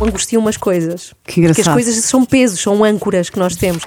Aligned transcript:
angustiam 0.00 0.40
umas 0.40 0.56
coisas. 0.56 1.14
Que 1.24 1.40
engraçado. 1.40 1.64
Porque 1.64 1.80
as 1.80 1.86
coisas 1.86 2.04
são 2.04 2.24
pesos, 2.24 2.60
são 2.60 2.84
âncoras 2.84 3.30
que 3.30 3.38
nós 3.38 3.56
temos. 3.56 3.82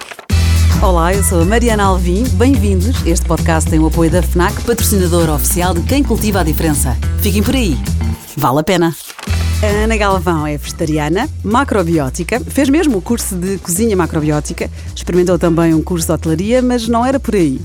Olá, 0.82 1.14
eu 1.14 1.22
sou 1.22 1.42
a 1.42 1.44
Mariana 1.44 1.84
Alvim. 1.84 2.24
Bem-vindos. 2.34 3.06
Este 3.06 3.24
podcast 3.26 3.70
tem 3.70 3.78
o 3.78 3.86
apoio 3.86 4.10
da 4.10 4.22
FNAC, 4.22 4.62
patrocinadora 4.64 5.32
oficial 5.32 5.74
de 5.74 5.82
quem 5.82 6.02
cultiva 6.02 6.40
a 6.40 6.42
diferença. 6.42 6.96
Fiquem 7.20 7.42
por 7.42 7.54
aí. 7.54 7.78
Vale 8.36 8.60
a 8.60 8.62
pena. 8.64 8.96
A 9.62 9.66
Ana 9.84 9.96
Galvão 9.96 10.44
é 10.44 10.56
vegetariana, 10.56 11.28
macrobiótica, 11.44 12.40
fez 12.40 12.68
mesmo 12.68 12.98
o 12.98 13.00
curso 13.00 13.36
de 13.36 13.58
cozinha 13.58 13.96
macrobiótica, 13.96 14.68
experimentou 14.92 15.38
também 15.38 15.72
um 15.72 15.80
curso 15.80 16.06
de 16.08 16.12
hotelaria, 16.12 16.60
mas 16.60 16.88
não 16.88 17.06
era 17.06 17.20
por 17.20 17.36
aí. 17.36 17.60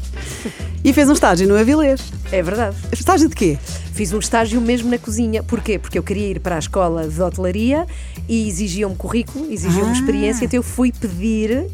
E 0.84 0.94
fez 0.94 1.10
um 1.10 1.14
estágio 1.14 1.48
no 1.48 1.58
Avilés. 1.58 2.02
É 2.32 2.44
verdade. 2.44 2.76
Estágio 2.92 3.28
de 3.28 3.36
quê? 3.36 3.58
Fiz 3.98 4.14
um 4.14 4.20
estágio 4.20 4.62
mesmo 4.62 4.92
na 4.92 5.00
cozinha. 5.00 5.42
Porquê? 5.42 5.80
Porque 5.80 5.98
eu 5.98 6.04
queria 6.04 6.28
ir 6.28 6.40
para 6.40 6.56
a 6.56 6.60
escola 6.60 7.08
de 7.08 7.20
hotelaria 7.20 7.88
e 8.30 8.48
exigiam-me 8.48 8.96
currículo, 8.96 9.52
exigiam-me 9.52 9.90
Ah. 9.90 9.94
experiência, 9.94 10.46
então 10.46 10.58
eu 10.60 10.62
fui 10.62 10.92
pedir 10.92 11.66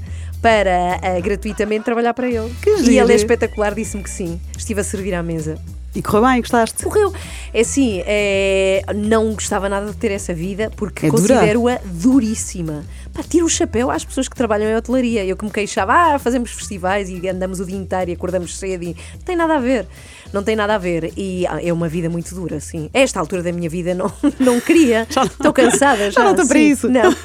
para 0.41 1.02
ah, 1.04 1.20
gratuitamente 1.20 1.84
trabalhar 1.84 2.14
para 2.14 2.30
ele. 2.30 2.50
Que 2.62 2.70
e 2.70 2.78
giro. 2.78 2.91
ele 2.91 3.12
é 3.12 3.16
espetacular, 3.17 3.76
disse-me 3.76 4.04
que 4.04 4.09
sim. 4.09 4.40
Estive 4.58 4.80
a 4.80 4.84
servir 4.86 5.14
à 5.14 5.22
mesa. 5.22 5.58
E 5.95 6.02
correu 6.02 6.27
bem, 6.27 6.41
gostaste? 6.41 6.83
Correu. 6.83 7.13
É 7.53 7.61
assim, 7.61 8.02
é, 8.05 8.81
não 8.95 9.33
gostava 9.33 9.70
nada 9.70 9.91
de 9.91 9.95
ter 9.95 10.11
essa 10.11 10.33
vida 10.33 10.71
porque 10.75 11.05
É 11.05 11.09
considero-a 11.09 11.79
duríssima. 11.85 12.83
Pá, 13.13 13.21
tiro 13.21 13.45
o 13.45 13.49
chapéu 13.49 13.91
às 13.91 14.03
pessoas 14.03 14.27
que 14.27 14.35
trabalham 14.35 14.71
em 14.71 14.75
hotelaria. 14.75 15.23
Eu 15.23 15.38
que 15.38 15.45
me 15.45 15.52
queixava, 15.52 15.93
ah, 15.93 16.19
fazemos 16.19 16.52
festivais 16.52 17.09
e 17.09 17.27
andamos 17.29 17.59
o 17.59 17.66
dia 17.66 17.77
inteiro 17.77 18.09
e 18.09 18.13
acordamos 18.16 18.57
cedo 18.57 18.83
e 18.83 18.95
não 19.13 19.21
tem 19.23 19.35
nada 19.35 19.55
a 19.55 19.59
ver. 19.59 19.85
Não 20.33 20.43
tem 20.43 20.55
nada 20.55 20.73
a 20.73 20.77
ver. 20.79 21.13
E 21.16 21.45
ah, 21.45 21.59
é 21.61 21.71
uma 21.71 21.88
vida 21.88 22.09
muito 22.09 22.33
dura, 22.33 22.59
sim. 22.59 22.89
A 22.91 22.99
esta 22.99 23.19
altura 23.19 23.44
da 23.44 23.52
minha 23.52 23.69
vida 23.69 23.94
não, 23.94 24.11
não 24.39 24.59
queria. 24.59 25.07
Estou 25.07 25.53
cansada 25.53 26.09
já. 26.09 26.21
Já 26.21 26.23
não 26.23 26.31
estou 26.31 26.47
para 26.47 26.59
isso. 26.59 26.89
Não. 26.89 27.03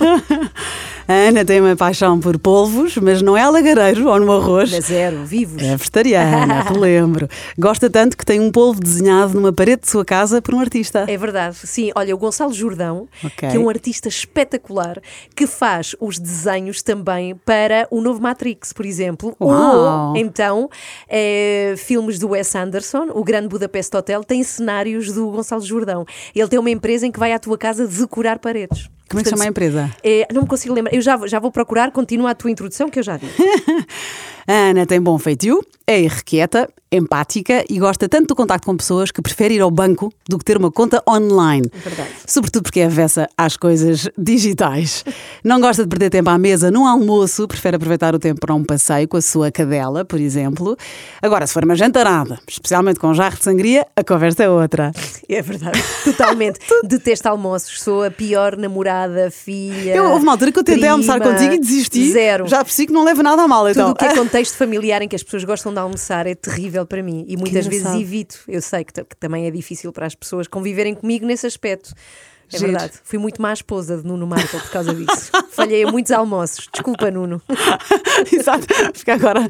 A 1.11 1.15
Ana 1.29 1.43
tem 1.43 1.59
uma 1.59 1.75
paixão 1.75 2.21
por 2.21 2.39
polvos, 2.39 2.99
mas 2.99 3.23
não 3.23 3.35
é 3.35 3.41
alagareiro 3.41 4.07
ou 4.11 4.21
no 4.21 4.31
arroz. 4.31 4.71
Na 4.71 4.81
zero, 4.81 5.25
vivos. 5.25 5.63
É 5.63 5.75
vegetariana, 5.75 6.61
relembro. 6.69 7.27
Gosta 7.59 7.89
tanto 7.89 8.15
que 8.15 8.27
tem 8.27 8.39
um 8.39 8.53
polvo 8.53 8.79
desenhado 8.79 9.33
numa 9.33 9.51
parede 9.51 9.81
de 9.83 9.91
sua 9.91 10.05
casa 10.05 10.43
por 10.43 10.55
um 10.55 10.61
artista. 10.61 11.07
É 11.09 11.17
verdade, 11.17 11.57
sim. 11.65 11.91
Olha, 11.97 12.15
o 12.15 12.19
Gonçalo 12.19 12.53
Jordão, 12.53 13.09
Ok. 13.25 13.49
que 13.49 13.57
é 13.57 13.59
um 13.59 13.71
artista 13.71 14.07
espetacular, 14.07 15.01
que 15.35 15.47
faz 15.47 15.97
os 15.99 16.19
desenhos 16.19 16.83
também 16.83 17.35
para 17.37 17.89
o 17.91 18.03
novo 18.03 18.21
Matrix, 18.21 18.75
por 18.75 18.85
exemplo. 18.85 19.35
Uau! 19.41 20.11
Ou, 20.11 20.17
então, 20.17 20.69
eh, 21.09 21.73
filmes 21.79 22.19
do 22.19 22.29
Wes 22.31 22.55
Anderson, 22.55 23.09
o 23.15 23.25
Grande 23.25 23.49
Budapest 23.49 23.95
Hotel, 23.95 24.23
tem 24.23 24.43
cenários 24.43 25.11
do 25.11 25.31
Gonçalo 25.31 25.63
Jordão. 25.63 26.05
Ele 26.35 26.49
tem 26.49 26.59
uma 26.59 26.71
empresa 26.71 27.07
em 27.07 27.11
que 27.11 27.19
vai 27.19 27.33
à 27.33 27.39
tua 27.39 27.57
casa 27.57 27.87
decorar 27.89 28.39
paredes. 28.39 28.91
Como 29.09 29.21
é 29.21 29.25
que 29.25 29.31
Portanto, 29.31 29.31
chama 29.31 29.45
a 29.45 29.49
empresa? 29.49 29.91
eh, 30.05 30.27
não 30.33 30.43
me 30.43 30.49
consigo 30.49 30.75
lembrar. 30.75 30.95
Eu 30.95 31.01
já, 31.01 31.19
já 31.27 31.39
vou 31.39 31.51
procurar, 31.51 31.91
continua 31.91 32.31
a 32.31 32.35
tua 32.35 32.51
introdução 32.51 32.91
que 32.91 32.99
eu 32.99 33.03
já 33.03 33.17
digo. 33.17 33.33
A 34.49 34.71
Ana 34.71 34.87
tem 34.87 34.99
bom 34.99 35.19
feitio, 35.19 35.63
é 35.87 36.01
irrequieta, 36.01 36.69
empática 36.91 37.65
e 37.69 37.79
gosta 37.79 38.09
tanto 38.09 38.29
do 38.29 38.35
contacto 38.35 38.67
com 38.67 38.77
pessoas 38.77 39.11
que 39.11 39.21
prefere 39.21 39.55
ir 39.55 39.61
ao 39.61 39.71
banco 39.71 40.11
do 40.27 40.39
que 40.39 40.45
ter 40.45 40.57
uma 40.57 40.71
conta 40.71 41.03
online. 41.07 41.71
Verdade. 41.73 42.09
Sobretudo 42.27 42.63
porque 42.63 42.81
é 42.81 42.87
avessa 42.87 43.29
às 43.37 43.57
coisas 43.57 44.09
digitais. 44.17 45.05
Não 45.45 45.61
gosta 45.61 45.83
de 45.83 45.89
perder 45.89 46.11
tempo 46.11 46.31
à 46.31 46.39
mesa 46.39 46.71
num 46.71 46.87
almoço, 46.87 47.47
prefere 47.47 47.77
aproveitar 47.77 48.15
o 48.15 48.19
tempo 48.19 48.41
para 48.41 48.55
um 48.55 48.65
passeio 48.65 49.07
com 49.07 49.19
a 49.19 49.23
sua 49.23 49.51
cadela, 49.51 50.05
por 50.05 50.19
exemplo. 50.19 50.77
Agora, 51.21 51.47
se 51.47 51.53
for 51.53 51.65
uma 51.65 51.75
jantarada, 51.75 52.39
especialmente 52.49 52.99
com 52.99 53.13
jarro 53.13 53.37
de 53.37 53.45
sangria, 53.45 53.87
a 53.95 54.03
conversa 54.03 54.45
é 54.45 54.49
outra. 54.49 54.93
É 55.29 55.43
verdade, 55.43 55.83
totalmente. 56.05 56.59
Detesto 56.85 57.29
almoços, 57.29 57.83
sou 57.83 58.03
a 58.03 58.11
pior 58.11 58.57
namorada, 58.57 59.31
filha. 59.31 59.95
Eu, 59.95 60.05
houve 60.05 60.23
uma 60.23 60.33
altura 60.33 60.53
que 60.53 60.59
eu 60.59 60.65
tentei 60.65 60.81
prima, 60.81 60.93
almoçar 60.93 61.21
contigo 61.21 61.53
e 61.53 61.59
desisti. 61.59 62.11
Zero. 62.11 62.47
Já 62.47 62.65
percebi 62.65 62.87
que 62.87 62.93
não 62.95 63.05
leva 63.05 63.23
nada 63.23 63.43
a 63.43 63.49
mal, 63.49 63.67
Tudo 63.67 63.71
então. 63.71 63.91
o 63.91 63.95
que 63.95 64.05
é 64.07 64.15
contexto 64.39 64.57
familiar 64.57 65.03
em 65.03 65.09
que 65.09 65.17
as 65.17 65.23
pessoas 65.23 65.43
gostam 65.43 65.73
de 65.73 65.81
almoçar 65.81 66.27
é 66.27 66.35
terrível 66.35 66.87
para 66.87 67.03
mim 67.03 67.25
e 67.27 67.37
muitas 67.37 67.67
vezes 67.67 67.93
evito. 67.95 68.39
Eu 68.47 68.63
sei 68.63 68.85
que, 68.85 68.93
que 68.93 69.17
também 69.17 69.47
é 69.47 69.51
difícil 69.51 69.93
para 69.93 70.07
as 70.07 70.15
pessoas 70.15 70.47
conviverem 70.47 70.95
comigo 70.95 71.27
nesse 71.27 71.47
aspecto. 71.47 71.93
É 72.53 72.59
Giro. 72.59 72.71
verdade. 72.73 72.93
Fui 73.05 73.19
muito 73.19 73.41
má 73.43 73.53
esposa 73.53 73.97
de 73.99 74.07
Nuno 74.07 74.27
Marco 74.27 74.59
por 74.59 74.71
causa 74.71 74.95
disso. 74.95 75.31
Falhei 75.53 75.85
a 75.85 75.91
muitos 75.91 76.13
almoços. 76.13 76.69
Desculpa, 76.73 77.11
Nuno. 77.11 77.43
Exato, 78.33 78.67
fica 78.95 79.15
agora 79.15 79.41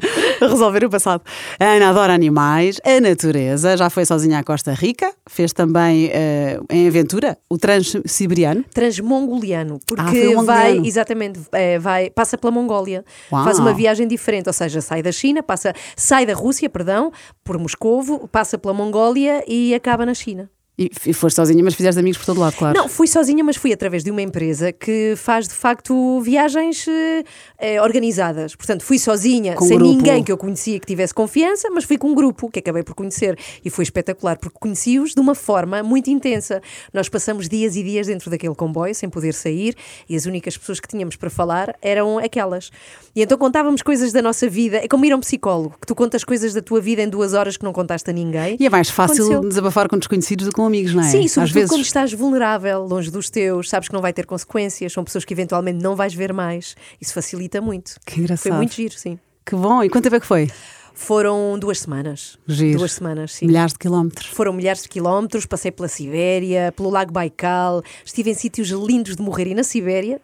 a 0.41 0.47
resolver 0.47 0.83
o 0.85 0.89
passado. 0.89 1.23
A 1.59 1.65
Ana 1.65 1.89
adora 1.89 2.13
animais, 2.13 2.79
a 2.83 2.99
natureza, 2.99 3.77
já 3.77 3.89
foi 3.89 4.05
sozinha 4.05 4.39
à 4.39 4.43
Costa 4.43 4.73
Rica, 4.73 5.11
fez 5.27 5.53
também 5.53 6.09
eh, 6.13 6.59
em 6.69 6.87
aventura 6.87 7.37
o 7.49 7.57
Transsiberiano. 7.57 8.63
Transmongoliano, 8.73 9.79
porque 9.85 10.01
Ah, 10.01 10.05
o 10.05 10.35
mongoliano. 10.35 10.45
vai, 10.45 10.77
exatamente, 10.85 11.39
é, 11.51 11.79
vai, 11.79 12.09
passa 12.09 12.37
pela 12.37 12.51
Mongólia, 12.51 13.03
Uau. 13.31 13.43
faz 13.43 13.59
uma 13.59 13.73
viagem 13.73 14.07
diferente, 14.07 14.47
ou 14.47 14.53
seja, 14.53 14.81
sai 14.81 15.01
da 15.01 15.11
China, 15.11 15.41
passa, 15.41 15.73
sai 15.95 16.25
da 16.25 16.33
Rússia, 16.33 16.69
perdão, 16.69 17.11
por 17.43 17.57
Moscovo, 17.57 18.27
passa 18.27 18.57
pela 18.57 18.73
Mongólia 18.73 19.43
e 19.47 19.73
acaba 19.73 20.05
na 20.05 20.13
China. 20.13 20.49
E, 20.79 20.89
e 21.07 21.13
foste 21.13 21.35
sozinha, 21.35 21.61
mas 21.61 21.73
fizeste 21.73 21.99
amigos 21.99 22.17
por 22.17 22.25
todo 22.25 22.39
lado, 22.39 22.55
claro. 22.55 22.77
Não, 22.77 22.87
fui 22.87 23.05
sozinha, 23.05 23.43
mas 23.43 23.57
fui 23.57 23.73
através 23.73 24.01
de 24.01 24.09
uma 24.09 24.21
empresa 24.21 24.71
que 24.71 25.13
faz 25.17 25.45
de 25.45 25.53
facto 25.53 26.21
viagens 26.21 26.87
eh, 26.87 27.23
eh, 27.57 27.81
organizadas. 27.81 28.55
Portanto, 28.55 28.85
fui 28.85 28.97
sozinha, 28.97 29.55
Com 29.55 29.65
sem 29.65 29.77
grupo. 29.77 29.93
ninguém 29.93 30.23
que 30.23 30.31
eu 30.31 30.37
conhecia 30.37 30.79
que 30.79 30.87
tivesse 30.87 31.13
confiança, 31.13 31.69
mas 31.69 31.83
fui 31.83 31.97
com 31.97 32.07
um 32.07 32.15
grupo 32.15 32.49
que 32.49 32.59
acabei 32.59 32.81
por 32.81 32.95
conhecer. 32.95 33.37
E 33.65 33.69
foi 33.69 33.83
espetacular, 33.83 34.37
porque 34.37 34.57
conheci-os 34.57 35.13
de 35.13 35.19
uma 35.19 35.35
forma 35.35 35.83
muito 35.83 36.09
intensa. 36.09 36.61
Nós 36.93 37.09
passamos 37.09 37.49
dias 37.49 37.75
e 37.75 37.83
dias 37.83 38.07
dentro 38.07 38.31
daquele 38.31 38.55
comboio, 38.55 38.95
sem 38.95 39.09
poder 39.09 39.33
sair, 39.33 39.75
e 40.07 40.15
as 40.15 40.25
únicas 40.25 40.57
pessoas 40.57 40.79
que 40.79 40.87
tínhamos 40.87 41.17
para 41.17 41.29
falar 41.29 41.75
eram 41.81 42.19
aquelas. 42.19 42.71
E 43.13 43.21
então 43.21 43.37
contávamos 43.37 43.81
coisas 43.81 44.13
da 44.13 44.21
nossa 44.21 44.47
vida. 44.47 44.77
É 44.77 44.87
como 44.87 45.03
ir 45.03 45.11
a 45.11 45.17
um 45.17 45.19
psicólogo, 45.19 45.75
que 45.81 45.85
tu 45.85 45.93
contas 45.93 46.23
coisas 46.23 46.53
da 46.53 46.61
tua 46.61 46.79
vida 46.79 47.01
em 47.01 47.09
duas 47.09 47.33
horas 47.33 47.57
que 47.57 47.65
não 47.65 47.73
contaste 47.73 48.09
a 48.09 48.13
ninguém. 48.13 48.55
E 48.57 48.65
é 48.65 48.69
mais 48.69 48.89
fácil 48.89 49.25
Aconteceu. 49.25 49.49
desabafar 49.49 49.89
com 49.89 49.97
desconhecidos 49.97 50.45
do 50.45 50.51
que 50.51 50.55
com 50.55 50.68
amigos, 50.69 50.93
não 50.93 51.03
é? 51.03 51.09
Sim, 51.09 51.25
Às 51.25 51.31
sobretudo 51.31 51.53
vezes. 51.55 51.69
quando 51.69 51.83
estás 51.83 52.13
vulnerável, 52.13 52.83
longe 52.85 53.11
dos 53.11 53.29
teus, 53.29 53.69
sabes 53.69 53.89
que 53.89 53.93
não 53.93 54.01
vai 54.01 54.13
ter 54.13 54.25
consequências, 54.25 54.93
são 54.93 55.03
pessoas 55.03 55.25
que 55.25 55.33
eventualmente 55.33 55.83
não 55.83 55.95
vais 55.95 56.13
ver 56.13 56.31
mais. 56.31 56.75
Isso 57.01 57.13
facilita 57.13 57.59
muito. 57.59 57.95
Que 58.05 58.19
engraçado. 58.19 58.43
Foi 58.43 58.51
muito 58.53 58.73
giro, 58.73 58.93
sim. 58.97 59.19
Que 59.45 59.55
bom. 59.55 59.83
E 59.83 59.89
quanto 59.89 60.03
tempo 60.05 60.15
é 60.15 60.19
que 60.19 60.25
foi? 60.27 60.49
Foram 60.93 61.57
duas 61.57 61.79
semanas. 61.79 62.37
Giro. 62.45 62.79
Duas 62.79 62.91
semanas, 62.91 63.31
sim. 63.33 63.47
Milhares 63.47 63.71
de 63.71 63.79
quilómetros. 63.79 64.27
Foram 64.27 64.51
milhares 64.51 64.83
de 64.83 64.89
quilómetros, 64.89 65.45
passei 65.45 65.71
pela 65.71 65.87
Sibéria, 65.87 66.73
pelo 66.75 66.89
Lago 66.89 67.11
Baikal, 67.11 67.81
estive 68.03 68.31
em 68.31 68.33
sítios 68.33 68.67
lindos 68.69 69.15
de 69.15 69.21
morrer 69.21 69.47
e 69.47 69.55
na 69.55 69.63
Sibéria 69.63 70.19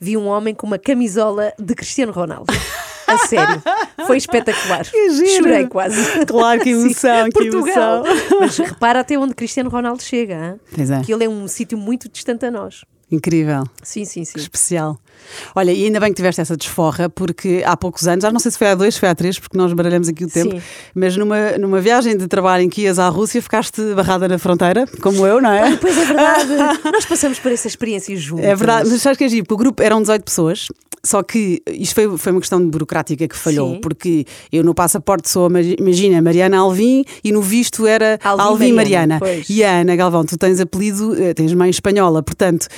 vi 0.00 0.16
um 0.16 0.26
homem 0.26 0.54
com 0.54 0.66
uma 0.66 0.78
camisola 0.78 1.52
de 1.58 1.74
Cristiano 1.74 2.12
Ronaldo. 2.12 2.52
A 3.14 3.18
sério, 3.26 3.62
foi 4.06 4.16
espetacular. 4.16 4.84
Que 4.84 5.10
giro. 5.10 5.44
Chorei 5.44 5.66
quase. 5.66 6.24
Claro, 6.26 6.60
que 6.60 6.72
Sim, 6.74 6.80
emoção, 6.86 7.24
que 7.26 7.50
Portugal. 7.50 8.06
emoção. 8.06 8.40
Mas 8.40 8.56
repara 8.58 9.00
até 9.00 9.18
onde 9.18 9.34
Cristiano 9.34 9.70
Ronaldo 9.70 10.02
chega. 10.02 10.34
hein? 10.34 10.60
Pois 10.74 10.90
é. 10.90 11.00
Que 11.02 11.12
ele 11.12 11.24
é 11.24 11.28
um 11.28 11.46
sítio 11.48 11.76
muito 11.78 12.08
distante 12.08 12.46
a 12.46 12.50
nós. 12.50 12.84
Incrível. 13.10 13.64
Sim, 13.82 14.04
sim, 14.04 14.24
sim. 14.24 14.38
Especial. 14.38 14.98
Olha, 15.54 15.72
e 15.72 15.84
ainda 15.84 16.00
bem 16.00 16.10
que 16.10 16.16
tiveste 16.16 16.40
essa 16.40 16.56
desforra, 16.56 17.08
porque 17.08 17.62
há 17.64 17.76
poucos 17.76 18.06
anos, 18.06 18.22
já 18.22 18.30
não 18.30 18.40
sei 18.40 18.50
se 18.50 18.58
foi 18.58 18.68
há 18.68 18.74
dois, 18.74 18.94
se 18.94 19.00
foi 19.00 19.08
há 19.08 19.14
três, 19.14 19.38
porque 19.38 19.56
nós 19.56 19.72
baralhamos 19.72 20.08
aqui 20.08 20.24
o 20.24 20.28
tempo, 20.28 20.52
Sim. 20.56 20.62
mas 20.94 21.16
numa, 21.16 21.52
numa 21.58 21.80
viagem 21.80 22.16
de 22.16 22.26
trabalho 22.26 22.64
em 22.64 22.68
que 22.68 22.82
ias 22.82 22.98
à 22.98 23.08
Rússia, 23.08 23.40
ficaste 23.42 23.82
barrada 23.94 24.28
na 24.28 24.38
fronteira, 24.38 24.86
como 25.02 25.26
eu, 25.26 25.40
não 25.40 25.52
é? 25.52 25.76
Pois 25.76 25.96
é 25.96 26.04
verdade. 26.04 26.50
Nós 26.90 27.04
passamos 27.04 27.38
por 27.38 27.52
essa 27.52 27.68
experiência 27.68 28.16
juntos. 28.16 28.44
É 28.44 28.54
verdade, 28.54 28.88
mas 28.88 29.02
sabes 29.02 29.18
que 29.18 29.24
é 29.24 29.28
giro? 29.28 29.46
O 29.50 29.56
grupo 29.56 29.82
eram 29.82 30.00
18 30.00 30.24
pessoas, 30.24 30.68
só 31.02 31.22
que 31.22 31.62
isto 31.66 31.94
foi, 31.94 32.18
foi 32.18 32.32
uma 32.32 32.40
questão 32.40 32.68
burocrática 32.68 33.26
que 33.26 33.36
falhou, 33.36 33.74
Sim. 33.74 33.80
porque 33.80 34.26
eu 34.52 34.62
no 34.62 34.74
passaporte 34.74 35.30
sou, 35.30 35.48
imagina, 35.78 36.20
Mariana 36.20 36.58
Alvim 36.58 37.04
e 37.24 37.32
no 37.32 37.40
visto 37.40 37.86
era 37.86 38.18
Alvim 38.22 38.42
Alvim, 38.42 38.72
Mariana, 38.72 39.18
Mariana. 39.18 39.44
E 39.48 39.64
a 39.64 39.80
Ana 39.80 39.96
Galvão, 39.96 40.24
tu 40.24 40.36
tens 40.36 40.60
apelido, 40.60 41.20
eh, 41.20 41.32
tens 41.32 41.54
mãe 41.54 41.70
espanhola, 41.70 42.22
portanto, 42.22 42.68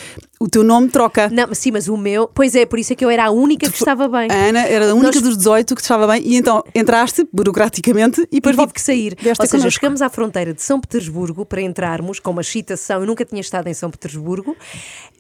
o 0.43 0.49
teu 0.49 0.63
nome 0.65 0.89
troca. 0.89 1.29
Não, 1.31 1.55
sim, 1.55 1.71
mas 1.71 1.89
o 1.89 1.97
meu. 1.97 2.29
Pois 2.29 2.55
é, 2.55 2.67
por 2.67 2.79
isso 2.79 2.93
é 2.93 2.97
que 2.97 3.05
eu 3.05 3.11
era 3.11 3.27
a 3.27 3.31
única 3.31 3.69
que 3.71 3.77
estava 3.77 4.09
bem. 4.09 4.29
A 4.31 4.35
Ana 4.35 4.61
era 4.67 4.91
a 4.91 4.95
única 4.95 5.13
Nós- 5.19 5.23
dos 5.23 5.37
18 5.37 5.75
que 5.75 5.81
estava 5.83 6.07
bem, 6.07 6.23
e 6.25 6.37
então 6.37 6.63
entraste 6.75 7.27
burocraticamente 7.33 8.21
e 8.31 8.37
depois 8.41 8.53
Depois 8.57 8.57
tive 8.57 8.73
que 8.75 8.81
sair. 8.81 9.17
Ou 9.19 9.35
seja, 9.35 9.51
connosco. 9.51 9.71
chegamos 9.71 10.03
à 10.03 10.09
fronteira 10.09 10.53
de 10.53 10.63
São 10.63 10.81
Petersburgo 10.81 11.45
para 11.47 11.61
entrarmos 11.63 12.19
com 12.21 12.31
uma 12.31 12.43
citação. 12.43 13.01
Eu 13.01 13.07
nunca 13.07 13.25
tinha 13.25 13.41
estado 13.41 13.67
em 13.69 13.75
São 13.75 13.91
Petersburgo 13.91 14.57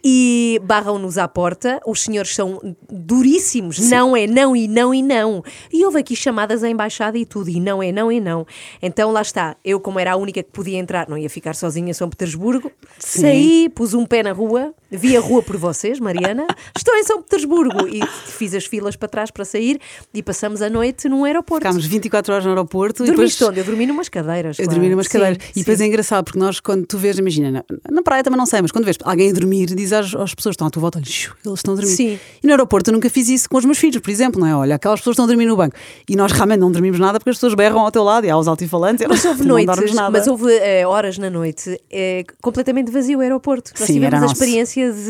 e 0.04 0.60
barram-nos 0.64 1.18
à 1.18 1.28
porta. 1.28 1.80
Os 1.86 2.02
senhores 2.02 2.34
são 2.34 2.60
duríssimos. 2.90 3.78
Não 3.90 4.16
é 4.16 4.26
não 4.26 4.54
e 4.56 4.66
não 4.68 4.92
e 4.94 5.02
não. 5.02 5.42
E 5.72 5.84
houve 5.84 5.98
aqui 5.98 6.16
chamadas 6.16 6.62
à 6.64 6.68
embaixada 6.68 7.16
e 7.18 7.24
tudo. 7.24 7.48
E 7.50 7.60
não 7.60 7.82
é 7.82 7.92
não 7.92 8.10
e 8.10 8.20
não. 8.20 8.46
Então 8.82 9.10
lá 9.12 9.22
está. 9.22 9.56
Eu, 9.64 9.78
como 9.80 9.98
era 9.98 10.12
a 10.12 10.16
única 10.16 10.42
que 10.42 10.50
podia 10.50 10.78
entrar, 10.78 11.08
não 11.08 11.16
ia 11.16 11.30
ficar 11.30 11.54
sozinha 11.54 11.90
em 11.90 11.94
São 11.94 12.08
Petersburgo. 12.08 12.70
Sim. 12.98 13.20
Saí, 13.20 13.68
pus 13.74 13.94
um 13.94 14.04
pé 14.06 14.22
na 14.22 14.32
rua, 14.32 14.74
vi 14.90 15.11
a 15.16 15.20
rua 15.20 15.42
por 15.42 15.56
vocês, 15.56 15.98
Mariana. 16.00 16.46
Estou 16.76 16.94
em 16.96 17.02
São 17.04 17.22
Petersburgo 17.22 17.86
e 17.88 18.00
fiz 18.26 18.54
as 18.54 18.64
filas 18.64 18.96
para 18.96 19.08
trás 19.08 19.30
para 19.30 19.44
sair 19.44 19.78
e 20.12 20.22
passamos 20.22 20.62
a 20.62 20.68
noite 20.70 21.08
num 21.08 21.24
aeroporto. 21.24 21.66
Ficámos 21.66 21.84
24 21.86 22.32
horas 22.32 22.44
no 22.44 22.50
aeroporto. 22.50 23.04
Dormiste 23.04 23.36
e 23.36 23.38
depois... 23.38 23.50
onde? 23.50 23.60
Eu 23.60 23.64
dormi 23.64 23.86
numas 23.86 24.08
cadeiras. 24.08 24.58
Eu 24.58 24.64
claro. 24.64 24.78
dormi 24.78 24.90
numas 24.90 25.06
Sim, 25.06 25.12
cadeiras. 25.12 25.38
E 25.42 25.54
sim. 25.54 25.60
depois 25.60 25.80
é 25.80 25.86
engraçado, 25.86 26.24
porque 26.24 26.38
nós, 26.38 26.60
quando 26.60 26.86
tu 26.86 26.98
vês, 26.98 27.18
imagina, 27.18 27.50
na, 27.50 27.64
na 27.90 28.02
praia 28.02 28.22
também 28.22 28.38
não 28.38 28.46
sei, 28.46 28.62
mas 28.62 28.70
quando 28.70 28.84
vês 28.84 28.96
alguém 29.04 29.30
a 29.30 29.32
dormir, 29.32 29.66
diz 29.74 29.92
às, 29.92 30.14
às 30.14 30.34
pessoas 30.34 30.52
que 30.52 30.56
estão 30.56 30.66
à 30.66 30.70
tua 30.70 30.80
volta, 30.80 30.98
olha, 30.98 31.06
"Xiu, 31.06 31.32
eles 31.44 31.58
estão 31.58 31.74
a 31.74 31.76
dormir. 31.76 31.92
Sim. 31.96 32.18
E 32.42 32.46
no 32.46 32.52
aeroporto 32.52 32.90
eu 32.90 32.94
nunca 32.94 33.08
fiz 33.10 33.28
isso 33.28 33.48
com 33.48 33.56
os 33.58 33.64
meus 33.64 33.78
filhos, 33.78 33.98
por 34.00 34.10
exemplo, 34.10 34.40
não 34.40 34.46
é? 34.46 34.54
Olha, 34.56 34.74
aquelas 34.76 35.00
pessoas 35.00 35.14
estão 35.14 35.24
a 35.24 35.28
dormir 35.28 35.46
no 35.46 35.56
banco. 35.56 35.76
E 36.08 36.16
nós 36.16 36.32
realmente 36.32 36.60
não 36.60 36.70
dormimos 36.70 36.98
nada 36.98 37.18
porque 37.18 37.30
as 37.30 37.36
pessoas 37.36 37.54
berram 37.54 37.80
ao 37.80 37.90
teu 37.90 38.02
lado 38.02 38.26
e 38.26 38.30
há 38.30 38.36
os 38.36 38.48
altifalantes. 38.48 39.04
e 39.04 39.08
Mas 39.08 39.24
houve 39.24 39.44
noites, 39.46 39.92
mas 40.10 40.26
houve 40.26 40.52
eh, 40.52 40.86
horas 40.86 41.18
na 41.18 41.30
noite 41.30 41.80
eh, 41.90 42.24
completamente 42.40 42.90
vazio 42.90 43.18
o 43.18 43.20
aeroporto. 43.22 43.72
Nós 43.78 43.86
Sim, 43.86 43.94
tivemos 43.94 44.06
era 44.06 44.18
a 44.18 44.20
nosso. 44.22 44.34
experiência 44.34 44.92
de 44.92 45.01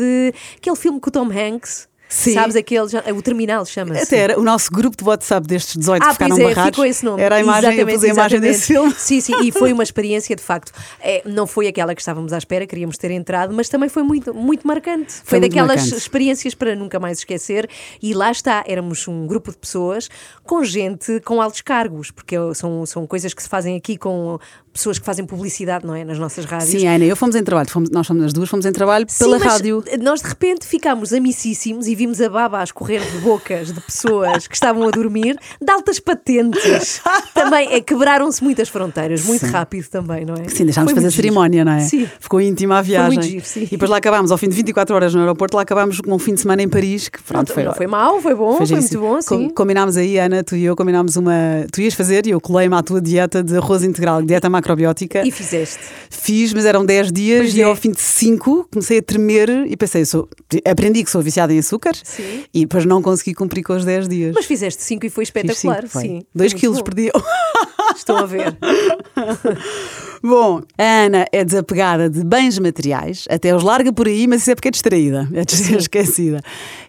aquele 0.57 0.75
filme 0.75 0.99
com 0.99 1.09
o 1.09 1.11
Tom 1.11 1.29
Hanks. 1.31 1.91
Sim. 2.09 2.35
Sabes 2.35 2.55
aquele, 2.55 2.87
já- 2.87 3.03
o 3.11 3.23
Terminal 3.23 3.65
chama-se. 3.65 4.03
Até 4.03 4.17
era 4.19 4.39
o 4.39 4.43
nosso 4.43 4.69
grupo 4.71 4.95
de 4.95 5.03
WhatsApp 5.03 5.47
destes 5.47 5.75
18 5.75 6.03
Ah, 6.03 6.05
que 6.09 6.13
ficaram 6.13 6.37
é, 6.37 6.43
barrados. 6.43 6.65
ficou 6.65 6.85
esse 6.85 7.03
nome. 7.03 7.23
Era 7.23 7.37
a 7.37 7.39
imagem, 7.39 7.71
eu 7.71 7.73
Exatamente, 7.73 7.95
pus 7.95 8.03
a 8.03 8.07
imagem 8.13 8.39
desse 8.39 8.67
filme. 8.67 8.87
exatamente. 8.89 9.01
Sim, 9.03 9.21
sim, 9.21 9.47
e 9.47 9.51
foi 9.51 9.73
uma 9.73 9.81
experiência 9.81 10.35
de 10.35 10.43
facto. 10.43 10.71
É, 11.01 11.23
não 11.25 11.47
foi 11.47 11.65
aquela 11.65 11.95
que 11.95 12.01
estávamos 12.01 12.31
à 12.31 12.37
espera, 12.37 12.67
queríamos 12.67 12.99
ter 12.99 13.09
entrado, 13.09 13.51
mas 13.55 13.67
também 13.67 13.89
foi 13.89 14.03
muito, 14.03 14.31
muito 14.31 14.67
marcante. 14.67 15.11
Foi, 15.11 15.23
Foi 15.25 15.39
muito 15.39 15.51
daquelas 15.55 15.81
marcante. 15.81 15.97
experiências 15.97 16.53
para 16.53 16.75
nunca 16.75 16.99
mais 16.99 17.17
esquecer. 17.17 17.67
E 17.99 18.13
lá 18.13 18.29
está, 18.29 18.63
éramos 18.67 19.07
um 19.07 19.25
grupo 19.25 19.49
de 19.49 19.57
pessoas 19.57 20.07
com 20.43 20.63
gente 20.63 21.19
com 21.21 21.41
altos 21.41 21.61
cargos, 21.61 22.11
porque 22.11 22.35
são, 22.53 22.85
são 22.85 23.07
coisas 23.07 23.33
que 23.33 23.41
se 23.41 23.49
fazem 23.49 23.75
aqui 23.75 23.97
com 23.97 24.37
pessoas 24.73 24.97
que 24.99 25.05
fazem 25.05 25.25
publicidade, 25.25 25.85
não 25.85 25.93
é? 25.95 26.03
Nas 26.03 26.17
nossas 26.19 26.45
rádios. 26.45 26.69
Sim, 26.71 26.87
a 26.87 26.95
Ana, 26.95 27.05
eu 27.05 27.15
fomos 27.15 27.35
em 27.35 27.43
trabalho, 27.43 27.69
fomos- 27.69 27.89
nós 27.91 28.05
fomos 28.07 28.23
as 28.25 28.33
duas, 28.33 28.49
fomos 28.49 28.65
em 28.65 28.71
trabalho 28.71 29.05
Sim, 29.07 29.23
pela 29.25 29.39
mas 29.39 29.47
rádio. 29.53 29.83
Nós 30.01 30.21
de 30.21 30.27
repente 30.27 30.65
ficámos 30.65 31.13
amicíssimos 31.13 31.87
e 31.87 31.95
vimos 31.95 32.19
a 32.21 32.29
baba 32.29 32.59
a 32.59 32.63
escorrer 32.63 33.01
de 33.11 33.17
bocas 33.19 33.71
de 33.71 33.79
pessoas 33.81 34.47
que 34.47 34.55
estavam 34.55 34.87
a 34.87 34.91
dormir, 34.91 35.37
de 35.61 35.71
altas 35.71 35.99
patentes. 35.99 37.01
também 37.33 37.71
é, 37.73 37.81
quebraram-se 37.81 38.43
muitas 38.43 38.69
fronteiras, 38.69 39.23
muito 39.25 39.45
rápido 39.45 39.87
também, 39.89 40.25
não 40.25 40.35
é? 40.35 40.47
Sim, 40.49 40.65
deixámos 40.65 40.91
Foi 40.91 40.99
de 40.99 41.05
fazer 41.05 41.07
muito 41.07 41.11
giro. 41.11 41.11
cerimónia, 41.11 41.65
não 41.65 41.73
é? 41.73 41.79
Sim. 41.81 42.07
Ficou 42.19 42.41
íntima 42.41 42.79
a 42.79 42.81
viagem. 42.81 43.13
muito 43.19 43.29
giro, 43.29 43.45
sim. 43.45 43.63
E 43.63 43.67
depois 43.67 43.89
lá 43.91 43.97
acabámos, 43.97 44.31
ao 44.31 44.37
fim 44.37 44.49
de 44.49 44.55
24 44.55 44.95
horas 44.95 45.13
no 45.13 45.19
aeroporto, 45.21 45.55
lá 45.55 45.63
acabámos 45.63 45.99
com 46.01 46.13
um 46.13 46.19
fim 46.19 46.33
de 46.33 46.41
semana 46.41 46.61
em 46.63 46.69
Paris, 46.69 47.09
que 47.09 47.21
pronto, 47.21 47.47
Não, 47.49 47.53
foi. 47.53 47.63
não 47.63 47.73
foi 47.73 47.87
mau, 47.87 48.21
foi 48.21 48.33
bom, 48.35 48.51
foi, 48.57 48.59
muito 48.59 48.67
giríssimo. 48.75 49.01
bom, 49.03 49.21
sim. 49.21 49.47
Com- 49.49 49.63
Combinámos 49.63 49.97
aí, 49.97 50.17
Ana, 50.17 50.43
tu 50.43 50.55
e 50.55 50.63
eu 50.65 50.75
combinámos 50.75 51.15
uma. 51.15 51.33
Tu 51.71 51.81
ias 51.81 51.93
fazer 51.93 52.25
e 52.27 52.31
eu 52.31 52.41
colei-me 52.41 52.75
à 52.75 52.81
tua 52.83 52.99
dieta 53.01 53.41
de 53.43 53.55
arroz 53.57 53.83
integral, 53.83 54.21
dieta 54.21 54.49
macrobiótica. 54.63 55.21
E 55.27 55.31
fizeste. 55.31 55.79
Fiz, 56.09 56.53
mas 56.53 56.65
eram 56.65 56.85
10 56.85 57.11
dias 57.11 57.39
Pois 57.41 57.55
e 57.57 57.61
é. 57.61 57.65
ao 57.65 57.75
fim 57.75 57.91
de 57.91 57.99
5 57.99 58.69
comecei 58.71 58.99
a 58.99 59.01
tremer 59.01 59.49
e 59.67 59.75
pensei, 59.75 60.05
sou, 60.05 60.27
aprendi 60.65 61.03
que 61.03 61.11
sou 61.11 61.21
viciada 61.21 61.53
em 61.53 61.59
açúcar 61.59 61.91
Sim. 62.01 62.45
e 62.53 62.61
depois 62.61 62.85
não 62.85 63.01
consegui 63.01 63.33
cumprir 63.33 63.63
com 63.63 63.73
os 63.73 63.83
10 63.83 64.07
dias. 64.07 64.33
Mas 64.33 64.45
fizeste 64.45 64.81
5 64.81 65.05
e 65.05 65.09
foi 65.09 65.25
cinco, 65.25 65.39
espetacular, 65.39 65.87
foi. 65.87 66.01
sim. 66.01 66.21
2 66.33 66.51
Foi 66.51 66.59
quilos 66.59 66.77
bom. 66.79 66.83
Estou 67.95 68.17
a 68.17 68.25
ver. 68.25 68.57
Bom, 70.25 70.61
a 70.77 70.83
Ana 70.83 71.25
é 71.33 71.43
desapegada 71.43 72.09
de 72.09 72.23
bens 72.23 72.57
materiais, 72.57 73.25
até 73.29 73.53
os 73.53 73.61
larga 73.61 73.91
por 73.91 74.07
aí, 74.07 74.25
mas 74.25 74.39
isso 74.41 74.51
é 74.51 74.55
porque 74.55 74.69
é 74.69 74.71
distraída, 74.71 75.27
é 75.33 75.41
esquecida. 75.77 76.39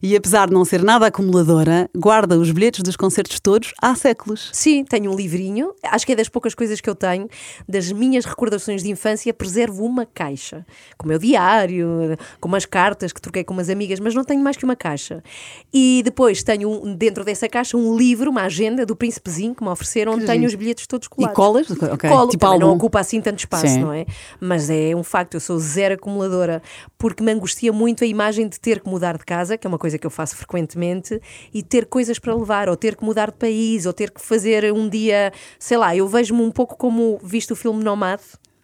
E 0.00 0.14
apesar 0.14 0.46
de 0.46 0.54
não 0.54 0.64
ser 0.64 0.84
nada 0.84 1.06
acumuladora, 1.08 1.90
guarda 1.96 2.38
os 2.38 2.52
bilhetes 2.52 2.80
dos 2.84 2.94
concertos 2.94 3.40
todos 3.40 3.72
há 3.82 3.92
séculos. 3.96 4.50
Sim, 4.52 4.84
tenho 4.84 5.10
um 5.10 5.16
livrinho. 5.16 5.72
Acho 5.82 6.06
que 6.06 6.12
é 6.12 6.14
das 6.14 6.28
poucas 6.28 6.54
coisas 6.54 6.80
que 6.80 6.88
eu 6.88 6.94
tenho. 6.94 7.28
Das 7.68 7.90
minhas 7.90 8.24
recordações 8.24 8.84
de 8.84 8.90
infância, 8.90 9.34
preservo 9.34 9.84
uma 9.84 10.06
caixa. 10.06 10.64
Com 10.96 11.06
o 11.06 11.08
meu 11.08 11.18
diário, 11.18 12.16
com 12.38 12.46
umas 12.46 12.64
cartas 12.64 13.12
que 13.12 13.20
troquei 13.20 13.42
com 13.42 13.52
umas 13.52 13.68
amigas, 13.68 13.98
mas 13.98 14.14
não 14.14 14.22
tenho 14.22 14.44
mais 14.44 14.56
que 14.56 14.64
uma 14.64 14.76
caixa. 14.76 15.24
E 15.72 16.02
depois 16.04 16.44
tenho 16.44 16.94
dentro 16.96 17.24
dessa 17.24 17.48
caixa 17.48 17.76
um 17.76 17.96
livro, 17.96 18.30
uma 18.30 18.42
agenda 18.42 18.86
do 18.86 18.94
Príncipezinho 18.94 19.56
que 19.56 19.64
me 19.64 19.70
ofereceram, 19.70 20.12
onde 20.12 20.20
Que 20.20 20.26
tenho 20.28 20.46
os 20.46 20.54
bilhetes 20.54 20.86
todos 20.86 21.08
E 21.08 21.10
colados. 21.10 21.34
colas? 21.34 21.70
Ok, 21.70 22.08
Colo, 22.08 22.28
tipo 22.28 22.58
não 22.58 22.74
ocupa 22.74 23.00
assim 23.00 23.23
tanto 23.24 23.40
espaço, 23.40 23.66
Sim. 23.66 23.80
não 23.80 23.92
é? 23.92 24.06
Mas 24.40 24.70
é 24.70 24.94
um 24.94 25.02
facto, 25.02 25.34
eu 25.34 25.40
sou 25.40 25.58
zero 25.58 25.94
acumuladora, 25.94 26.62
porque 26.96 27.22
me 27.22 27.32
angustia 27.32 27.72
muito 27.72 28.04
a 28.04 28.06
imagem 28.06 28.48
de 28.48 28.60
ter 28.60 28.80
que 28.80 28.88
mudar 28.88 29.18
de 29.18 29.24
casa, 29.24 29.58
que 29.58 29.66
é 29.66 29.68
uma 29.68 29.78
coisa 29.78 29.98
que 29.98 30.06
eu 30.06 30.10
faço 30.10 30.36
frequentemente, 30.36 31.20
e 31.52 31.62
ter 31.62 31.86
coisas 31.86 32.18
para 32.18 32.34
levar, 32.34 32.68
ou 32.68 32.76
ter 32.76 32.94
que 32.94 33.04
mudar 33.04 33.30
de 33.30 33.36
país, 33.38 33.86
ou 33.86 33.92
ter 33.92 34.10
que 34.10 34.20
fazer 34.20 34.72
um 34.72 34.88
dia, 34.88 35.32
sei 35.58 35.76
lá, 35.76 35.96
eu 35.96 36.06
vejo-me 36.06 36.42
um 36.42 36.50
pouco 36.50 36.76
como 36.76 37.18
viste 37.22 37.52
o 37.52 37.56
filme 37.56 37.82
Nomad. 37.82 38.20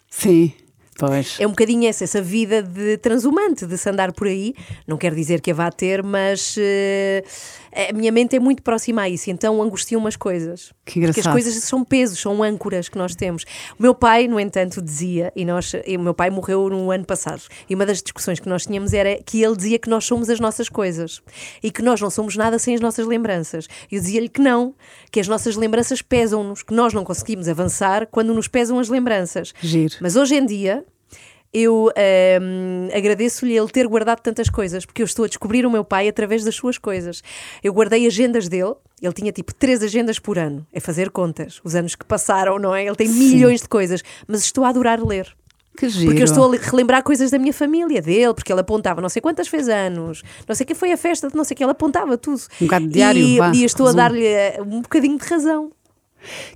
Sim, 0.09 0.53
pois. 0.97 1.37
É 1.39 1.47
um 1.47 1.51
bocadinho 1.51 1.87
essa, 1.87 2.03
essa 2.03 2.21
vida 2.21 2.61
de 2.61 2.97
transumante, 2.97 3.65
de 3.65 3.77
se 3.77 3.89
andar 3.89 4.11
por 4.11 4.27
aí. 4.27 4.53
Não 4.85 4.97
quer 4.97 5.15
dizer 5.15 5.41
que 5.41 5.51
a 5.51 5.53
vá 5.53 5.71
ter, 5.71 6.03
mas 6.03 6.55
eh, 6.59 7.23
a 7.73 7.93
minha 7.93 8.11
mente 8.11 8.35
é 8.35 8.39
muito 8.39 8.61
próxima 8.61 9.03
a 9.03 9.09
isso, 9.09 9.29
então 9.29 9.61
angustia 9.61 9.97
umas 9.97 10.15
coisas. 10.15 10.73
Que 10.85 10.99
Porque 10.99 10.99
as 10.99 11.17
engraçado. 11.17 11.33
coisas 11.33 11.63
são 11.63 11.83
pesos, 11.83 12.19
são 12.19 12.43
âncoras 12.43 12.89
que 12.89 12.97
nós 12.97 13.15
temos. 13.15 13.43
O 13.77 13.81
meu 13.81 13.95
pai, 13.95 14.27
no 14.27 14.39
entanto, 14.39 14.81
dizia, 14.81 15.31
e, 15.35 15.45
nós, 15.45 15.73
e 15.85 15.95
o 15.95 15.99
meu 15.99 16.13
pai 16.13 16.29
morreu 16.29 16.69
no 16.69 16.91
ano 16.91 17.05
passado, 17.05 17.41
e 17.69 17.75
uma 17.75 17.85
das 17.85 18.01
discussões 18.01 18.39
que 18.39 18.49
nós 18.49 18.65
tínhamos 18.65 18.93
era 18.93 19.21
que 19.23 19.41
ele 19.41 19.55
dizia 19.55 19.79
que 19.79 19.89
nós 19.89 20.05
somos 20.05 20.29
as 20.29 20.39
nossas 20.39 20.69
coisas 20.69 21.21
e 21.63 21.71
que 21.71 21.81
nós 21.81 22.01
não 22.01 22.09
somos 22.09 22.35
nada 22.35 22.59
sem 22.59 22.75
as 22.75 22.81
nossas 22.81 23.05
lembranças. 23.05 23.67
Eu 23.91 23.99
dizia-lhe 23.99 24.29
que 24.29 24.41
não, 24.41 24.75
que 25.11 25.19
as 25.19 25.27
nossas 25.27 25.55
lembranças 25.55 26.01
pesam-nos, 26.01 26.63
que 26.63 26.73
nós 26.73 26.93
não 26.93 27.03
conseguimos 27.03 27.47
avançar 27.47 28.07
quando 28.07 28.33
nos 28.33 28.47
pesam 28.47 28.79
as 28.79 28.89
lembranças. 28.89 29.53
Giro. 29.61 29.95
Mas 30.01 30.15
hoje 30.15 30.35
em 30.35 30.45
dia. 30.45 30.85
Eu 31.53 31.89
hum, 32.41 32.87
agradeço-lhe 32.95 33.57
ele 33.57 33.67
ter 33.69 33.85
guardado 33.87 34.21
tantas 34.21 34.49
coisas, 34.49 34.85
porque 34.85 35.01
eu 35.01 35.05
estou 35.05 35.25
a 35.25 35.27
descobrir 35.27 35.65
o 35.65 35.71
meu 35.71 35.83
pai 35.83 36.07
através 36.07 36.43
das 36.45 36.55
suas 36.55 36.77
coisas. 36.77 37.21
Eu 37.63 37.73
guardei 37.73 38.07
agendas 38.07 38.47
dele, 38.47 38.73
ele 39.01 39.13
tinha 39.13 39.31
tipo 39.33 39.53
três 39.53 39.83
agendas 39.83 40.17
por 40.17 40.37
ano, 40.39 40.65
é 40.71 40.79
fazer 40.79 41.09
contas, 41.09 41.59
os 41.63 41.75
anos 41.75 41.93
que 41.95 42.05
passaram, 42.05 42.57
não 42.57 42.73
é? 42.73 42.85
Ele 42.85 42.95
tem 42.95 43.07
milhões 43.09 43.61
de 43.61 43.67
coisas, 43.67 44.01
mas 44.27 44.41
estou 44.43 44.63
a 44.63 44.69
adorar 44.69 45.03
ler. 45.05 45.27
Que 45.77 45.87
giro. 45.89 46.07
Porque 46.07 46.21
eu 46.21 46.25
estou 46.25 46.43
a 46.45 46.49
le- 46.49 46.57
relembrar 46.57 47.01
coisas 47.01 47.31
da 47.31 47.39
minha 47.39 47.53
família, 47.53 48.01
dele, 48.01 48.33
porque 48.33 48.51
ele 48.51 48.59
apontava 48.59 48.99
não 49.01 49.07
sei 49.09 49.21
quantas 49.21 49.47
fez 49.47 49.69
anos, 49.69 50.21
não 50.47 50.53
sei 50.53 50.65
quem 50.65 50.75
foi 50.75 50.91
a 50.91 50.97
festa, 50.97 51.29
não 51.33 51.43
sei 51.45 51.55
o 51.55 51.57
que, 51.57 51.63
ele 51.63 51.71
apontava 51.71 52.17
tudo. 52.17 52.41
Um 52.61 52.65
bocado 52.65 52.87
de 52.87 52.93
diário, 52.93 53.21
E, 53.21 53.37
vá, 53.37 53.51
e 53.55 53.63
estou 53.63 53.85
a 53.85 53.89
resumo. 53.89 54.03
dar-lhe 54.03 54.25
eh, 54.25 54.59
um 54.61 54.81
bocadinho 54.81 55.17
de 55.17 55.25
razão. 55.25 55.71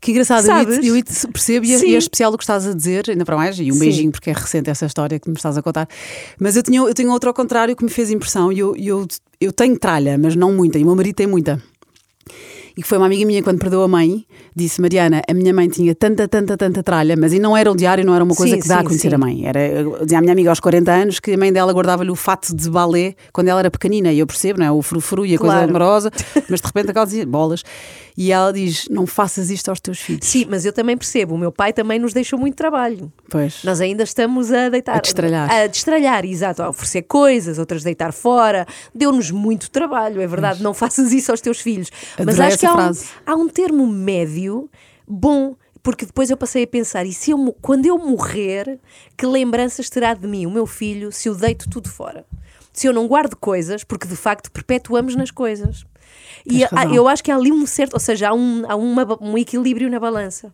Que 0.01 0.11
engraçado, 0.11 0.41
eu 0.41 0.45
Sabes? 0.45 0.85
eu 0.85 0.95
it- 0.95 1.27
percebo 1.31 1.65
e 1.65 1.73
é, 1.73 1.85
e 1.87 1.95
é 1.95 1.97
especial 1.97 2.31
o 2.33 2.37
que 2.37 2.43
estás 2.43 2.67
a 2.67 2.73
dizer, 2.73 3.05
ainda 3.09 3.25
para 3.25 3.35
mais, 3.35 3.59
e 3.59 3.69
um 3.71 3.73
Sim. 3.73 3.79
beijinho, 3.79 4.11
porque 4.11 4.29
é 4.29 4.33
recente 4.33 4.69
essa 4.69 4.85
história 4.85 5.19
que 5.19 5.27
me 5.29 5.35
estás 5.35 5.57
a 5.57 5.61
contar. 5.61 5.87
Mas 6.39 6.55
eu 6.55 6.63
tinha, 6.63 6.79
eu 6.79 6.93
tenho 6.93 7.11
outro 7.11 7.29
ao 7.29 7.33
contrário 7.33 7.75
que 7.75 7.83
me 7.83 7.89
fez 7.89 8.11
impressão, 8.11 8.51
e 8.51 8.59
eu, 8.59 8.75
eu, 8.77 9.07
eu 9.41 9.51
tenho 9.51 9.77
tralha, 9.79 10.17
mas 10.17 10.35
não 10.35 10.53
muita, 10.53 10.77
e 10.77 10.83
o 10.83 10.85
meu 10.85 10.95
marido 10.95 11.15
tem 11.15 11.27
muita. 11.27 11.61
E 12.77 12.81
que 12.81 12.87
foi 12.87 12.97
uma 12.97 13.05
amiga 13.07 13.25
minha 13.25 13.41
quando 13.41 13.57
perdeu 13.57 13.81
a 13.83 13.87
mãe, 13.87 14.25
disse 14.53 14.81
Mariana, 14.81 15.21
a 15.29 15.33
minha 15.33 15.53
mãe 15.53 15.69
tinha 15.69 15.95
tanta, 15.95 16.27
tanta, 16.27 16.57
tanta 16.57 16.83
tralha, 16.83 17.15
mas 17.17 17.31
e 17.31 17.39
não 17.39 17.55
era 17.55 17.71
um 17.71 17.75
diário, 17.75 18.05
não 18.05 18.13
era 18.13 18.23
uma 18.23 18.35
coisa 18.35 18.55
Sim, 18.55 18.61
que 18.61 18.67
dá 18.67 18.75
a 18.75 18.79
sim, 18.79 18.85
conhecer 18.87 19.09
sim. 19.09 19.15
a 19.15 19.17
mãe. 19.17 19.45
Era, 19.45 19.59
à 20.17 20.21
minha 20.21 20.33
amiga 20.33 20.49
aos 20.49 20.59
40 20.59 20.91
anos 20.91 21.19
que 21.19 21.31
a 21.31 21.37
mãe 21.37 21.53
dela 21.53 21.71
guardava-lhe 21.71 22.11
o 22.11 22.15
fato 22.15 22.53
de 22.53 22.69
balé 22.69 23.15
quando 23.31 23.47
ela 23.47 23.59
era 23.61 23.71
pequenina, 23.71 24.11
e 24.11 24.19
eu 24.19 24.27
percebo, 24.27 24.59
não 24.59 24.65
é? 24.65 24.71
O 24.71 24.81
frufru 24.81 25.25
e 25.25 25.35
a 25.35 25.37
coisa 25.37 25.55
Claro. 25.55 25.69
amorosa, 25.69 26.11
mas 26.49 26.59
de 26.59 26.67
repente 26.67 26.89
aquela 26.91 27.05
dizia 27.05 27.25
bolas. 27.25 27.63
E 28.17 28.31
ela 28.31 28.51
diz: 28.53 28.87
Não 28.89 29.05
faças 29.05 29.49
isto 29.49 29.67
aos 29.69 29.79
teus 29.81 29.99
filhos. 29.99 30.25
Sim, 30.25 30.45
mas 30.49 30.63
eu 30.63 30.71
também 30.71 30.95
percebo, 30.95 31.35
o 31.35 31.37
meu 31.37 31.51
pai 31.51 31.73
também 31.73 31.99
nos 31.99 32.13
deixou 32.13 32.39
muito 32.39 32.55
trabalho. 32.55 33.11
Pois. 33.29 33.61
Nós 33.63 33.81
ainda 33.81 34.03
estamos 34.03 34.53
a 34.53 34.69
deitar. 34.69 34.95
A 34.95 34.99
destralhar. 35.01 35.51
A 35.51 35.67
destralhar, 35.67 36.23
exato. 36.25 36.63
A 36.63 36.69
oferecer 36.69 37.01
coisas, 37.01 37.59
outras 37.59 37.83
deitar 37.83 38.13
fora. 38.13 38.65
Deu-nos 38.93 39.31
muito 39.31 39.69
trabalho, 39.69 40.21
é 40.21 40.27
verdade. 40.27 40.63
Não 40.63 40.73
faças 40.73 41.11
isso 41.11 41.29
aos 41.29 41.41
teus 41.41 41.59
filhos. 41.59 41.91
Mas 42.25 42.39
acho 42.39 42.57
que 42.57 42.64
essa 42.65 43.13
há 43.25 43.35
um, 43.35 43.41
há 43.41 43.43
um 43.43 43.47
termo 43.49 43.87
médio 43.87 44.69
bom. 45.07 45.55
Porque 45.83 46.03
depois 46.03 46.31
eu 46.31 46.37
passei 46.37 46.63
a 46.63 46.67
pensar, 46.67 47.05
e 47.05 47.13
se 47.13 47.29
eu, 47.29 47.55
quando 47.61 47.85
eu 47.85 47.95
morrer, 47.99 48.79
que 49.15 49.23
lembranças 49.23 49.87
terá 49.87 50.15
de 50.15 50.25
mim, 50.25 50.47
o 50.47 50.49
meu 50.49 50.65
filho, 50.65 51.11
se 51.11 51.29
eu 51.29 51.35
deito 51.35 51.69
tudo 51.69 51.87
fora? 51.87 52.25
Se 52.73 52.87
eu 52.87 52.93
não 52.93 53.07
guardo 53.07 53.35
coisas, 53.35 53.83
porque 53.83 54.07
de 54.07 54.15
facto 54.15 54.51
perpetuamos 54.51 55.15
nas 55.15 55.29
coisas. 55.29 55.85
E 56.43 56.57
Tens 56.57 56.71
razão. 56.71 56.93
eu 56.95 57.07
acho 57.07 57.23
que 57.23 57.29
há 57.29 57.35
ali 57.35 57.51
um 57.51 57.67
certo, 57.67 57.93
ou 57.93 57.99
seja, 57.99 58.29
há 58.29 58.33
um, 58.33 58.63
há 58.67 58.75
uma 58.75 59.05
um 59.21 59.37
equilíbrio 59.37 59.87
na 59.87 59.99
balança 59.99 60.51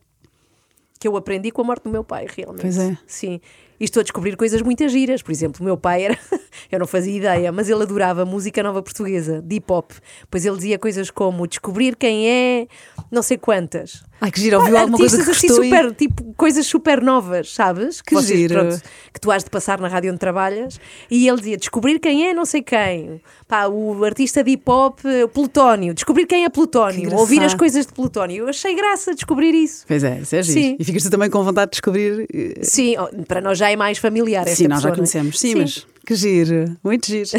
que 0.99 1.07
eu 1.07 1.17
aprendi 1.17 1.49
com 1.49 1.61
a 1.61 1.65
morte 1.65 1.83
do 1.83 1.89
meu 1.89 2.03
pai, 2.03 2.27
realmente. 2.29 2.61
Pois 2.61 2.77
é. 2.77 2.97
Sim. 3.07 3.41
E 3.81 3.85
estou 3.85 4.01
a 4.01 4.03
descobrir 4.03 4.37
coisas 4.37 4.61
muito 4.61 4.87
giras. 4.87 5.23
Por 5.23 5.31
exemplo, 5.31 5.59
o 5.59 5.63
meu 5.63 5.75
pai 5.75 6.03
era. 6.03 6.19
eu 6.71 6.77
não 6.77 6.85
fazia 6.85 7.17
ideia, 7.17 7.51
mas 7.51 7.67
ele 7.67 7.81
adorava 7.81 8.23
música 8.23 8.61
nova 8.61 8.79
portuguesa, 8.83 9.41
de 9.41 9.55
hip 9.55 9.73
hop. 9.73 9.93
Pois 10.29 10.45
ele 10.45 10.55
dizia 10.55 10.77
coisas 10.77 11.09
como 11.09 11.47
descobrir 11.47 11.95
quem 11.95 12.29
é, 12.29 12.67
não 13.09 13.23
sei 13.23 13.39
quantas. 13.39 14.03
Ai, 14.23 14.29
que 14.31 14.39
giro, 14.39 14.59
ouviu 14.59 14.77
alguma 14.77 14.99
coisa 14.99 15.17
que 15.23 15.31
assim 15.31 15.47
gostou 15.47 15.63
e- 15.65 15.69
super, 15.69 15.95
tipo, 15.95 16.33
coisas 16.37 16.67
super 16.67 17.01
novas, 17.01 17.51
sabes? 17.53 18.01
Que 18.03 18.21
giro. 18.21 18.69
que 19.11 19.19
tu 19.19 19.31
has 19.31 19.43
de 19.43 19.49
passar 19.49 19.81
na 19.81 19.87
rádio 19.87 20.11
onde 20.11 20.19
trabalhas. 20.19 20.79
E 21.09 21.27
ele 21.27 21.37
dizia 21.37 21.57
descobrir 21.57 21.97
quem 21.99 22.27
é, 22.29 22.33
não 22.33 22.45
sei 22.45 22.61
quem. 22.61 23.19
Pá, 23.47 23.67
o 23.67 24.03
artista 24.05 24.43
de 24.43 24.51
hip 24.51 24.63
hop, 24.69 24.99
eh, 25.05 25.25
Plutónio. 25.25 25.93
Descobrir 25.93 26.27
quem 26.27 26.45
é 26.45 26.49
Plutónio. 26.49 27.13
Ouvir 27.15 27.41
as 27.41 27.55
coisas 27.55 27.85
de 27.87 27.93
Plutónio. 27.93 28.43
Eu 28.43 28.49
achei 28.49 28.75
graça 28.75 29.15
descobrir 29.15 29.55
isso. 29.55 29.83
Pois 29.87 30.03
é, 30.03 30.19
isso 30.21 30.35
é 30.35 30.43
giro. 30.43 30.59
Sim. 30.59 30.75
E 30.79 30.83
ficas 30.85 31.01
tu 31.03 31.09
também 31.09 31.29
com 31.29 31.43
vontade 31.43 31.71
de 31.71 31.75
descobrir. 31.77 32.27
eh, 32.31 32.59
Sim, 32.63 32.95
para 33.27 33.41
nós 33.41 33.57
já 33.57 33.71
é 33.71 33.75
mais 33.75 33.97
familiar 33.97 34.43
esta 34.43 34.55
Sim, 34.55 34.67
nós 34.67 34.83
já 34.83 34.89
pessoa, 34.89 34.89
não 34.89 34.93
é? 34.93 34.97
conhecemos. 34.97 35.39
Sim, 35.39 35.55
mas 35.55 35.87
Que 36.05 36.15
giro, 36.15 36.77
muito 36.83 37.05
giro. 37.05 37.29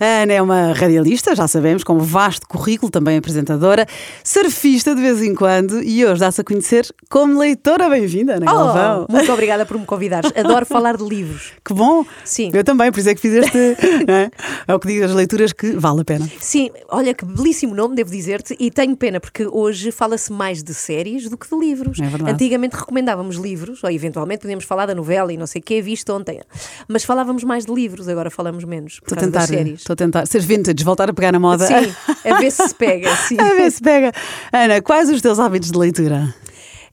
A 0.00 0.22
Ana 0.22 0.32
é 0.32 0.40
uma 0.40 0.72
radialista, 0.72 1.34
já 1.34 1.48
sabemos, 1.48 1.82
com 1.82 1.98
vasto 1.98 2.46
currículo, 2.46 2.90
também 2.92 3.18
apresentadora, 3.18 3.84
surfista 4.22 4.94
de 4.94 5.02
vez 5.02 5.20
em 5.20 5.34
quando 5.34 5.82
e 5.82 6.06
hoje 6.06 6.20
dá-se 6.20 6.40
a 6.40 6.44
conhecer 6.44 6.86
como 7.10 7.36
leitora. 7.36 7.88
Bem-vinda, 7.90 8.36
Ana 8.36 8.46
Galvão. 8.46 9.06
Oh, 9.08 9.12
muito 9.12 9.32
obrigada 9.32 9.66
por 9.66 9.76
me 9.76 9.84
convidares. 9.84 10.30
Adoro 10.36 10.64
falar 10.64 10.96
de 10.96 11.02
livros. 11.02 11.52
Que 11.64 11.74
bom. 11.74 12.06
Sim. 12.24 12.52
Eu 12.54 12.62
também, 12.62 12.92
por 12.92 13.00
isso 13.00 13.08
é 13.08 13.14
que 13.16 13.20
fiz 13.20 13.32
este. 13.32 13.58
é? 13.58 14.30
é 14.68 14.74
o 14.74 14.78
que 14.78 14.86
digo 14.86 15.04
as 15.04 15.12
leituras 15.12 15.52
que 15.52 15.72
vale 15.72 16.02
a 16.02 16.04
pena. 16.04 16.30
Sim, 16.38 16.70
olha 16.88 17.12
que 17.12 17.24
belíssimo 17.24 17.74
nome, 17.74 17.96
devo 17.96 18.12
dizer-te, 18.12 18.56
e 18.60 18.70
tenho 18.70 18.96
pena 18.96 19.18
porque 19.18 19.44
hoje 19.50 19.90
fala-se 19.90 20.32
mais 20.32 20.62
de 20.62 20.72
séries 20.72 21.28
do 21.28 21.36
que 21.36 21.48
de 21.48 21.56
livros. 21.58 21.98
É 21.98 22.06
verdade. 22.06 22.30
Antigamente 22.30 22.76
recomendávamos 22.76 23.34
livros, 23.34 23.82
ou 23.82 23.90
eventualmente 23.90 24.42
podíamos 24.42 24.64
falar 24.64 24.86
da 24.86 24.94
novela 24.94 25.32
e 25.32 25.36
não 25.36 25.48
sei 25.48 25.60
o 25.60 25.64
que, 25.64 25.82
visto 25.82 26.12
ontem, 26.12 26.40
mas 26.86 27.02
falávamos 27.02 27.42
mais 27.42 27.66
de 27.66 27.72
livros, 27.72 27.97
agora 28.06 28.30
falamos 28.30 28.62
menos. 28.64 29.00
Estou 29.02 29.16
a 29.16 29.20
tentar, 29.20 29.50
estou 29.50 29.94
a 29.94 29.96
tentar 29.96 30.26
ser 30.26 30.40
vintage, 30.42 30.84
voltar 30.84 31.08
a 31.08 31.12
pegar 31.14 31.32
na 31.32 31.40
moda. 31.40 31.66
Sim, 31.66 31.92
a 32.30 32.38
ver 32.38 32.52
se 32.52 32.68
se 32.68 32.74
pega. 32.74 33.16
Sim. 33.26 33.40
a 33.40 33.54
ver 33.54 33.72
se 33.72 33.80
pega. 33.80 34.12
Ana, 34.52 34.82
quais 34.82 35.08
os 35.08 35.22
teus 35.22 35.38
hábitos 35.40 35.70
de 35.72 35.78
leitura? 35.78 36.34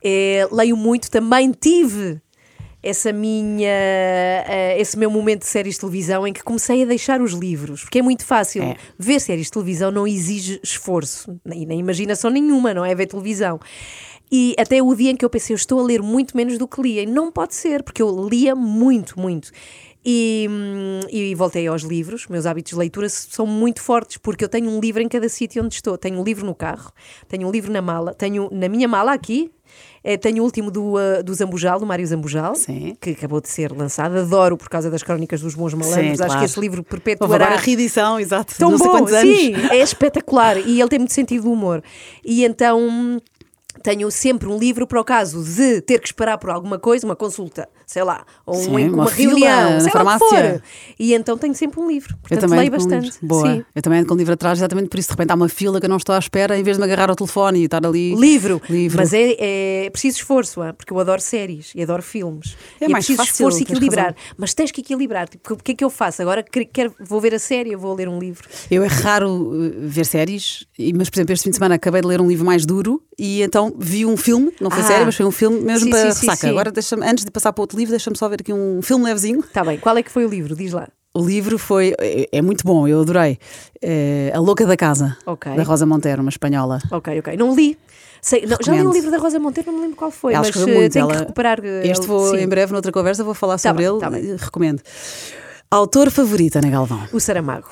É, 0.01 0.47
leio 0.51 0.77
muito, 0.77 1.11
também 1.11 1.51
tive 1.51 2.21
essa 2.81 3.11
minha 3.11 3.67
eh, 3.67 4.75
esse 4.79 4.95
meu 4.95 5.09
momento 5.09 5.39
de 5.39 5.47
séries 5.47 5.73
de 5.73 5.79
televisão 5.79 6.27
em 6.27 6.31
que 6.31 6.43
comecei 6.43 6.83
a 6.83 6.85
deixar 6.85 7.19
os 7.19 7.31
livros, 7.33 7.81
porque 7.81 7.97
é 7.97 8.01
muito 8.03 8.23
fácil 8.23 8.61
É. 8.61 8.75
ver 8.99 9.19
séries 9.19 9.47
de 9.47 9.51
televisão 9.53 9.89
não 9.89 10.05
exige 10.07 10.59
esforço 10.63 11.35
e 11.51 11.65
nem 11.65 11.79
imaginação 11.79 12.29
nenhuma, 12.29 12.75
não 12.75 12.85
é 12.85 12.93
ver 12.93 13.07
televisão. 13.07 13.59
E 14.31 14.55
até 14.59 14.81
o 14.83 14.93
dia 14.93 15.09
em 15.11 15.15
que 15.15 15.25
eu 15.25 15.29
pensei, 15.29 15.53
eu 15.53 15.57
estou 15.57 15.79
a 15.79 15.83
ler 15.83 16.01
muito 16.01 16.35
menos 16.37 16.57
do 16.57 16.67
que 16.67 16.81
lia. 16.81 17.03
E 17.03 17.05
não 17.05 17.31
pode 17.31 17.53
ser, 17.55 17.81
porque 17.83 18.01
eu 18.01 18.27
lia 18.27 18.55
muito, 18.55 19.19
muito. 19.19 19.51
E, 20.07 20.47
e 21.11 21.33
voltei 21.33 21.65
aos 21.67 21.81
livros. 21.81 22.27
Meus 22.27 22.45
hábitos 22.45 22.73
de 22.73 22.77
leitura 22.77 23.09
são 23.09 23.47
muito 23.47 23.81
fortes, 23.81 24.17
porque 24.17 24.43
eu 24.43 24.49
tenho 24.49 24.69
um 24.69 24.79
livro 24.79 25.01
em 25.01 25.07
cada 25.07 25.27
sítio 25.27 25.63
onde 25.63 25.73
estou. 25.73 25.97
Tenho 25.97 26.19
um 26.19 26.23
livro 26.23 26.45
no 26.45 26.53
carro, 26.53 26.91
tenho 27.27 27.47
um 27.47 27.51
livro 27.51 27.71
na 27.71 27.81
mala, 27.81 28.13
tenho 28.13 28.47
na 28.51 28.69
minha 28.69 28.87
mala 28.87 29.13
aqui. 29.13 29.51
eh, 30.03 30.15
tenho 30.15 30.43
o 30.43 30.45
último 30.45 30.69
do, 30.69 30.95
ah, 30.97 31.23
do 31.23 31.33
Zambujal, 31.33 31.79
do 31.79 31.85
Mário 31.87 32.05
Zambujal, 32.05 32.53
Sim. 32.53 32.95
que 33.01 33.09
acabou 33.09 33.41
de 33.41 33.49
ser 33.49 33.71
lançado. 33.71 34.15
Adoro 34.19 34.55
por 34.55 34.69
causa 34.69 34.91
das 34.91 35.01
crónicas 35.01 35.41
dos 35.41 35.55
bons 35.55 35.73
malandros. 35.73 36.03
Sim, 36.03 36.11
Acho 36.11 36.17
claro. 36.25 36.39
que 36.39 36.45
esse 36.45 36.59
livro 36.59 36.83
perpetuará. 36.83 37.47
a 37.47 37.55
reedição, 37.57 38.19
exato. 38.19 38.53
Tão 38.59 38.69
não 38.71 38.77
bom, 38.77 39.07
sim, 39.07 39.53
é 39.71 39.77
espetacular 39.77 40.57
e 40.59 40.79
ele 40.79 40.89
tem 40.89 40.99
muito 40.99 41.13
sentido 41.13 41.41
de 41.41 41.47
humor. 41.49 41.81
E 42.23 42.45
então 42.45 43.19
tenho 43.83 44.09
sempre 44.11 44.47
um 44.47 44.57
livro 44.57 44.87
para 44.87 44.99
o 44.99 45.03
caso 45.03 45.43
de 45.43 45.81
ter 45.81 45.99
que 45.99 46.07
esperar 46.07 46.37
por 46.37 46.49
alguma 46.49 46.79
coisa, 46.79 47.05
uma 47.05 47.15
consulta, 47.15 47.67
sei 47.85 48.03
lá, 48.03 48.25
ou 48.45 48.55
Sim, 48.55 48.69
um- 48.71 48.93
uma 48.93 49.03
uma, 49.03 49.07
fila 49.11 49.31
reunião, 49.33 49.71
na 49.71 49.79
sei 49.79 49.91
lá 49.93 50.01
o 50.01 50.19
que 50.19 50.19
farmácia. 50.19 50.53
for. 50.53 50.61
E 50.99 51.13
então 51.13 51.37
tenho 51.37 51.53
sempre 51.53 51.79
um 51.79 51.87
livro. 51.87 52.13
Eu 52.13 52.17
Portanto, 52.19 52.41
também 52.41 52.59
leio 52.59 52.71
bastante. 52.71 52.93
livros. 53.03 53.19
Boa. 53.21 53.53
Sim. 53.53 53.65
Eu 53.75 53.81
também 53.81 53.99
ando 53.99 54.07
com 54.07 54.13
um 54.15 54.17
livro 54.17 54.33
atrás, 54.33 54.59
exatamente 54.59 54.89
por 54.89 54.99
isso. 54.99 55.09
De 55.09 55.13
repente 55.13 55.31
há 55.31 55.35
uma 55.35 55.49
fila 55.49 55.79
que 55.79 55.85
eu 55.85 55.89
não 55.89 55.97
estou 55.97 56.15
à 56.15 56.19
espera, 56.19 56.57
em 56.57 56.63
vez 56.63 56.77
de 56.77 56.81
me 56.81 56.85
agarrar 56.85 57.09
ao 57.09 57.15
telefone 57.15 57.59
e 57.61 57.65
estar 57.65 57.85
ali. 57.85 58.15
Livro, 58.15 58.61
Livro. 58.69 58.97
mas 58.97 59.13
é, 59.13 59.85
é 59.85 59.89
preciso 59.91 60.17
esforço, 60.17 60.61
porque 60.77 60.91
eu 60.91 60.99
adoro 60.99 61.21
séries 61.21 61.71
e 61.75 61.83
adoro 61.83 62.01
filmes. 62.01 62.55
É 62.81 62.85
e 62.85 62.89
mais 62.89 63.05
é 63.05 63.07
preciso 63.07 63.17
fácil, 63.17 63.31
esforço 63.33 63.59
e 63.59 63.63
equilibrar. 63.63 64.05
razão. 64.07 64.17
Mas 64.37 64.53
tens 64.53 64.71
que 64.71 64.81
equilibrar. 64.81 65.27
Tipo, 65.29 65.53
o 65.53 65.57
que 65.57 65.71
é 65.73 65.75
que 65.75 65.83
eu 65.83 65.89
faço? 65.89 66.21
Agora 66.21 66.43
quero, 66.43 66.93
vou 66.99 67.19
ver 67.21 67.33
a 67.35 67.39
série, 67.39 67.71
eu 67.71 67.79
vou 67.79 67.93
ler 67.93 68.07
um 68.09 68.17
livro. 68.19 68.47
Eu 68.71 68.83
é 68.83 68.87
raro 68.87 69.29
uh, 69.29 69.73
ver 69.87 70.05
séries, 70.05 70.65
mas 70.95 71.09
por 71.09 71.17
exemplo, 71.17 71.33
este 71.33 71.43
fim 71.43 71.49
de 71.51 71.55
semana 71.57 71.75
acabei 71.75 72.01
de 72.01 72.07
ler 72.07 72.19
um 72.21 72.27
livro 72.27 72.45
mais 72.45 72.65
duro 72.65 73.01
e 73.17 73.41
então 73.41 73.64
vi 73.77 74.05
um 74.05 74.17
filme, 74.17 74.51
não 74.59 74.69
foi 74.69 74.81
Ah. 74.81 74.87
série, 74.87 75.05
mas 75.05 75.15
foi 75.15 75.25
um 75.25 75.31
filme 75.31 75.59
mesmo 75.61 75.85
Sim, 75.85 75.89
para 75.91 75.99
sim, 76.13 76.21
ressaca. 76.27 76.35
sim. 76.47 76.49
Agora, 76.49 76.71
antes 77.03 77.23
de 77.25 77.31
passar 77.31 77.53
para 77.53 77.61
outro 77.61 77.77
livro, 77.77 77.91
deixa-me 77.91 78.17
só 78.17 78.27
ver 78.29 78.37
aqui 78.41 78.51
um 78.53 78.81
filme 78.81 79.05
levezinho. 79.05 79.39
Está 79.41 79.63
bem, 79.63 79.77
qual 79.77 79.97
é 79.97 80.03
que 80.03 80.11
foi 80.11 80.25
o 80.25 80.29
livro? 80.29 80.55
Diz 80.55 80.71
lá. 80.73 80.87
O 81.13 81.25
livro 81.25 81.57
foi. 81.57 81.93
É, 81.99 82.27
é 82.31 82.41
muito 82.41 82.63
bom, 82.65 82.87
eu 82.87 82.99
adorei. 83.01 83.37
É 83.81 84.31
a 84.35 84.39
Louca 84.39 84.65
da 84.65 84.75
Casa, 84.75 85.15
Ok. 85.25 85.53
da 85.55 85.63
Rosa 85.63 85.85
Monteiro, 85.85 86.21
uma 86.21 86.29
espanhola. 86.29 86.79
Ok, 86.91 87.19
ok. 87.19 87.37
Não 87.37 87.55
li. 87.55 87.77
Sei, 88.21 88.45
não, 88.45 88.57
já 88.61 88.73
li 88.73 88.81
um 88.85 88.91
livro 88.91 89.11
da 89.11 89.17
Rosa 89.17 89.39
Monteiro, 89.39 89.69
não 89.71 89.77
me 89.77 89.83
lembro 89.83 89.97
qual 89.97 90.09
foi, 90.11 90.33
Ela 90.33 90.43
mas 90.47 90.55
eh, 90.55 90.65
muito, 90.65 90.91
tenho 90.93 91.03
ela- 91.03 91.13
que 91.13 91.19
recuperar. 91.19 91.59
eh, 91.63 91.87
Este 91.87 92.07
vou, 92.07 92.31
sim. 92.31 92.37
em 92.41 92.47
breve, 92.47 92.73
noutra 92.73 92.91
conversa, 92.91 93.23
vou 93.23 93.35
falar 93.35 93.53
Tá 93.53 93.69
sobre 93.69 93.83
bem, 93.83 93.91
ele. 93.91 93.99
tá 93.99 94.09
bem. 94.09 94.23
e 94.25 94.35
Recomendo. 94.35 94.81
Autor 95.69 96.09
favorito, 96.09 96.55
Ana 96.57 96.69
Galvão. 96.69 97.07
O 97.13 97.19
Saramago. 97.19 97.67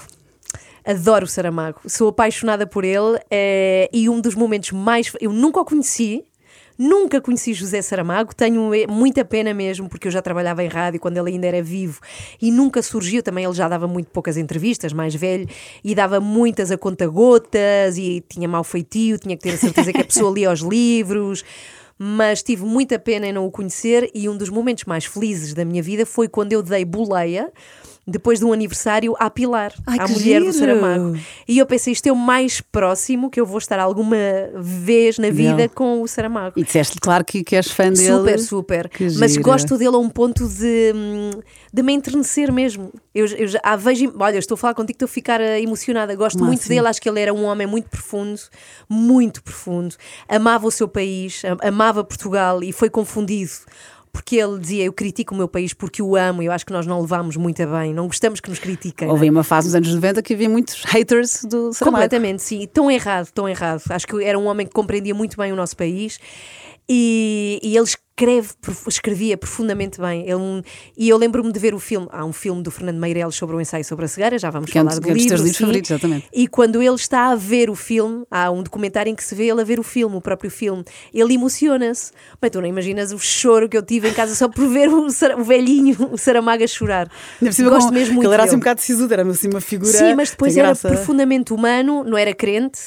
Adoro 0.85 1.25
o 1.25 1.27
Saramago. 1.27 1.79
Sou 1.87 2.09
apaixonada 2.09 2.67
por 2.67 2.83
ele 2.83 3.17
eh, 3.31 3.89
e 3.93 4.09
um 4.09 4.19
dos 4.19 4.35
momentos 4.35 4.71
mais. 4.71 5.11
Eu 5.21 5.31
nunca 5.31 5.61
o 5.61 5.65
conheci. 5.65 6.25
Nunca 6.77 7.21
conheci 7.21 7.53
José 7.53 7.83
Saramago, 7.83 8.33
tenho 8.33 8.73
eh, 8.73 8.87
muita 8.87 9.23
pena 9.23 9.53
mesmo, 9.53 9.87
porque 9.87 10.07
eu 10.07 10.11
já 10.11 10.23
trabalhava 10.23 10.63
em 10.63 10.67
rádio 10.67 10.99
quando 10.99 11.17
ele 11.17 11.29
ainda 11.29 11.45
era 11.45 11.61
vivo 11.61 12.01
e 12.41 12.51
nunca 12.51 12.81
surgiu. 12.81 13.21
Também 13.21 13.45
ele 13.45 13.53
já 13.53 13.69
dava 13.69 13.87
muito 13.87 14.09
poucas 14.09 14.37
entrevistas, 14.37 14.91
mais 14.91 15.13
velho, 15.13 15.47
e 15.83 15.93
dava 15.93 16.19
muitas 16.19 16.71
a 16.71 16.77
conta-gotas 16.77 17.97
e 17.97 18.23
tinha 18.27 18.47
mau 18.47 18.63
feitio, 18.63 19.19
tinha 19.19 19.37
que 19.37 19.43
ter 19.43 19.53
a 19.53 19.57
certeza 19.57 19.93
que 19.93 20.01
a 20.01 20.05
pessoa 20.05 20.33
lia 20.33 20.51
os 20.51 20.61
livros. 20.61 21.45
Mas 21.97 22.41
tive 22.41 22.65
muita 22.65 22.97
pena 22.97 23.27
em 23.27 23.31
não 23.31 23.45
o 23.45 23.51
conhecer 23.51 24.09
e 24.13 24.27
um 24.27 24.35
dos 24.35 24.49
momentos 24.49 24.85
mais 24.85 25.05
felizes 25.05 25.53
da 25.53 25.63
minha 25.63 25.81
vida 25.81 26.07
foi 26.07 26.27
quando 26.27 26.51
eu 26.51 26.63
dei 26.63 26.83
boleia 26.83 27.51
depois 28.05 28.39
de 28.39 28.45
um 28.45 28.51
aniversário 28.51 29.15
à 29.17 29.29
Pilar, 29.29 29.73
Ai, 29.87 29.97
à 29.99 30.07
mulher 30.07 30.39
do 30.41 30.51
giro! 30.51 30.53
Saramago. 30.53 31.17
E 31.47 31.57
eu 31.57 31.65
pensei, 31.65 31.93
isto 31.93 32.05
é 32.07 32.11
o 32.11 32.15
mais 32.15 32.59
próximo 32.59 33.29
que 33.29 33.39
eu 33.39 33.45
vou 33.45 33.57
estar 33.57 33.79
alguma 33.79 34.17
vez 34.55 35.17
na 35.17 35.29
vida 35.29 35.55
Dele. 35.55 35.69
com 35.69 36.01
o 36.01 36.07
Saramago. 36.07 36.59
E 36.59 36.63
disseste, 36.63 36.99
claro, 36.99 37.23
que, 37.23 37.43
que 37.43 37.55
és 37.55 37.69
fã 37.71 37.91
dele. 37.91 38.05
Super, 38.17 38.39
super. 38.39 38.89
Que 38.89 39.09
Mas 39.17 39.37
gosto 39.37 39.77
dele 39.77 39.95
a 39.95 39.99
um 39.99 40.09
ponto 40.09 40.47
de, 40.47 40.93
de 41.73 41.81
me 41.83 41.93
enternecer 41.93 42.51
mesmo. 42.51 42.91
Eu, 43.15 43.25
eu 43.27 43.47
já 43.47 43.59
ah, 43.63 43.75
vejo, 43.75 44.13
olha, 44.19 44.37
estou 44.37 44.55
a 44.55 44.57
falar 44.57 44.73
contigo, 44.73 44.95
estou 44.95 45.05
a 45.05 45.09
ficar 45.09 45.39
ah, 45.39 45.59
emocionada. 45.59 46.13
Gosto 46.15 46.37
Como 46.39 46.47
muito 46.47 46.61
assim? 46.61 46.69
dele, 46.75 46.87
acho 46.87 47.01
que 47.01 47.07
ele 47.07 47.21
era 47.21 47.33
um 47.33 47.43
homem 47.45 47.65
muito 47.67 47.89
profundo, 47.89 48.39
muito 48.89 49.41
profundo. 49.41 49.95
Amava 50.27 50.67
o 50.67 50.71
seu 50.71 50.87
país, 50.87 51.43
am- 51.45 51.57
amava 51.61 52.03
Portugal 52.03 52.61
e 52.63 52.71
foi 52.73 52.89
confundido. 52.89 53.51
Porque 54.13 54.35
ele 54.35 54.59
dizia, 54.59 54.85
eu 54.85 54.93
critico 54.93 55.33
o 55.33 55.37
meu 55.37 55.47
país 55.47 55.73
porque 55.73 56.01
o 56.01 56.15
amo, 56.15 56.43
e 56.43 56.45
eu 56.45 56.51
acho 56.51 56.63
que 56.63 56.71
nós 56.71 56.85
não 56.85 57.01
levamos 57.01 57.35
muito 57.35 57.61
a 57.63 57.65
bem, 57.65 57.93
não 57.93 58.05
gostamos 58.05 58.39
que 58.39 58.47
nos 58.47 58.59
critiquem. 58.59 59.09
Houve 59.09 59.27
uma 59.27 59.43
fase 59.43 59.67
nos 59.67 59.75
anos 59.75 59.93
90 59.93 60.21
que 60.21 60.35
havia 60.35 60.47
muitos 60.47 60.83
haters 60.85 61.43
do 61.43 61.73
Saramago. 61.73 62.03
Completamente, 62.03 62.43
sim. 62.43 62.67
Tão 62.71 62.91
errado, 62.91 63.29
tão 63.33 63.49
errado. 63.49 63.81
Acho 63.89 64.05
que 64.05 64.23
era 64.23 64.37
um 64.37 64.45
homem 64.45 64.67
que 64.67 64.71
compreendia 64.71 65.15
muito 65.15 65.35
bem 65.35 65.51
o 65.51 65.55
nosso 65.55 65.75
país 65.75 66.19
e, 66.89 67.59
e 67.63 67.75
ele 67.77 67.85
escreve, 67.85 68.49
escrevia 68.87 69.37
profundamente 69.37 69.99
bem. 69.99 70.21
Ele, 70.29 70.63
e 70.97 71.09
eu 71.09 71.17
lembro-me 71.17 71.51
de 71.51 71.59
ver 71.59 71.73
o 71.73 71.79
filme. 71.79 72.07
Há 72.11 72.23
um 72.25 72.33
filme 72.33 72.61
do 72.61 72.69
Fernando 72.69 72.97
Meireles 72.99 73.35
sobre 73.35 73.55
o 73.55 73.61
ensaio 73.61 73.83
sobre 73.83 74.05
a 74.05 74.07
cegueira, 74.07 74.37
já 74.37 74.49
vamos 74.49 74.67
Que 74.69 74.77
falar 74.77 74.91
do 74.99 75.07
é 75.07 75.11
um 75.11 75.13
dos 75.15 75.23
livro. 75.23 75.37
livros 75.37 75.51
sim. 75.57 75.63
favoritos, 75.63 75.91
exatamente. 75.91 76.27
E 76.33 76.47
quando 76.47 76.81
ele 76.81 76.95
está 76.95 77.31
a 77.31 77.35
ver 77.35 77.69
o 77.69 77.75
filme, 77.75 78.23
há 78.29 78.51
um 78.51 78.61
documentário 78.61 79.09
em 79.09 79.15
que 79.15 79.23
se 79.23 79.33
vê 79.33 79.45
ele 79.49 79.61
a 79.61 79.63
ver 79.63 79.79
o 79.79 79.83
filme, 79.83 80.15
o 80.15 80.21
próprio 80.21 80.51
filme, 80.51 80.83
ele 81.13 81.33
emociona-se. 81.33 82.11
Bem, 82.41 82.51
tu 82.51 82.59
não 82.61 82.67
imaginas 82.67 83.11
o 83.11 83.19
choro 83.19 83.67
que 83.67 83.77
eu 83.77 83.81
tive 83.83 84.09
em 84.09 84.13
casa 84.13 84.35
só 84.35 84.47
por 84.47 84.67
ver 84.67 84.89
o, 84.89 85.07
o 85.07 85.43
velhinho, 85.43 86.09
o 86.11 86.17
Saramago, 86.17 86.63
a 86.63 86.67
chorar. 86.67 87.09
Cima, 87.51 87.69
Gosto 87.71 87.87
com- 87.87 87.93
mesmo 87.93 88.15
muito 88.15 88.27
ele 88.27 88.33
era 88.33 88.43
assim 88.43 88.55
um 88.55 88.59
bocado 88.59 88.81
sisudo, 88.81 89.13
era 89.13 89.23
assim 89.27 89.49
uma 89.49 89.61
figura. 89.61 89.91
Sim, 89.91 90.13
mas 90.15 90.29
depois 90.31 90.55
era 90.57 90.67
graça. 90.69 90.87
profundamente 90.89 91.51
humano, 91.53 92.03
não 92.03 92.17
era 92.17 92.33
crente, 92.33 92.79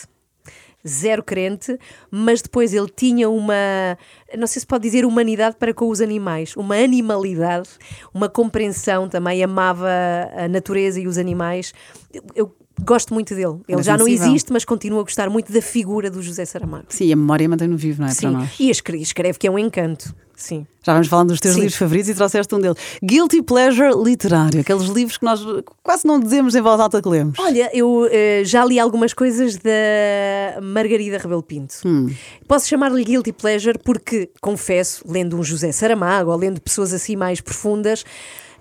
zero 0.86 1.22
crente, 1.22 1.78
mas 2.10 2.42
depois 2.42 2.72
ele 2.72 2.88
tinha 2.94 3.28
uma, 3.28 3.98
não 4.36 4.46
sei 4.46 4.60
se 4.60 4.66
pode 4.66 4.82
dizer 4.82 5.04
humanidade 5.04 5.56
para 5.56 5.74
com 5.74 5.88
os 5.88 6.00
animais, 6.00 6.56
uma 6.56 6.76
animalidade, 6.76 7.70
uma 8.12 8.28
compreensão 8.28 9.08
também, 9.08 9.42
amava 9.42 9.88
a 10.36 10.48
natureza 10.48 11.00
e 11.00 11.06
os 11.06 11.18
animais. 11.18 11.72
Eu, 12.12 12.22
eu 12.34 12.56
gosto 12.82 13.14
muito 13.14 13.34
dele. 13.34 13.60
Ele 13.68 13.74
Era 13.74 13.82
já 13.82 13.96
não 13.96 14.06
existe, 14.06 14.52
mas 14.52 14.64
continuo 14.64 15.00
a 15.00 15.02
gostar 15.02 15.30
muito 15.30 15.52
da 15.52 15.62
figura 15.62 16.10
do 16.10 16.22
José 16.22 16.44
Saramago. 16.44 16.86
Sim, 16.88 17.12
a 17.12 17.16
memória 17.16 17.48
mantém-no 17.48 17.76
vivo, 17.76 18.02
não 18.02 18.08
é? 18.08 18.10
Para 18.10 18.20
Sim, 18.20 18.30
nós. 18.30 18.50
e 18.58 18.70
escreve, 18.70 19.02
escreve 19.02 19.38
que 19.38 19.46
é 19.46 19.50
um 19.50 19.58
encanto. 19.58 20.14
Sim. 20.36 20.66
Já 20.82 20.92
vamos 20.92 21.08
falando 21.08 21.28
dos 21.28 21.40
teus 21.40 21.54
Sim. 21.54 21.60
livros 21.60 21.78
favoritos 21.78 22.10
e 22.10 22.14
trouxeste 22.14 22.54
um 22.54 22.60
deles. 22.60 22.76
Guilty 23.02 23.42
Pleasure 23.42 23.94
Literário, 24.04 24.60
aqueles 24.60 24.84
livros 24.84 25.16
que 25.16 25.24
nós 25.24 25.40
quase 25.82 26.06
não 26.06 26.20
dizemos 26.20 26.54
em 26.54 26.60
voz 26.60 26.78
alta 26.78 27.00
que 27.00 27.08
lemos. 27.08 27.38
Olha, 27.38 27.70
eu 27.72 28.06
eh, 28.10 28.42
já 28.44 28.62
li 28.64 28.78
algumas 28.78 29.14
coisas 29.14 29.56
da 29.56 30.60
Margarida 30.60 31.16
Rebelo 31.16 31.42
Pinto. 31.42 31.76
Hum. 31.86 32.14
Posso 32.46 32.68
chamar-lhe 32.68 33.02
Guilty 33.02 33.32
Pleasure 33.32 33.78
porque, 33.82 34.30
confesso, 34.42 35.02
lendo 35.08 35.38
um 35.38 35.42
José 35.42 35.72
Saramago 35.72 36.30
ou 36.30 36.36
lendo 36.36 36.60
pessoas 36.60 36.92
assim 36.92 37.16
mais 37.16 37.40
profundas, 37.40 38.04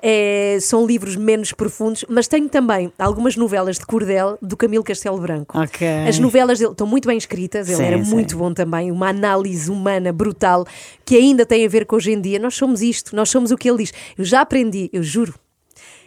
eh, 0.01 0.57
são 0.61 0.85
livros 0.85 1.15
menos 1.15 1.51
profundos, 1.51 2.05
mas 2.09 2.27
tenho 2.27 2.47
também 2.49 2.91
algumas 2.97 3.35
novelas 3.35 3.77
de 3.77 3.85
cordel 3.85 4.37
do 4.41 4.55
Camilo 4.57 4.83
Castelo 4.83 5.19
Branco. 5.19 5.57
Ok. 5.59 5.87
As 6.07 6.19
novelas 6.19 6.59
dele 6.59 6.71
estão 6.71 6.87
muito 6.87 7.07
bem 7.07 7.17
escritas, 7.17 7.67
ele 7.67 7.77
Sim, 7.77 7.83
era 7.83 8.03
sim. 8.03 8.11
muito 8.13 8.37
bom 8.37 8.53
também, 8.53 8.91
uma 8.91 9.09
análise 9.09 9.69
humana 9.69 10.11
brutal 10.13 10.65
que 11.03 11.15
ainda 11.15 11.45
tem 11.45 11.65
a 11.65 11.69
ver 11.69 11.85
com 11.85 11.95
hoje 11.95 12.11
em 12.11 12.21
dia. 12.21 12.39
Nós 12.39 12.55
somos 12.55 12.81
isto, 12.81 13.15
nós 13.15 13.29
somos 13.29 13.51
o 13.51 13.57
que 13.57 13.69
ele 13.69 13.79
diz. 13.79 13.93
Eu 14.17 14.25
já 14.25 14.41
aprendi, 14.41 14.89
eu 14.93 15.03
juro, 15.03 15.33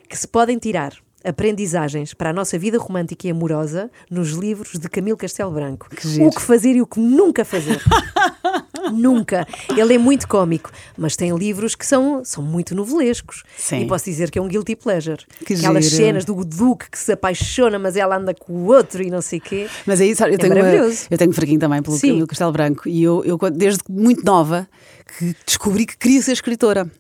que 0.09 0.17
se 0.17 0.27
podem 0.27 0.59
tirar 0.59 0.93
aprendizagens 1.25 2.15
para 2.15 2.31
a 2.31 2.33
nossa 2.33 2.59
vida 2.59 2.79
romântica 2.79 3.27
e 3.27 3.31
amorosa 3.31 3.91
nos 4.11 4.31
livros 4.31 4.79
de 4.79 4.89
Camilo 4.89 5.17
Castelo 5.17 5.51
Branco. 5.51 5.89
giro. 6.01 6.27
o 6.29 6.31
que 6.31 6.41
fazer 6.41 6.77
e 6.77 6.83
o 6.83 6.87
que 6.87 7.01
nunca 7.01 7.45
fazer. 7.45 7.81
Nunca. 8.93 9.47
Ele 9.77 9.95
é 9.95 9.99
muito 9.99 10.27
cómico, 10.29 10.71
mas 10.97 11.17
tem 11.17 11.35
livros 11.37 11.75
que 11.75 11.85
são, 11.87 12.23
são 12.25 12.43
muito 12.43 12.75
novelescos. 12.75 13.43
Sim. 13.57 13.81
E 13.83 13.87
posso 13.87 14.05
dizer 14.07 14.31
que 14.31 14.39
é 14.39 14.43
um 14.43 14.49
guilty 14.49 14.77
pleasure. 14.77 15.25
Que 15.45 15.55
Aquelas 15.55 15.85
giro. 15.85 15.97
cenas 15.97 16.25
do 16.25 16.45
Duque 16.45 16.91
que 16.91 16.99
se 16.99 17.13
apaixona, 17.13 17.79
mas 17.79 17.97
ela 17.97 18.17
anda 18.17 18.35
com 18.35 18.53
o 18.53 18.67
outro 18.67 19.03
e 19.03 19.11
não 19.11 19.21
sei 19.21 19.39
o 19.39 19.43
quê. 19.43 19.69
Mas 19.87 20.01
aí, 20.01 20.15
sabe, 20.15 20.33
eu 20.33 20.35
É 20.35 20.39
tenho, 20.39 20.55
uma- 20.55 20.63
maravilhoso. 20.65 21.07
eu 21.11 21.19
tenho 21.19 21.33
fraquinho 21.33 21.61
também 21.61 21.83
pelo. 21.83 21.99
Camilo 22.01 22.27
Castelo 22.27 22.53
Branco 22.53 22.89
e 22.89 23.03
eu, 23.03 23.23
eu, 23.25 23.39
desde 23.51 23.83
muito 23.89 24.25
nova, 24.25 24.69
que 25.19 25.35
descobri 25.47 25.87
que 25.87 25.97
queria 25.97 26.23
ser 26.23 26.33
escritora. 26.33 26.91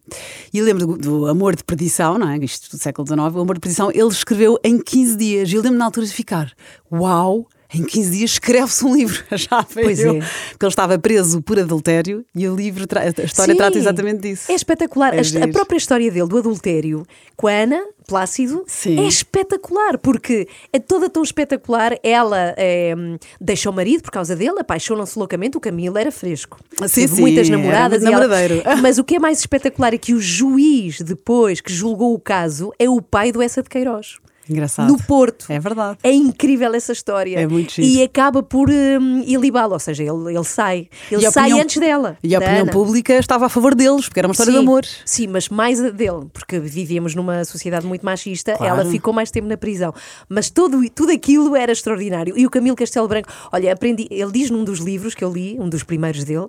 E 0.52 0.60
lembro 0.60 0.86
do, 0.86 0.96
do 0.98 1.26
Amor 1.26 1.54
de 1.56 1.62
Perdição, 1.64 2.18
não 2.18 2.28
é? 2.30 2.38
Isto 2.38 2.76
do 2.76 2.80
século 2.82 3.06
XIX, 3.06 3.20
o 3.36 3.40
Amor 3.40 3.54
de 3.54 3.60
Perdição, 3.60 3.90
ele 3.90 4.08
escreveu 4.08 4.58
em 4.64 4.78
15 4.78 5.16
dias. 5.16 5.50
E 5.52 5.54
eu 5.54 5.62
lembro 5.62 5.78
na 5.78 5.84
altura 5.84 6.06
de 6.06 6.12
ficar, 6.12 6.52
uau! 6.92 7.46
Em 7.72 7.84
15 7.84 8.10
dias 8.10 8.30
escreve-se 8.32 8.84
um 8.84 8.94
livro, 8.94 9.22
já 9.36 9.62
Pois 9.62 9.98
eu. 10.00 10.16
é. 10.16 10.18
Porque 10.50 10.64
ele 10.64 10.70
estava 10.70 10.98
preso 10.98 11.42
por 11.42 11.58
adultério 11.58 12.24
e 12.34 12.48
o 12.48 12.54
livro, 12.56 12.84
a 12.84 13.24
história 13.24 13.52
Sim, 13.52 13.58
trata 13.58 13.76
exatamente 13.76 14.22
disso. 14.22 14.50
É 14.50 14.54
espetacular. 14.54 15.14
É 15.14 15.20
a, 15.20 15.44
a 15.44 15.48
própria 15.48 15.76
história 15.76 16.10
dele, 16.10 16.26
do 16.28 16.38
adultério, 16.38 17.06
com 17.36 17.46
a 17.46 17.52
Ana 17.52 17.84
Plácido, 18.06 18.64
Sim. 18.66 18.98
é 18.98 19.06
espetacular, 19.06 19.98
porque 19.98 20.48
é 20.72 20.78
toda 20.78 21.10
tão 21.10 21.22
espetacular. 21.22 21.92
Ela 22.02 22.54
eh, 22.56 22.94
deixa 23.38 23.68
o 23.68 23.72
marido 23.72 24.02
por 24.02 24.10
causa 24.10 24.34
dele, 24.34 24.60
apaixonam-se 24.60 25.18
loucamente. 25.18 25.58
O 25.58 25.60
Camilo 25.60 25.98
era 25.98 26.10
fresco. 26.10 26.58
Sim, 26.86 27.02
Teve 27.02 27.14
sim, 27.16 27.20
muitas 27.20 27.48
era 27.48 27.58
namoradas. 27.58 28.02
muito 28.02 28.10
e 28.10 28.14
ela-. 28.14 28.76
Mas 28.80 28.96
o 28.96 29.04
que 29.04 29.16
é 29.16 29.18
mais 29.18 29.40
espetacular 29.40 29.92
é 29.92 29.98
que 29.98 30.14
o 30.14 30.20
juiz, 30.20 31.02
depois 31.02 31.60
que 31.60 31.70
julgou 31.70 32.14
o 32.14 32.18
caso, 32.18 32.72
é 32.78 32.88
o 32.88 33.02
pai 33.02 33.30
do 33.30 33.42
Essa 33.42 33.62
de 33.62 33.68
Queiroz. 33.68 34.16
Engraçado. 34.48 34.88
No 34.90 34.98
Porto. 35.02 35.46
É 35.48 35.58
verdade. 35.58 35.98
É 36.02 36.10
incrível 36.12 36.74
essa 36.74 36.92
história. 36.92 37.38
É 37.38 37.46
muito 37.46 37.72
giro. 37.74 37.86
E 37.86 38.02
acaba 38.02 38.42
por 38.42 38.70
hum, 38.70 39.22
ilibá-lo, 39.26 39.74
ou 39.74 39.78
seja, 39.78 40.02
ele, 40.02 40.34
ele 40.34 40.44
sai. 40.44 40.88
Ele 41.10 41.26
E 41.26 41.30
sai 41.30 41.44
opinião- 41.44 41.60
antes 41.64 41.76
dela. 41.80 42.16
E 42.22 42.34
a 42.34 42.38
opinião 42.38 42.62
Ana. 42.62 42.72
pública 42.72 43.12
estava 43.14 43.46
a 43.46 43.48
favor 43.48 43.74
deles, 43.74 44.06
porque 44.08 44.20
era 44.20 44.26
uma 44.28 44.32
história 44.32 44.52
sim, 44.52 44.58
de 44.58 44.64
amor. 44.64 44.84
Sim, 45.04 45.26
mas 45.28 45.48
mais 45.48 45.80
a 45.82 45.90
dele, 45.90 46.26
porque 46.32 46.58
vivíamos 46.58 47.14
numa 47.14 47.44
sociedade 47.44 47.86
muito 47.86 48.04
machista, 48.04 48.54
Claro. 48.56 48.80
ela 48.80 48.90
ficou 48.90 49.12
mais 49.12 49.30
tempo 49.30 49.46
na 49.48 49.56
prisão. 49.56 49.92
Mas 50.28 50.50
todo, 50.50 50.80
tudo 50.90 51.12
aquilo 51.12 51.54
era 51.56 51.72
extraordinário. 51.72 52.36
E 52.38 52.46
o 52.46 52.50
Camilo 52.50 52.76
Castelo 52.76 53.08
Branco, 53.08 53.28
olha, 53.52 53.72
aprendi, 53.72 54.06
ele 54.10 54.32
diz 54.32 54.50
num 54.50 54.64
dos 54.64 54.78
livros 54.78 55.14
que 55.14 55.24
eu 55.24 55.32
li, 55.32 55.56
um 55.58 55.68
dos 55.68 55.82
primeiros 55.82 56.24
dele, 56.24 56.46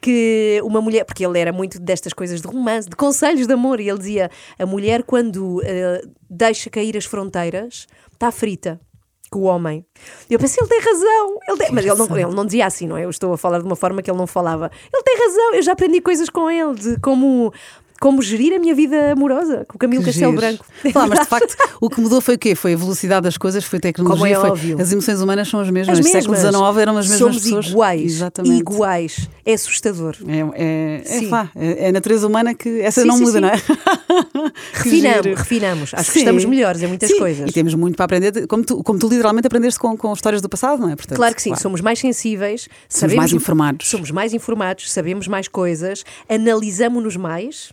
que 0.00 0.60
uma 0.64 0.80
mulher, 0.80 1.04
porque 1.04 1.24
ele 1.26 1.38
era 1.38 1.52
muito 1.52 1.80
destas 1.80 2.12
coisas 2.12 2.40
de 2.40 2.46
romance, 2.46 2.88
de 2.88 2.96
conselhos 2.96 3.46
de 3.46 3.52
amor, 3.52 3.80
e 3.80 3.88
ele 3.88 3.98
dizia: 3.98 4.30
a 4.58 4.66
mulher, 4.66 5.02
quando 5.02 5.60
eh, 5.64 6.02
deixa 6.30 6.70
cair 6.70 6.96
as 6.96 7.04
fronteiras, 7.04 7.86
está 8.12 8.30
frita. 8.30 8.80
Com 9.28 9.40
o 9.40 9.42
homem. 9.42 9.84
Eu 10.30 10.38
pensei, 10.38 10.62
ele 10.62 10.68
tem 10.70 10.80
razão. 10.80 11.38
Ele 11.48 11.58
tem- 11.58 11.72
Mas 11.72 11.84
ele 11.84 11.94
não, 11.96 12.16
ele 12.16 12.32
não 12.36 12.44
dizia 12.46 12.64
assim, 12.64 12.86
não 12.86 12.96
é? 12.96 13.04
Eu 13.04 13.10
estou 13.10 13.32
a 13.32 13.36
falar 13.36 13.58
de 13.58 13.64
uma 13.64 13.74
forma 13.74 14.00
que 14.00 14.08
ele 14.08 14.16
não 14.16 14.26
falava. 14.26 14.70
Ele 14.94 15.02
tem 15.02 15.18
razão, 15.18 15.54
eu 15.54 15.62
já 15.62 15.72
aprendi 15.72 16.00
coisas 16.00 16.30
com 16.30 16.48
ele, 16.48 16.74
de 16.76 17.00
como, 17.00 17.52
como 18.00 18.20
gerir 18.22 18.54
a 18.54 18.58
minha 18.58 18.74
vida 18.74 19.12
amorosa, 19.12 19.64
com 19.68 19.76
o 19.76 19.78
Camilo 19.78 20.02
Que 20.02 20.10
Castelo. 20.10 20.32
Branco. 20.34 20.64
Claro, 20.92 21.08
mas 21.08 21.20
de 21.20 21.26
facto 21.28 21.56
o 21.80 21.88
que 21.90 22.00
mudou 22.00 22.20
foi 22.20 22.34
o 22.34 22.38
quê? 22.38 22.54
Foi 22.54 22.74
a 22.74 22.76
velocidade 22.76 23.24
das 23.24 23.36
coisas, 23.36 23.64
foi 23.64 23.78
a 23.78 23.82
tecnologia, 23.82 24.36
é 24.36 24.40
foi- 24.40 24.50
óbvio. 24.50 24.80
as 24.80 24.92
emoções 24.92 25.20
humanas 25.20 25.48
são 25.48 25.60
as 25.60 25.70
mesmas. 25.70 25.98
As 25.98 26.04
No 26.04 26.10
século. 26.12 26.36
XIX 26.36 26.54
eram 26.80 26.96
as 26.98 27.08
mesmas 27.08 27.18
Somos 27.18 27.42
pessoas. 27.42 27.66
iguais. 27.66 28.02
Exatamente. 28.04 28.58
Iguais. 28.60 29.28
É 29.44 29.52
assustador. 29.54 30.16
É, 30.26 30.62
é, 30.62 31.24
é, 31.24 31.28
pá, 31.28 31.50
é, 31.54 31.84
é 31.86 31.88
a 31.88 31.92
natureza 31.92 32.26
humana 32.26 32.54
que 32.54 32.80
essa 32.80 33.02
Sim, 33.02 33.06
não 33.08 33.16
sim, 33.16 33.24
muda, 33.24 33.32
sim. 33.34 33.40
não 33.40 33.48
é? 33.48 33.56
Refinamos, 34.72 35.26
refinamos. 35.38 35.94
Acho 35.94 36.12
que 36.12 36.18
estamos 36.18 36.44
melhores 36.44 36.82
em 36.82 36.86
muitas 36.86 37.12
coisas. 37.12 37.48
E 37.48 37.52
temos 37.52 37.74
muito 37.74 37.96
para 37.96 38.04
aprender, 38.04 38.46
como 38.46 38.64
tu, 38.64 38.82
como 38.82 38.98
tu 38.98 39.08
literalmente 39.08 39.46
aprendeste 39.46 39.78
com, 39.80 39.96
com 39.96 40.12
histórias 40.12 40.40
do 40.42 40.48
passado, 40.48 40.80
não 40.80 40.90
é? 40.90 40.96
Portanto, 40.96 41.16
Claro 41.16 41.34
que 41.34 41.42
sim, 41.42 41.54
somos 41.56 41.80
mais 41.80 41.98
sensíveis, 41.98 42.68
Somos 42.88 43.14
mais 43.14 43.32
informados. 43.32 43.88
Somos 43.88 44.10
mais 44.10 44.32
informados, 44.34 44.90
sabemos 44.92 45.28
mais 45.28 45.48
coisas, 45.48 46.04
analisamos-nos 46.28 47.16
mais. 47.16 47.72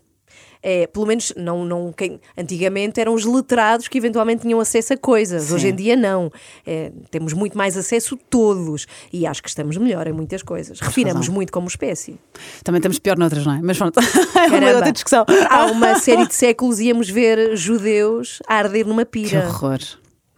É, 0.64 0.88
pelo 0.88 1.06
menos 1.06 1.34
não, 1.36 1.66
não 1.66 1.92
quem, 1.92 2.22
antigamente 2.38 3.02
eram 3.02 3.14
os 3.14 3.26
letrados 3.26 3.90
que 3.90 3.98
eventualmente 3.98 4.44
tinham 4.44 4.60
acesso 4.62 4.94
a 4.94 4.98
coisas. 4.98 5.44
Sim. 5.44 5.54
Hoje 5.56 5.68
em 5.68 5.76
dia 5.76 5.96
não. 5.98 6.32
É, 6.66 6.92
temos 7.12 7.34
muito 7.34 7.58
mais 7.58 7.76
acesso 7.78 8.18
todos 8.30 8.88
e 9.12 9.28
acho 9.28 9.44
que 9.44 9.50
estamos 9.50 9.76
melhor 9.76 10.08
em 10.08 10.14
muitas 10.14 10.42
coisas. 10.42 10.80
Refinamos 10.80 11.22
razão. 11.22 11.34
muito 11.36 11.52
como 11.52 11.68
espécie. 11.68 12.18
Também 12.64 12.80
estamos 12.80 12.98
pior 13.00 13.18
noutras, 13.18 13.46
não 13.46 13.54
é? 13.56 13.60
Mas 13.62 13.78
pronto, 13.78 14.00
é 14.00 14.04
uma 14.04 14.50
Caramba. 14.50 14.76
outra 14.76 14.92
discussão. 14.92 15.26
Há 15.50 15.66
uma 15.66 15.96
série 16.00 16.26
de 16.26 16.34
séculos 16.34 16.80
íamos 16.80 17.10
ver 17.10 17.56
judeus 17.58 18.42
a 18.48 18.56
arder 18.56 18.88
numa 18.88 19.04
Que 19.06 19.12
pira. 19.12 19.46
horror. 19.48 19.80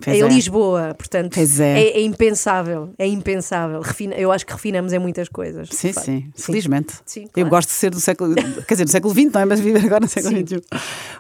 Pois 0.04 0.18
em 0.18 0.24
é. 0.24 0.28
Lisboa, 0.28 0.94
portanto, 0.98 1.38
é. 1.38 1.44
é, 1.64 1.98
é 1.98 2.02
impensável, 2.02 2.90
é 3.00 3.08
impensável. 3.08 3.80
Refina- 3.82 4.16
eu 4.16 4.30
acho 4.32 4.46
que 4.46 4.52
refinamos 4.52 4.92
em 4.92 5.00
muitas 5.00 5.30
coisas. 5.30 5.70
Sim, 5.72 5.94
facto. 5.94 6.06
sim, 6.06 6.30
felizmente. 6.36 6.94
Sim, 7.06 7.24
Eu 7.24 7.30
claro. 7.34 7.50
gosto 7.50 7.70
de 7.70 7.76
ser 7.76 7.90
do 7.92 8.00
século, 8.02 8.36
quer 8.36 8.74
dizer, 8.74 8.84
do 8.86 8.92
século 8.92 9.14
XX, 9.14 9.32
não 9.34 9.42
é? 9.42 9.46
Mas 9.46 9.60
viver 9.62 9.86
agora 9.86 10.02
no 10.02 10.08
século 10.10 10.36
Sim. 10.36 10.46
XXI. 10.46 10.62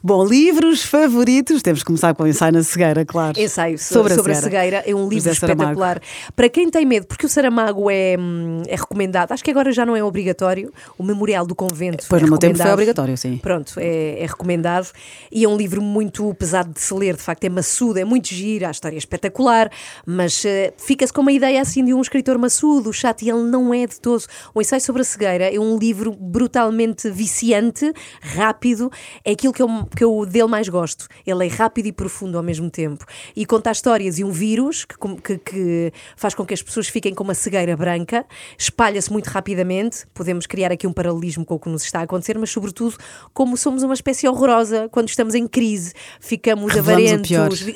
Bom, 0.04 0.26
livros 0.26 0.84
favoritos. 0.84 1.62
Temos 1.62 1.80
que 1.82 1.86
começar 1.86 2.13
com 2.13 2.23
o 2.23 2.28
ensaio 2.28 2.52
na 2.52 2.63
cegueira, 2.63 3.06
claro. 3.06 3.39
Ensaio 3.39 3.78
so- 3.78 3.93
Sobre 3.93 4.13
sobre, 4.13 4.34
a 4.34 4.38
a, 4.38 4.41
cegueira. 4.41 4.65
cegueira 4.82 4.84
é 4.86 4.93
um 4.93 5.08
livro 5.08 5.30
José 5.30 5.34
Saramago. 5.36 5.71
espetacular. 5.71 6.02
Para 6.36 6.50
quem 6.50 6.69
tem 6.69 6.86
medo, 6.86 7.08
porque 7.08 7.26
o 7.26 7.30
Saramago 7.30 7.89
é, 7.89 8.17
hum, 8.19 8.62
é 8.67 8.76
recomendado, 8.76 9.32
acho 9.32 9.43
que 9.43 9.52
agora 9.52 9.71
já 9.71 9.86
não 9.86 9.95
é 9.95 10.04
obrigatório, 10.04 10.71
o 10.97 11.04
Memorial 11.04 11.45
do 11.45 11.56
Convento. 11.56 12.06
Pois 12.10 12.21
é 12.21 12.26
no 12.26 12.32
meu 12.32 12.38
tempo 12.39 12.58
foi 12.58 12.71
obrigatório, 12.71 13.17
sim. 13.17 13.38
Pronto, 13.38 13.73
é, 13.78 14.21
é 14.21 14.26
recomendado 14.26 14.89
e 15.32 15.45
é 15.45 15.47
um 15.47 15.56
livro 15.56 15.82
muito 15.82 16.34
pesado 16.36 16.73
de 16.73 16.82
se 16.82 16.93
ler, 16.93 17.15
de 17.15 17.21
facto 17.23 17.43
é 17.45 17.50
maçudo, 17.50 17.97
é 18.00 18.04
muito 18.04 18.28
giro, 18.28 18.64
a 18.67 18.71
história 18.71 18.95
é 18.95 18.99
espetacular, 18.99 19.71
mas 20.06 20.43
eh, 20.45 20.73
fica-se 20.78 21.12
com 21.13 21.21
uma 21.21 21.32
ideia 21.32 21.62
assim 21.62 21.84
de 21.84 21.93
um 21.93 22.01
escritor 22.01 22.38
maçudo, 22.38 22.91
chato, 22.93 23.21
e 23.23 23.30
ele 23.30 23.43
não 23.43 23.73
é 23.73 23.86
de 23.88 23.99
todo. 23.99 24.23
O 24.54 24.62
Ensaio 24.62 24.82
sobre 24.82 25.01
a 25.01 25.06
Cegueira. 25.06 25.54
É 25.54 25.60
um 25.60 25.78
livro 25.78 26.12
brutalmente 26.12 27.10
viciante, 27.10 27.91
rápido, 28.21 28.91
é 29.23 29.32
aquilo 29.32 29.54
que 29.54 29.62
eu, 29.62 29.67
que 29.95 30.04
eu 30.04 30.25
dele 30.25 30.47
mais 30.47 30.67
gosto. 30.69 31.08
Ele 31.25 31.45
é 31.45 31.49
rápido 31.49 31.86
e 31.88 31.91
profundo 31.91 32.38
ao 32.38 32.43
mesmo 32.43 32.69
tempo. 32.69 33.06
E 33.36 33.45
conta 33.45 33.69
as 33.69 33.78
histórias 33.78 34.15
de 34.15 34.23
um 34.23 34.32
vírus 34.32 34.86
que, 34.86 34.95
que- 35.21 35.38
que 35.38 35.93
faz 36.15 36.34
com 36.34 36.45
que 36.45 36.54
as 36.54 36.62
pessoas 36.62 36.88
fiquem 36.88 37.13
com 37.13 37.23
uma 37.23 37.34
cegueira 37.34 37.75
branca, 37.75 38.25
espalha-se 38.58 39.12
muito 39.12 39.28
rapidamente, 39.28 40.06
podemos 40.13 40.45
criar 40.45 40.71
aqui 40.71 40.88
um 40.88 40.93
paralelismo 40.93 41.45
com 41.45 41.56
o 41.56 41.60
que 41.60 41.69
nos 41.69 41.84
está 41.84 41.99
a 41.99 42.04
acontecer, 42.04 42.38
mas 42.38 42.49
sobretudo 42.49 42.95
como 43.34 43.56
somos 43.58 43.84
uma 43.84 43.93
espécie 43.93 44.28
horrorosa 44.28 44.88
quando 44.91 45.10
estamos 45.10 45.36
em 45.36 45.47
crise, 45.47 45.93
ficamos 46.19 46.73
Revelamos 46.73 47.32
avarentos, 47.32 47.62
vi- 47.62 47.75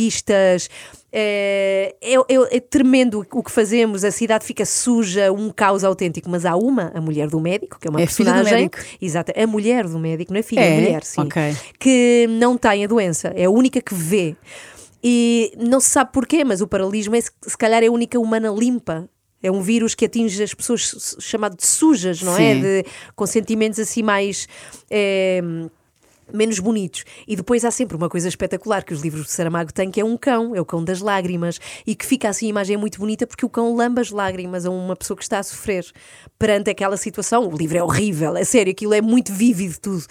egoístas. 0.00 0.70
É, 1.12 1.94
é, 2.00 2.14
é- 2.14 2.56
é 2.56 2.60
tremendo 2.60 3.26
o 3.32 3.42
que 3.42 3.50
fazemos, 3.50 4.04
a 4.04 4.12
cidade 4.12 4.44
fica 4.44 4.64
suja, 4.64 5.32
um 5.32 5.50
caos 5.50 5.82
autêntico, 5.82 6.30
mas 6.30 6.44
há 6.46 6.54
uma, 6.54 6.92
a 6.94 7.00
mulher 7.00 7.28
do 7.28 7.40
médico, 7.40 7.78
que 7.80 7.88
é 7.88 7.90
uma 7.90 8.00
É 8.00 8.04
a 8.04 8.06
filha 8.06 8.30
do 8.30 8.34
personagem. 8.36 8.64
médico. 8.70 8.78
Exato, 9.02 9.32
a 9.36 9.46
mulher 9.46 9.88
do 9.88 9.98
médico, 9.98 10.32
não 10.32 10.38
é 10.38 10.42
filha, 10.42 10.60
É? 10.60 10.68
é 10.76 10.80
mulher, 10.80 11.02
sim. 11.04 11.20
Ok. 11.22 11.42
Que 11.80 12.26
não 12.30 12.56
tem 12.56 12.84
a 12.84 12.86
doença, 12.86 13.32
é 13.34 13.44
a 13.46 13.50
única 13.50 13.80
que 13.80 13.92
vê. 13.94 14.36
E 15.02 15.52
não 15.58 15.80
se 15.80 15.88
sabe 15.88 16.12
porquê, 16.12 16.44
mas 16.44 16.60
o 16.60 16.66
paralelismo 16.68 17.16
é 17.16 17.20
se, 17.20 17.30
calhar 17.58 17.82
é 17.82 17.86
a 17.86 17.92
única 17.92 18.18
humana 18.18 18.48
limpa. 18.50 19.08
É 19.42 19.50
um 19.50 19.62
vírus 19.62 19.94
que 19.94 20.04
atinge 20.04 20.40
as 20.42 20.52
pessoas 20.52 21.16
chamado 21.18 21.56
de 21.56 21.66
sujas, 21.66 22.20
não 22.22 22.34
é? 22.36 22.54
Sim. 22.54 22.60
De, 22.60 22.84
com 23.16 23.26
sentimentos 23.26 23.78
assim 23.80 24.02
mais. 24.02 24.46
eh, 24.90 25.40
menos 26.32 26.58
bonitos. 26.58 27.04
E 27.26 27.36
depois 27.36 27.64
há 27.64 27.70
sempre 27.70 27.96
uma 27.96 28.08
coisa 28.08 28.28
espetacular 28.28 28.84
que 28.84 28.92
os 28.92 29.00
livros 29.00 29.26
de 29.26 29.32
Saramago 29.32 29.72
têm, 29.72 29.90
que 29.90 30.00
é 30.00 30.04
um 30.04 30.16
cão, 30.16 30.54
é 30.54 30.60
o 30.60 30.64
cão 30.64 30.82
das 30.82 31.00
lágrimas, 31.00 31.58
e 31.86 31.94
que 31.94 32.06
fica 32.06 32.28
assim 32.28 32.46
a 32.46 32.50
imagem 32.50 32.76
muito 32.76 32.98
bonita 32.98 33.26
porque 33.26 33.44
o 33.44 33.48
cão 33.48 33.74
lamba 33.74 34.00
as 34.00 34.10
lágrimas 34.10 34.66
a 34.66 34.70
uma 34.70 34.96
pessoa 34.96 35.16
que 35.16 35.22
está 35.22 35.38
a 35.38 35.42
sofrer 35.42 35.84
perante 36.38 36.70
aquela 36.70 36.96
situação. 36.96 37.46
O 37.46 37.56
livro 37.56 37.78
é 37.78 37.82
horrível, 37.82 38.36
é 38.36 38.44
sério, 38.44 38.70
aquilo 38.70 38.94
é 38.94 39.00
muito 39.00 39.32
vívido 39.32 39.78
tudo. 39.80 40.04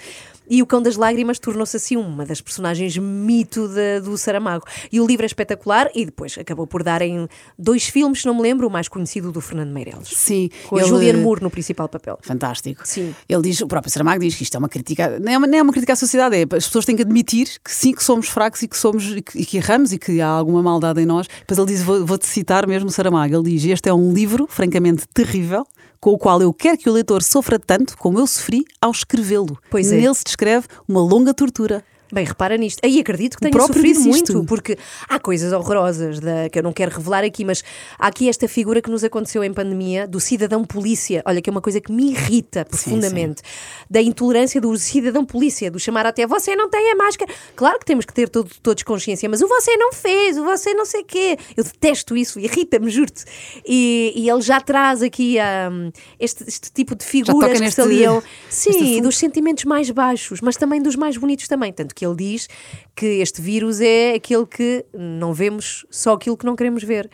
E 0.49 0.61
o 0.61 0.65
Cão 0.65 0.81
das 0.81 0.95
Lágrimas 0.95 1.37
tornou-se 1.39 1.77
assim 1.77 1.95
uma 1.97 2.25
das 2.25 2.41
personagens 2.41 2.97
mito 2.97 3.67
da- 3.67 3.99
do 4.03 4.17
Saramago. 4.17 4.65
E 4.91 4.99
o 4.99 5.05
livro 5.05 5.23
é 5.23 5.27
espetacular 5.27 5.89
e 5.93 6.05
depois 6.05 6.37
acabou 6.37 6.65
por 6.65 6.83
dar 6.83 7.01
em 7.01 7.27
dois 7.57 7.83
filmes, 7.85 8.21
se 8.21 8.25
não 8.25 8.33
me 8.35 8.41
lembro, 8.41 8.67
o 8.67 8.69
mais 8.71 8.87
conhecido 8.87 9.31
do 9.31 9.41
Fernando 9.41 9.71
Meirelles. 9.71 10.09
Sim. 10.09 10.49
Com 10.67 10.77
a 10.77 10.79
ele- 10.79 10.89
Julianne 10.89 11.21
Moore 11.21 11.41
no 11.43 11.49
principal 11.49 11.87
papel. 11.87 12.17
Fantástico. 12.21 12.81
Sim. 12.85 13.13
Ele 13.27 13.41
diz, 13.43 13.61
o 13.61 13.67
próprio 13.67 13.91
Saramago 13.91 14.21
diz 14.21 14.35
que 14.35 14.43
isto 14.43 14.55
é 14.55 14.57
uma 14.57 14.69
crítica, 14.69 15.19
não 15.19 15.31
é 15.31 15.37
uma, 15.37 15.47
não 15.47 15.57
é 15.57 15.61
uma 15.61 15.71
crítica 15.71 15.93
à 15.93 15.95
sociedade, 15.95 16.35
é 16.35 16.41
as 16.43 16.65
pessoas 16.65 16.85
têm 16.85 16.95
que 16.95 17.01
admitir 17.03 17.47
que 17.63 17.71
sim, 17.73 17.93
que 17.93 18.03
somos 18.03 18.27
fracos 18.27 18.61
e 18.63 18.67
que 18.67 18.77
somos 18.77 19.05
e 19.15 19.21
que, 19.21 19.39
e 19.39 19.45
que 19.45 19.57
erramos 19.57 19.93
e 19.93 19.99
que 19.99 20.19
há 20.21 20.27
alguma 20.27 20.63
maldade 20.63 21.01
em 21.01 21.05
nós. 21.05 21.27
Depois 21.39 21.57
ele 21.57 21.67
diz, 21.67 21.83
vou- 21.83 22.05
vou-te 22.05 22.25
citar 22.25 22.65
mesmo 22.67 22.89
Saramago, 22.89 23.35
ele 23.35 23.51
diz: 23.51 23.65
Este 23.65 23.89
é 23.89 23.93
um 23.93 24.11
livro 24.13 24.47
francamente 24.49 25.07
terrível. 25.13 25.65
Com 25.99 26.11
o 26.11 26.17
qual 26.17 26.41
eu 26.41 26.53
quero 26.53 26.77
que 26.77 26.89
o 26.89 26.93
leitor 26.93 27.21
sofra 27.21 27.59
tanto 27.59 27.97
como 27.97 28.19
eu 28.19 28.25
sofri 28.25 28.63
ao 28.81 28.91
escrevê-lo. 28.91 29.57
Pois 29.69 29.91
é. 29.91 29.97
Nele 29.97 30.15
se 30.15 30.23
descreve 30.23 30.67
uma 30.87 31.01
longa 31.01 31.33
tortura. 31.33 31.83
Bem, 32.11 32.25
repara 32.25 32.57
nisto. 32.57 32.79
Aí 32.83 32.99
acredito 32.99 33.37
que 33.37 33.49
tenha 33.49 33.65
sofrido 33.65 33.99
muito, 34.01 34.43
porque 34.45 34.77
há 35.07 35.19
coisas 35.19 35.53
horrorosas 35.53 36.19
da, 36.19 36.49
que 36.49 36.57
eu 36.57 36.63
não 36.63 36.73
quero 36.73 36.91
revelar 36.91 37.23
aqui, 37.23 37.45
mas 37.45 37.63
há 37.99 38.07
aqui 38.07 38.27
esta 38.27 38.47
figura 38.47 38.81
que 38.81 38.89
nos 38.89 39.03
aconteceu 39.03 39.43
em 39.43 39.53
pandemia 39.53 40.07
do 40.07 40.19
cidadão 40.19 40.65
polícia. 40.65 41.21
Olha, 41.25 41.39
que 41.39 41.49
é 41.49 41.51
uma 41.51 41.61
coisa 41.61 41.79
que 41.79 41.91
me 41.91 42.11
irrita 42.11 42.65
profundamente. 42.65 43.43
Da 43.89 44.01
intolerância 44.01 44.59
do 44.59 44.75
cidadão 44.77 45.23
polícia, 45.23 45.69
do 45.69 45.79
chamar 45.79 46.07
até 46.07 46.25
você 46.25 46.55
não 46.55 46.67
tem 46.67 46.91
a 46.91 46.95
máscara. 46.95 47.31
Claro 47.55 47.77
que 47.77 47.85
temos 47.85 48.05
que 48.05 48.13
ter 48.13 48.27
todo, 48.27 48.49
todos 48.63 48.81
consciência, 48.81 49.29
mas 49.29 49.41
o 49.41 49.47
você 49.47 49.77
não 49.77 49.93
fez, 49.93 50.37
o 50.37 50.43
você 50.43 50.73
não 50.73 50.85
sei 50.85 51.03
quê. 51.03 51.37
Eu 51.55 51.63
detesto 51.63 52.17
isso, 52.17 52.39
irrita-me, 52.39 52.89
juro-te. 52.89 53.23
E, 53.67 54.13
e 54.15 54.29
ele 54.29 54.41
já 54.41 54.59
traz 54.59 55.03
aqui 55.03 55.37
hum, 55.71 55.91
este, 56.19 56.43
este 56.47 56.71
tipo 56.71 56.95
de 56.95 57.05
figuras 57.05 57.59
que 57.59 57.71
se 57.71 57.81
aliam. 57.81 58.23
Sim, 58.49 59.01
dos 59.01 59.17
sentimentos 59.17 59.65
mais 59.65 59.91
baixos, 59.91 60.41
mas 60.41 60.57
também 60.57 60.81
dos 60.81 60.95
mais 60.95 61.15
bonitos 61.15 61.47
também. 61.47 61.71
Tanto 61.71 61.93
que 61.99 62.05
ele 62.05 62.15
diz 62.15 62.47
que 62.95 63.05
este 63.05 63.41
vírus 63.41 63.81
é 63.81 64.13
aquele 64.15 64.45
que 64.45 64.85
não 64.93 65.33
vemos, 65.33 65.85
só 65.89 66.13
aquilo 66.13 66.37
que 66.37 66.45
não 66.45 66.55
queremos 66.55 66.83
ver. 66.83 67.09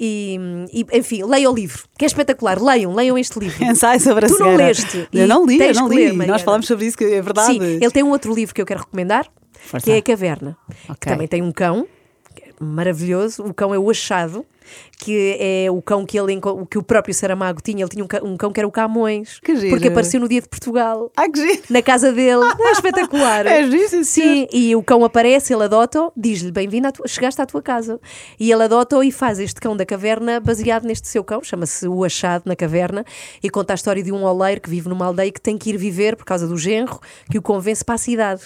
E, 0.00 0.38
e, 0.72 0.86
enfim, 0.96 1.24
leia 1.24 1.50
o 1.50 1.54
livro, 1.54 1.82
que 1.98 2.04
é 2.04 2.06
espetacular. 2.06 2.62
Leiam, 2.62 2.94
leiam 2.94 3.18
este 3.18 3.36
livro. 3.38 3.62
Ensaio 3.64 4.00
sobre 4.00 4.26
a 4.26 4.28
Tu 4.28 4.38
não 4.38 4.54
leste 4.54 5.08
Eu 5.12 5.26
não 5.26 5.44
li, 5.44 5.60
eu 5.60 5.74
não 5.74 5.88
li. 5.88 6.12
ler. 6.12 6.26
Nós 6.28 6.42
falamos 6.42 6.66
sobre 6.66 6.86
isso, 6.86 6.96
que 6.96 7.04
é 7.04 7.20
verdade. 7.20 7.52
Sim, 7.52 7.60
ele 7.62 7.90
tem 7.90 8.02
um 8.04 8.10
outro 8.10 8.32
livro 8.32 8.54
que 8.54 8.62
eu 8.62 8.66
quero 8.66 8.80
recomendar, 8.80 9.26
Força. 9.58 9.84
que 9.84 9.90
é 9.90 9.96
A 9.96 10.02
Caverna. 10.02 10.56
que 10.86 10.92
Ok. 10.92 11.12
também 11.12 11.26
tem 11.26 11.42
um 11.42 11.50
cão, 11.50 11.88
é 12.40 12.50
maravilhoso. 12.60 13.42
O 13.44 13.52
cão 13.52 13.74
é 13.74 13.78
o 13.78 13.90
Achado, 13.90 14.46
que 14.98 15.36
é 15.38 15.70
o 15.70 15.80
cão 15.80 16.04
que, 16.04 16.18
ele, 16.18 16.40
que 16.70 16.78
o 16.78 16.82
próprio 16.82 17.14
Saramago 17.14 17.60
tinha. 17.62 17.82
Ele 17.82 17.88
tinha 17.90 18.04
um 18.04 18.08
cão, 18.08 18.20
um 18.24 18.36
cão 18.36 18.52
que 18.52 18.60
era 18.60 18.66
o 18.66 18.70
Camões, 18.72 19.38
Que 19.40 19.54
giro. 19.56 19.70
porque 19.70 19.88
apareceu 19.88 20.20
no 20.20 20.28
dia 20.28 20.40
de 20.40 20.48
Portugal. 20.48 21.10
Ai, 21.16 21.30
que 21.30 21.40
giro. 21.40 21.62
Na 21.70 21.82
casa 21.82 22.12
dele, 22.12 22.42
é 22.58 22.72
espetacular. 22.72 23.46
É 23.46 23.62
giro, 23.70 24.04
sim, 24.04 24.46
e 24.52 24.74
o 24.74 24.82
cão 24.82 25.04
aparece, 25.04 25.52
ele 25.54 25.64
adota-o, 25.64 26.12
diz-lhe: 26.16 26.50
Bem-vindo, 26.50 26.90
tua- 26.92 27.06
chegaste 27.06 27.40
à 27.40 27.46
tua 27.46 27.62
casa. 27.62 28.00
E 28.38 28.50
ele 28.50 28.62
adota-o 28.64 29.02
e 29.02 29.10
faz 29.12 29.38
este 29.38 29.60
cão 29.60 29.76
da 29.76 29.86
caverna 29.86 30.40
baseado 30.40 30.84
neste 30.84 31.06
seu 31.08 31.22
cão, 31.22 31.42
chama-se 31.42 31.86
O 31.88 32.04
Achado 32.04 32.42
na 32.46 32.56
Caverna, 32.56 33.04
e 33.42 33.48
conta 33.50 33.72
a 33.72 33.76
história 33.76 34.02
de 34.02 34.10
um 34.12 34.24
oleiro 34.24 34.60
que 34.60 34.70
vive 34.70 34.88
numa 34.88 35.06
aldeia 35.06 35.30
que 35.30 35.40
tem 35.40 35.56
que 35.56 35.70
ir 35.70 35.76
viver 35.76 36.16
por 36.16 36.24
causa 36.24 36.46
do 36.46 36.56
genro 36.56 36.98
que 37.30 37.38
o 37.38 37.42
convence 37.42 37.84
para 37.84 37.94
a 37.94 37.98
cidade. 37.98 38.42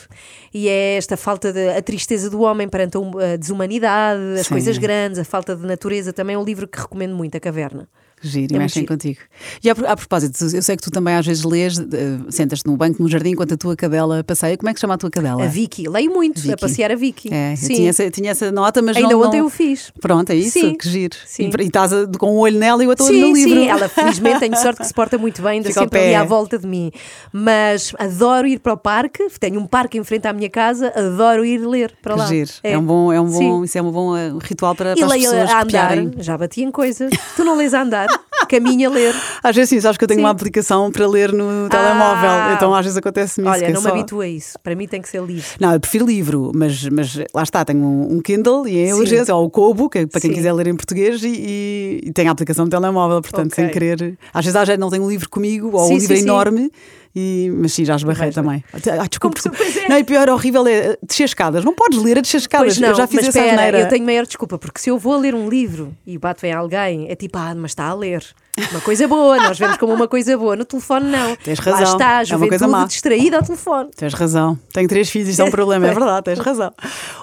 E 0.52 0.68
é 0.68 0.96
esta 0.96 1.16
falta 1.16 1.52
de. 1.52 1.68
a 1.70 1.80
tristeza 1.82 2.28
do 2.28 2.40
homem 2.42 2.68
perante 2.68 2.96
a 2.96 3.00
hum- 3.00 3.18
a 3.18 3.36
desumanidade, 3.36 4.20
as 4.40 4.46
Sim. 4.46 4.54
coisas 4.54 4.78
grandes, 4.78 5.18
a 5.18 5.24
falta 5.24 5.56
de 5.56 5.66
natureza. 5.66 6.11
Também 6.12 6.34
é 6.34 6.38
um 6.38 6.44
livro 6.44 6.66
que 6.68 6.78
recomendo 6.78 7.14
muito, 7.14 7.36
A 7.36 7.40
Caverna. 7.40 7.88
Giro, 8.22 8.52
e 8.52 8.56
É 8.56 8.58
mexem 8.58 8.86
contigo. 8.86 9.18
E 9.62 9.68
a, 9.68 9.72
a 9.72 9.96
propósito, 9.96 10.44
eu 10.54 10.62
sei 10.62 10.76
que 10.76 10.82
tu 10.82 10.90
também 10.90 11.14
às 11.14 11.26
vezes 11.26 11.42
lês, 11.44 11.78
eh, 11.78 11.84
sentas-te 12.30 12.66
no 12.66 12.76
banco, 12.76 13.02
no 13.02 13.08
jardim, 13.08 13.30
enquanto 13.30 13.54
a 13.54 13.56
tua 13.56 13.74
cadela 13.76 14.22
passeia. 14.22 14.56
Como 14.56 14.68
é 14.70 14.74
que 14.74 14.80
chama 14.80 14.94
a 14.94 14.98
tua 14.98 15.10
cadela? 15.10 15.42
A 15.44 15.46
Vicky, 15.46 15.88
leio 15.88 16.10
muito, 16.12 16.40
Vicky. 16.40 16.54
a 16.54 16.56
passear 16.56 16.90
a 16.92 16.94
Vicky. 16.96 17.28
É, 17.32 17.56
Sim. 17.56 17.74
tinha 17.74 17.90
essa, 17.90 18.10
tinha 18.10 18.30
essa 18.30 18.52
nota, 18.52 18.80
mas 18.80 18.96
Ainda 18.96 19.08
não, 19.10 19.20
ontem 19.22 19.38
não... 19.38 19.46
eu 19.46 19.50
fiz. 19.50 19.92
Pronto, 20.00 20.30
é 20.30 20.36
isso, 20.36 20.58
Sim. 20.60 20.74
que 20.74 20.88
giro. 20.88 21.16
Sim. 21.26 21.50
E, 21.58 21.62
e 21.62 21.66
estás 21.66 21.92
a- 21.92 22.06
com 22.18 22.34
um 22.36 22.38
olho 22.38 22.58
nela 22.58 22.82
e 22.82 22.86
o 22.86 22.90
outro 22.90 23.04
Sim, 23.04 23.20
no 23.20 23.32
livro. 23.32 23.54
sim, 23.54 23.68
ela 23.68 23.88
felizmente 23.88 24.40
tenho 24.40 24.56
sorte 24.56 24.80
que 24.80 24.86
se 24.86 24.94
porta 24.94 25.18
muito 25.18 25.42
bem, 25.42 25.58
anda 25.60 25.68
Fica 25.68 25.80
sempre 25.80 25.98
ali 26.00 26.14
à 26.14 26.24
volta 26.24 26.58
de 26.58 26.66
mim. 26.66 26.90
Mas 27.32 27.92
adoro 27.98 28.46
ir 28.46 28.58
para 28.60 28.74
o 28.74 28.76
parque, 28.76 29.26
tenho 29.40 29.60
um 29.60 29.66
parque 29.66 29.98
em 29.98 30.04
frente 30.04 30.26
à 30.28 30.32
minha 30.32 30.50
casa, 30.50 30.92
adoro 30.94 31.44
ir 31.44 31.58
ler 31.58 31.92
para 32.02 32.14
lá. 32.14 32.26
giro. 32.26 32.50
É. 32.62 32.76
um 32.76 32.82
bom, 32.84 33.12
é 33.12 33.20
um 33.20 33.26
bom, 33.26 33.38
Sim. 33.60 33.64
isso 33.64 33.78
é 33.78 33.82
um 33.82 33.90
bom 33.90 34.16
eh, 34.16 34.32
ritual 34.42 34.74
para, 34.74 34.92
E 34.92 34.96
para 34.96 35.06
as 35.06 35.12
pessoas 35.12 35.34
a 35.34 35.42
andar, 35.42 35.62
copiarem. 35.64 36.12
já 36.18 36.36
bati 36.38 36.62
em 36.62 36.70
coisas. 36.70 37.10
Tu 37.36 37.44
não 37.44 37.56
lês 37.56 37.72
a 37.74 37.82
andar, 37.82 38.06
caminha 38.52 38.88
a 38.88 38.90
ler. 38.90 39.14
Às 39.42 39.56
vezes 39.56 39.70
sim, 39.70 39.80
sabes 39.80 39.96
que 39.96 40.04
eu 40.04 40.08
tenho 40.08 40.20
Sim. 40.20 40.24
uma 40.24 40.30
aplicação 40.30 40.90
para 40.90 41.06
ler 41.06 41.32
no 41.32 41.68
telemóvel, 41.68 42.54
então 42.54 42.74
às 42.74 42.84
vezes 42.84 42.96
acontece-me 42.96 43.46
isso. 43.46 43.56
Olha, 43.56 43.66
é 43.66 43.72
não 43.72 43.80
só... 43.80 43.92
me 43.92 43.98
habituo 44.00 44.20
a 44.20 44.28
isso. 44.28 44.58
Para 44.62 44.74
mim 44.74 44.86
tem 44.86 45.00
que 45.00 45.08
ser 45.08 45.22
livre. 45.22 45.44
Não, 45.58 45.72
eu 45.72 45.80
prefiro 45.80 46.06
livro, 46.06 46.52
mas, 46.54 46.88
mas 46.88 47.16
lá 47.34 47.42
está, 47.42 47.64
tenho 47.64 47.80
um, 47.80 48.16
um 48.16 48.20
Kindle 48.20 48.66
e 48.68 48.78
é 48.78 48.94
urgência, 48.94 49.34
ou 49.34 49.46
o 49.46 49.50
Kobo, 49.50 49.88
que 49.88 49.98
é 49.98 50.06
para 50.06 50.20
quem 50.20 50.30
Sim. 50.30 50.36
quiser 50.36 50.52
ler 50.52 50.66
em 50.66 50.76
português, 50.76 51.22
e, 51.24 52.00
e, 52.04 52.12
tem 52.12 52.28
a 52.28 52.30
aplicação 52.30 52.64
de 52.64 52.70
telemóvel, 52.70 53.20
portanto, 53.20 53.52
Ok. 53.52 53.64
sem 53.64 53.68
querer. 53.72 54.18
Às 54.32 54.44
vezes 54.44 54.66
já 54.68 54.76
não 54.76 54.90
tenho 54.90 55.04
um 55.04 55.08
livro 55.08 55.28
comigo, 55.28 55.70
ou 55.72 55.86
Sim, 55.86 55.96
o 55.96 55.98
livro 55.98 56.16
enorme, 56.16 56.70
e, 57.14 57.52
mas 57.54 57.72
sim, 57.72 57.84
já 57.84 57.96
esbarrei 57.96 58.26
ler. 58.26 58.34
também. 58.34 58.64
Ah, 58.72 59.06
desculpa, 59.06 59.38
Como- 59.40 59.54
desculpa. 59.54 59.80
é. 59.80 59.88
Não, 59.88 59.98
e 59.98 60.04
pior, 60.04 60.28
horrível 60.30 60.66
é 60.66 60.96
descer 61.02 61.24
escadas. 61.24 61.64
Não 61.64 61.74
podes 61.74 62.02
ler 62.02 62.18
a 62.18 62.20
descer 62.20 62.38
escadas. 62.38 62.78
Não, 62.78 62.88
eu 62.88 62.94
já 62.94 63.06
fiz 63.06 63.16
mas 63.16 63.28
essa 63.28 63.46
espera, 63.46 63.80
eu 63.80 63.88
tenho 63.88 64.04
maior 64.04 64.26
desculpa, 64.26 64.58
porque 64.58 64.80
se 64.80 64.90
eu 64.90 64.98
vou 64.98 65.14
a 65.14 65.18
ler 65.18 65.34
um 65.34 65.48
livro 65.48 65.94
e 66.06 66.16
bato 66.16 66.46
em 66.46 66.52
alguém, 66.52 67.10
é 67.10 67.14
tipo, 67.14 67.36
ah, 67.38 67.54
mas 67.54 67.72
está 67.72 67.84
a 67.84 67.94
ler. 67.94 68.24
Uma 68.70 68.82
coisa 68.82 69.08
boa, 69.08 69.38
nós 69.38 69.58
vemos 69.58 69.78
como 69.78 69.94
uma 69.94 70.06
coisa 70.06 70.36
boa. 70.36 70.54
No 70.54 70.66
telefone, 70.66 71.06
não. 71.06 71.34
Tens 71.36 71.58
Lá 71.58 71.72
razão, 71.72 71.92
está, 71.92 72.18
a 72.18 72.22
é 72.22 72.36
uma 72.36 72.46
coisa 72.48 72.68
má. 72.68 72.72
juventude 72.76 72.92
distraída 72.92 73.36
ao 73.38 73.42
telefone. 73.42 73.90
Tens 73.96 74.12
razão. 74.12 74.58
Tenho 74.74 74.86
três 74.86 75.08
filhos, 75.08 75.30
isto 75.30 75.40
é 75.40 75.44
um 75.46 75.50
problema, 75.50 75.86
é 75.86 75.94
verdade, 75.94 76.24
tens 76.24 76.38
razão. 76.38 76.70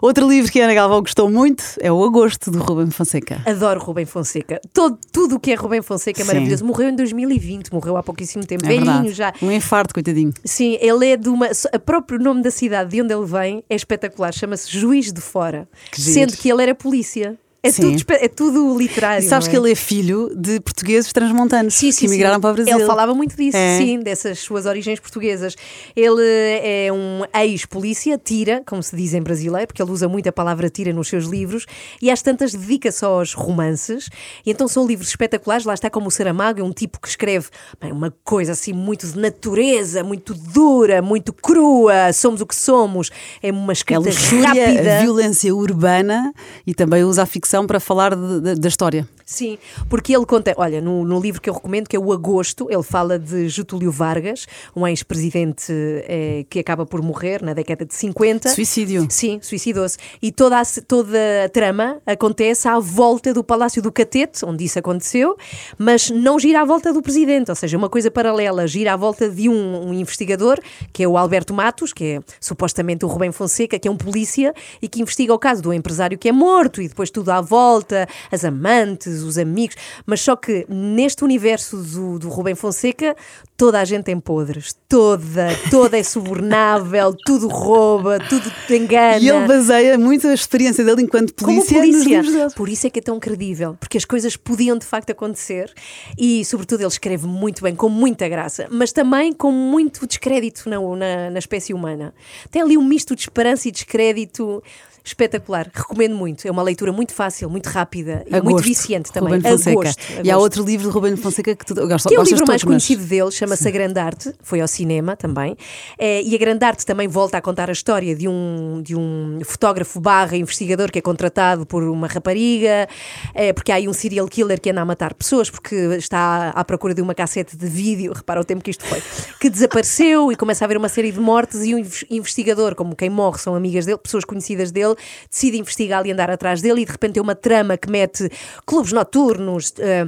Outro 0.02 0.28
livro 0.28 0.52
que 0.52 0.60
a 0.60 0.64
Ana 0.64 0.74
Galvão 0.74 1.02
gostou 1.02 1.30
muito 1.30 1.64
é 1.82 1.92
O 1.92 2.04
Agosto, 2.04 2.50
do 2.50 2.58
Ruben 2.58 2.90
Fonseca. 2.90 3.44
Adoro 3.46 3.80
Rubem 3.80 4.06
Fonseca. 4.08 4.60
Todo, 4.74 4.98
tudo 5.12 5.36
o 5.36 5.40
que 5.40 5.52
é 5.52 5.56
Rubem 5.56 5.84
Fonseca 5.84 6.20
é 6.20 6.26
Sim. 6.26 6.32
maravilhoso. 6.32 6.66
Morreu 6.66 6.90
em 6.90 6.96
2020, 6.96 7.72
morreu 7.72 7.96
há 7.96 8.02
pouquíssimo 8.02 8.44
tempo. 8.44 8.66
É 8.66 8.70
Velhinho 8.70 9.14
já. 9.14 9.32
Um 9.40 9.52
infarto, 9.52 9.94
coitadinho. 9.94 10.34
Sim, 10.44 10.80
ele 10.82 11.12
é 11.12 11.16
de 11.16 11.30
uma. 11.30 11.48
O 11.76 11.80
próprio 11.80 12.18
nome 12.18 12.42
da 12.42 12.50
cidade 12.50 12.90
de 12.90 13.04
onde 13.04 13.14
ele 13.14 13.26
vem 13.28 13.64
é 13.70 13.76
espetacular. 13.76 14.34
Chama-se 14.34 14.68
Juiz 14.76 15.14
de 15.14 15.22
Fora. 15.22 15.70
Que. 15.92 16.02
Sendo 16.02 16.36
que 16.36 16.50
ele 16.52 16.64
era 16.64 16.74
polícia. 16.74 17.38
É, 17.62 17.72
Sim. 17.74 17.98
tudo, 17.98 18.12
é 18.14 18.28
tudo 18.30 18.78
literário. 18.78 19.22
E 19.24 19.28
sabes 19.28 19.46
não 19.48 19.52
que 19.52 19.58
é? 19.58 19.60
ele 19.60 19.72
é 19.74 19.76
filho 19.76 20.32
de 20.34 20.62
portugueses 20.62 21.12
transmontanos 21.12 21.74
Sim, 21.74 21.92
sim, 21.92 22.00
que 22.00 22.06
emigraram 22.06 22.40
para 22.40 22.52
o 22.52 22.54
Brasil. 22.54 22.78
Ele 22.78 22.86
falava 22.86 23.14
muito 23.14 23.36
disso, 23.36 23.58
É. 23.58 23.78
sim, 23.78 24.00
dessas 24.00 24.40
suas 24.40 24.66
origens 24.66 24.98
portuguesas. 25.02 25.58
Ele 25.94 26.22
é 26.64 26.90
um 26.94 27.24
ex-polícia, 27.38 28.18
tira, 28.18 28.64
como 28.66 28.82
se 28.82 28.96
diz 28.96 29.14
em 29.14 29.22
brasileiro, 29.22 29.68
porque 29.68 29.82
ele 29.82 29.92
usa 29.92 30.08
muito 30.08 30.30
a 30.30 30.32
palavra 30.32 30.70
tira 30.70 30.94
nos 30.94 31.10
seus 31.10 31.26
livros, 31.26 31.66
e 32.02 32.10
às 32.10 32.22
tantas 32.22 32.54
dedica-se 32.54 33.04
aos 33.04 33.34
romances. 33.34 34.08
E 34.46 34.52
então 34.52 34.66
são 34.70 34.88
livros 34.88 35.10
espetaculares. 35.10 35.66
Lá 35.66 35.74
está 35.74 35.90
como 35.90 36.08
o 36.08 36.12
Saramago, 36.12 36.62
é 36.62 36.64
um 36.64 36.72
tipo 36.72 36.98
que 37.02 37.10
escreve 37.10 37.48
bem, 37.82 37.92
uma 37.92 38.14
coisa 38.24 38.54
assim 38.54 38.72
muito 38.72 39.06
de 39.06 39.20
natureza, 39.20 40.02
muito 40.02 40.34
dura, 40.34 41.02
muito 41.02 41.34
crua. 41.34 42.14
Somos 42.14 42.40
o 42.40 42.46
que 42.46 42.56
somos. 42.56 43.10
É 43.44 43.52
uma 43.52 43.72
É 43.72 43.74
escrita 43.74 44.00
luxúria, 44.00 44.48
rápida. 44.48 45.00
violência 45.02 45.54
urbana 45.54 46.34
e 46.66 46.74
também 46.74 47.04
usa 47.04 47.24
a 47.24 47.26
ficção 47.26 47.49
para 47.68 47.80
falar 47.80 48.16
de- 48.16 48.42
de- 48.42 48.56
da 48.56 48.68
história. 48.68 49.08
Sim, 49.30 49.60
porque 49.88 50.16
ele 50.16 50.26
conta, 50.26 50.56
olha, 50.58 50.82
no, 50.82 51.06
no 51.06 51.20
livro 51.20 51.40
que 51.40 51.48
eu 51.48 51.54
recomendo, 51.54 51.88
que 51.88 51.96
é 51.96 52.00
o 52.00 52.12
Agosto, 52.12 52.66
ele 52.68 52.82
fala 52.82 53.20
de 53.20 53.48
Getúlio 53.48 53.92
Vargas, 53.92 54.48
um 54.76 54.88
ex-presidente 54.88 55.72
eh, 55.72 56.48
que 56.50 56.58
acaba 56.58 56.84
por 56.84 57.00
morrer 57.04 57.44
na 57.44 57.54
década 57.54 57.86
de 57.86 57.94
50. 57.94 58.50
Suicídio. 58.50 59.06
Sim, 59.08 59.40
suicidou-se. 59.40 60.00
E 60.20 60.32
toda 60.32 60.60
a, 60.60 60.64
toda 60.88 61.46
a 61.46 61.50
trama 61.50 62.02
acontece 62.08 62.68
à 62.68 62.80
volta 62.80 63.32
do 63.32 63.44
Palácio 63.44 63.84
do 63.84 63.92
Catete, 63.92 64.44
onde 64.44 64.66
isso 64.66 64.80
aconteceu, 64.80 65.38
mas 65.78 66.10
não 66.10 66.40
gira 66.40 66.62
à 66.62 66.66
volta 66.66 66.92
do 66.92 67.00
presidente, 67.00 67.52
ou 67.52 67.56
seja, 67.56 67.78
uma 67.78 67.88
coisa 67.88 68.10
paralela, 68.10 68.66
gira 68.66 68.94
à 68.94 68.98
volta 68.98 69.30
de 69.30 69.48
um, 69.48 69.90
um 69.90 69.94
investigador, 69.94 70.60
que 70.92 71.04
é 71.04 71.08
o 71.08 71.16
Alberto 71.16 71.54
Matos, 71.54 71.94
que 71.94 72.04
é 72.04 72.22
supostamente 72.42 73.06
o 73.06 73.08
Rubem 73.08 73.32
Fonseca, 73.32 73.78
que 73.78 73.88
é 73.88 73.92
um 73.92 73.96
polícia 73.96 74.56
e 74.82 74.88
que 74.88 75.04
investiga 75.04 75.36
o 75.36 75.38
caso 75.38 75.62
do 75.62 75.72
empresário 75.72 76.18
que 76.18 76.28
é 76.28 76.32
morto 76.32 76.82
e 76.82 76.88
depois 76.88 77.12
tudo 77.12 77.30
à 77.30 77.40
volta, 77.42 78.08
as 78.32 78.44
amantes, 78.44 79.19
os 79.24 79.38
amigos, 79.38 79.76
mas 80.06 80.22
só 80.22 80.36
que 80.36 80.66
neste 80.70 81.24
universo 81.24 81.78
do, 81.78 82.20
do 82.20 82.30
Rubem 82.30 82.56
Fonseca 82.56 83.16
toda 83.60 83.82
a 83.82 83.84
gente 83.84 84.06
tem 84.06 84.18
podres, 84.18 84.74
toda, 84.88 85.50
toda 85.70 85.98
é 85.98 86.04
subornável, 86.04 87.14
tudo 87.26 87.50
rouba, 87.50 88.18
tudo 88.18 88.50
te 88.66 88.78
engana. 88.78 89.18
E 89.18 89.28
ele 89.28 89.46
baseia 89.46 89.98
muito 89.98 90.28
a 90.28 90.34
experiência 90.34 90.84
dele 90.86 91.02
enquanto 91.02 91.34
Como 91.34 91.58
polícia, 91.58 91.78
nos 91.86 92.04
polícia. 92.04 92.32
dele. 92.32 92.54
Por 92.56 92.70
isso 92.70 92.88
é 92.88 92.90
que 92.90 93.00
é 93.00 93.02
tão 93.02 93.20
credível, 93.20 93.76
porque 93.78 93.98
as 93.98 94.06
coisas 94.06 94.38
podiam 94.38 94.78
de 94.78 94.86
facto 94.86 95.10
acontecer 95.10 95.74
e, 96.18 96.46
sobretudo, 96.46 96.80
ele 96.80 96.88
escreve 96.88 97.28
muito 97.28 97.62
bem, 97.62 97.76
com 97.76 97.90
muita 97.90 98.30
graça, 98.30 98.66
mas 98.72 98.94
também 98.94 99.34
com 99.34 99.52
muito 99.52 100.08
descrédito 100.08 100.70
na, 100.70 100.80
na, 100.80 101.30
na 101.30 101.40
espécie 101.40 101.74
humana. 101.74 102.14
Tem 102.50 102.62
ali 102.62 102.78
um 102.78 102.84
misto 102.84 103.14
de 103.14 103.24
esperança 103.24 103.68
e 103.68 103.72
descrédito 103.72 104.64
espetacular. 105.10 105.70
Recomendo 105.74 106.16
muito. 106.16 106.48
É 106.48 106.52
uma 106.52 106.64
leitura 106.64 106.92
muito 106.92 107.14
fácil, 107.14 107.50
muito 107.50 107.68
rápida 107.68 108.24
e 108.28 108.32
muito 108.32 108.48
Agosto, 108.50 108.66
viciante 108.66 109.12
também. 109.12 109.34
Ruben 109.36 109.52
Fonseca. 109.52 109.72
Agosto, 109.80 110.00
E 110.24 110.30
há 110.30 110.34
agosto. 110.34 110.42
outro 110.44 110.64
livro 110.66 110.88
de 110.88 110.94
Ruben 110.94 111.16
Fonseca 111.16 111.56
que 111.56 111.66
tu 111.66 111.76
gostas 111.76 112.04
Que 112.10 112.16
é 112.16 112.20
o 112.20 112.24
livro 112.24 112.46
mais 112.48 112.62
todos, 112.62 112.64
mas- 112.76 112.86
conhecido 112.86 113.04
dele, 113.06 113.32
chama-se 113.32 113.68
A 113.68 113.72
Grande 113.72 114.00
Arte, 114.00 114.34
foi 114.42 114.62
ao 114.62 114.68
cinema 114.68 115.16
também. 115.16 115.56
Eh, 115.98 116.22
e 116.24 116.36
A 116.36 116.38
Grande 116.38 116.64
Arte 116.66 116.86
também 116.86 117.08
volta 117.08 117.38
a 117.38 117.42
contar 117.42 117.70
a 117.70 117.74
história 117.74 118.16
de 118.16 118.28
um, 118.28 118.82
de 118.84 118.96
um 118.96 119.40
fotógrafo 119.44 120.00
barra 120.00 120.36
investigador 120.38 120.92
que 120.92 121.00
é 121.00 121.02
contratado 121.02 121.66
por 121.66 121.84
uma 121.84 122.08
rapariga, 122.08 122.88
eh, 123.34 123.54
porque 123.54 123.72
há 123.72 123.76
aí 123.76 123.88
um 123.88 123.94
serial 123.94 124.28
killer 124.28 124.60
que 124.62 124.70
anda 124.70 124.82
a 124.82 124.86
matar 124.86 125.14
pessoas 125.14 125.50
porque 125.50 125.76
está 125.98 126.50
à 126.50 126.64
procura 126.64 126.94
de 126.94 127.02
uma 127.02 127.16
cassete 127.16 127.58
de 127.58 127.68
vídeo, 127.68 128.14
repara 128.16 128.40
o 128.40 128.44
tempo 128.44 128.64
que 128.64 128.72
isto 128.72 128.86
foi, 128.86 129.02
que 129.40 129.50
desapareceu 129.50 130.32
e 130.32 130.36
começa 130.36 130.64
a 130.64 130.66
haver 130.66 130.78
uma 130.78 130.90
série 130.90 131.12
de 131.12 131.20
mortes 131.20 131.62
e 131.64 131.72
inves- 131.72 132.06
investigador, 132.10 132.76
como 132.76 132.96
quem 132.96 133.10
morre 133.10 133.40
são 133.40 133.56
amigas 133.56 133.86
dele, 133.86 133.98
pessoas 133.98 134.24
conhecidas 134.26 134.72
dele, 134.72 134.96
decide 135.30 135.58
investigá-lo 135.58 136.08
e 136.08 136.12
andar 136.12 136.30
atrás 136.30 136.62
dele 136.62 136.82
e 136.82 136.86
de 136.86 136.92
repente 136.92 137.14
tem 137.14 137.24
uma 137.24 137.36
trama 137.36 137.78
que 137.78 137.90
mete 137.90 138.30
clubes 138.66 138.92
noturnos, 138.92 139.74
eh, 139.80 140.08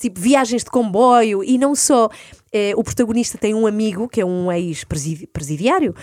tipo 0.00 0.20
viagens 0.20 0.64
de 0.64 0.70
comboio 0.70 1.42
e 1.44 1.58
não 1.58 1.74
só. 1.74 2.08
Eh, 2.52 2.72
o 2.76 2.82
protagonista 2.82 3.38
tem 3.38 3.54
um 3.54 3.66
amigo 3.66 4.08
que 4.08 4.20
é 4.20 4.24
um 4.24 4.50
ex-presidiário 4.50 5.94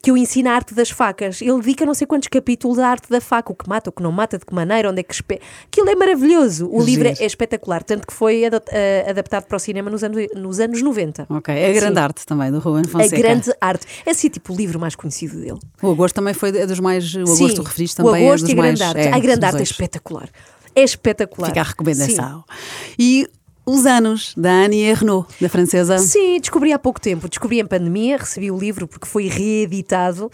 que 0.00 0.12
o 0.12 0.16
ensina 0.16 0.52
a 0.52 0.54
arte 0.54 0.72
das 0.72 0.88
facas. 0.88 1.42
Ele 1.42 1.56
dedica 1.60 1.84
não 1.84 1.92
sei 1.92 2.06
quantos 2.06 2.28
capítulos 2.28 2.78
à 2.78 2.88
arte 2.88 3.10
da 3.10 3.20
faca, 3.20 3.50
o 3.50 3.56
que 3.56 3.68
mata, 3.68 3.90
o 3.90 3.92
que 3.92 4.00
não 4.00 4.12
mata, 4.12 4.38
de 4.38 4.46
que 4.46 4.54
maneira, 4.54 4.88
onde 4.88 5.00
é 5.00 5.02
que 5.02 5.12
espe... 5.12 5.40
Aquilo 5.64 5.88
é 5.90 5.96
maravilhoso. 5.96 6.68
O 6.70 6.80
livro 6.80 7.08
é, 7.08 7.14
é 7.18 7.26
espetacular, 7.26 7.82
tanto 7.82 8.06
que 8.06 8.12
foi 8.12 8.44
uh, 8.44 9.10
adaptado 9.10 9.46
para 9.46 9.56
o 9.56 9.58
cinema 9.58 9.90
nos 9.90 10.04
anos, 10.04 10.26
nos 10.36 10.60
anos 10.60 10.80
90. 10.80 11.26
Ok, 11.28 11.52
é 11.52 11.70
a 11.70 11.72
grande 11.72 11.96
Sim. 11.96 12.04
arte 12.04 12.24
também 12.24 12.52
do 12.52 12.60
Ruben 12.60 12.84
Fonseca. 12.84 13.16
A 13.16 13.18
grande 13.18 13.52
arte. 13.60 13.84
É 14.06 14.10
assim, 14.12 14.28
tipo, 14.28 14.52
o 14.52 14.56
livro 14.56 14.78
mais 14.78 14.94
conhecido 14.94 15.40
dele. 15.40 15.58
O 15.82 15.90
Agosto 15.90 16.14
também 16.14 16.34
foi 16.34 16.56
é 16.56 16.66
dos 16.66 16.78
mais. 16.78 17.12
O 17.16 17.22
Agosto 17.22 17.56
Sim, 17.56 17.62
referiste 17.64 17.96
também 17.96 18.12
o 18.12 18.28
Agosto 18.28 18.44
é 18.44 18.46
dos 18.46 18.50
e 18.50 18.52
a 18.52 18.62
grande 18.62 18.80
mais, 18.80 18.96
arte. 18.96 19.08
É, 19.08 19.12
a 19.12 19.18
grande 19.18 19.44
arte 19.44 19.58
é 19.58 19.62
espetacular. 19.64 20.28
É 20.72 20.82
espetacular. 20.84 21.48
Fica 21.48 21.60
a 21.62 21.64
recomendação. 21.64 22.44
Sim. 22.46 22.94
E 22.96 23.28
os 23.66 23.84
anos 23.84 24.32
da 24.36 24.64
Annie 24.64 24.84
Ernaux, 24.84 25.26
da 25.40 25.48
francesa. 25.48 25.98
Sim, 25.98 26.38
descobri 26.38 26.72
há 26.72 26.78
pouco 26.78 27.00
tempo. 27.00 27.28
Descobri 27.28 27.58
em 27.58 27.66
pandemia, 27.66 28.16
recebi 28.16 28.48
o 28.48 28.56
livro 28.56 28.86
porque 28.86 29.08
foi 29.08 29.26
reeditado. 29.26 30.30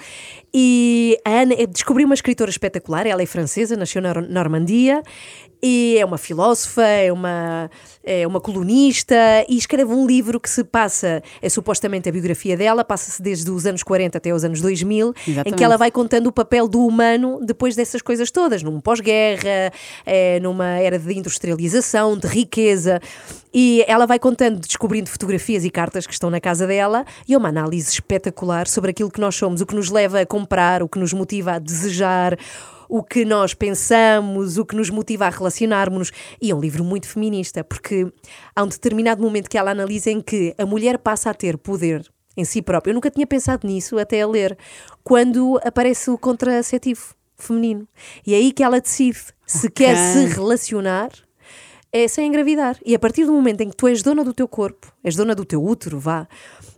E 0.52 1.18
a 1.24 1.40
Anne, 1.40 1.66
descobri 1.66 2.04
uma 2.04 2.14
escritora 2.14 2.50
espetacular. 2.50 3.06
Ela 3.06 3.22
é 3.22 3.26
francesa, 3.26 3.74
nasceu 3.74 4.02
na 4.02 4.12
Normandia 4.20 5.02
e 5.62 5.96
é 5.96 6.04
uma 6.04 6.18
filósofa, 6.18 6.82
é 6.82 7.12
uma, 7.12 7.70
é 8.02 8.26
uma 8.26 8.40
colunista 8.40 9.14
e 9.48 9.56
escreve 9.56 9.92
um 9.92 10.04
livro 10.04 10.40
que 10.40 10.50
se 10.50 10.64
passa, 10.64 11.22
é 11.40 11.48
supostamente 11.48 12.08
a 12.08 12.12
biografia 12.12 12.56
dela, 12.56 12.84
passa-se 12.84 13.22
desde 13.22 13.48
os 13.48 13.64
anos 13.64 13.84
40 13.84 14.18
até 14.18 14.34
os 14.34 14.42
anos 14.42 14.60
2000, 14.60 15.14
Exatamente. 15.28 15.54
em 15.54 15.56
que 15.56 15.62
ela 15.62 15.76
vai 15.76 15.92
contando 15.92 16.26
o 16.26 16.32
papel 16.32 16.66
do 16.66 16.84
humano 16.84 17.38
depois 17.40 17.76
dessas 17.76 18.02
coisas 18.02 18.30
todas, 18.32 18.62
num 18.64 18.80
pós-guerra, 18.80 19.72
é, 20.04 20.40
numa 20.40 20.80
era 20.80 20.98
de 20.98 21.16
industrialização, 21.16 22.18
de 22.18 22.26
riqueza. 22.26 23.00
E 23.54 23.84
ela 23.86 24.06
vai 24.06 24.18
contando, 24.18 24.58
descobrindo 24.58 25.08
fotografias 25.10 25.64
e 25.64 25.70
cartas 25.70 26.06
que 26.06 26.12
estão 26.12 26.28
na 26.28 26.40
casa 26.40 26.66
dela, 26.66 27.04
e 27.28 27.34
é 27.34 27.38
uma 27.38 27.50
análise 27.50 27.88
espetacular 27.88 28.66
sobre 28.66 28.90
aquilo 28.90 29.10
que 29.10 29.20
nós 29.20 29.36
somos, 29.36 29.60
o 29.60 29.66
que 29.66 29.76
nos 29.76 29.90
leva 29.90 30.20
a 30.20 30.26
comprar, 30.26 30.82
o 30.82 30.88
que 30.88 30.98
nos 30.98 31.12
motiva 31.12 31.52
a 31.52 31.58
desejar, 31.60 32.36
o 32.92 33.02
que 33.02 33.24
nós 33.24 33.54
pensamos, 33.54 34.58
o 34.58 34.66
que 34.66 34.76
nos 34.76 34.90
motiva 34.90 35.24
a 35.24 35.30
relacionarmos-nos. 35.30 36.12
E 36.38 36.50
é 36.50 36.54
um 36.54 36.60
livro 36.60 36.84
muito 36.84 37.08
feminista, 37.08 37.64
porque 37.64 38.12
há 38.54 38.62
um 38.62 38.68
determinado 38.68 39.22
momento 39.22 39.48
que 39.48 39.56
ela 39.56 39.70
analisa 39.70 40.10
em 40.10 40.20
que 40.20 40.54
a 40.58 40.66
mulher 40.66 40.98
passa 40.98 41.30
a 41.30 41.34
ter 41.34 41.56
poder 41.56 42.06
em 42.36 42.44
si 42.44 42.60
própria. 42.60 42.90
Eu 42.90 42.94
nunca 42.94 43.10
tinha 43.10 43.26
pensado 43.26 43.66
nisso 43.66 43.98
até 43.98 44.20
a 44.20 44.26
ler, 44.26 44.58
quando 45.02 45.58
aparece 45.64 46.10
o 46.10 46.18
contraceptivo 46.18 47.14
feminino. 47.34 47.88
E 48.26 48.34
é 48.34 48.36
aí 48.36 48.52
que 48.52 48.62
ela 48.62 48.78
decide 48.78 49.20
se 49.46 49.68
okay. 49.68 49.86
quer 49.86 49.96
se 49.96 50.26
relacionar 50.26 51.08
é 51.92 52.08
sem 52.08 52.26
engravidar. 52.26 52.78
E 52.84 52.94
a 52.94 52.98
partir 52.98 53.26
do 53.26 53.32
momento 53.32 53.60
em 53.60 53.68
que 53.68 53.76
tu 53.76 53.86
és 53.86 54.02
dona 54.02 54.24
do 54.24 54.32
teu 54.32 54.48
corpo, 54.48 54.92
és 55.04 55.14
dona 55.14 55.34
do 55.34 55.44
teu 55.44 55.62
útero, 55.62 55.98
vá, 55.98 56.26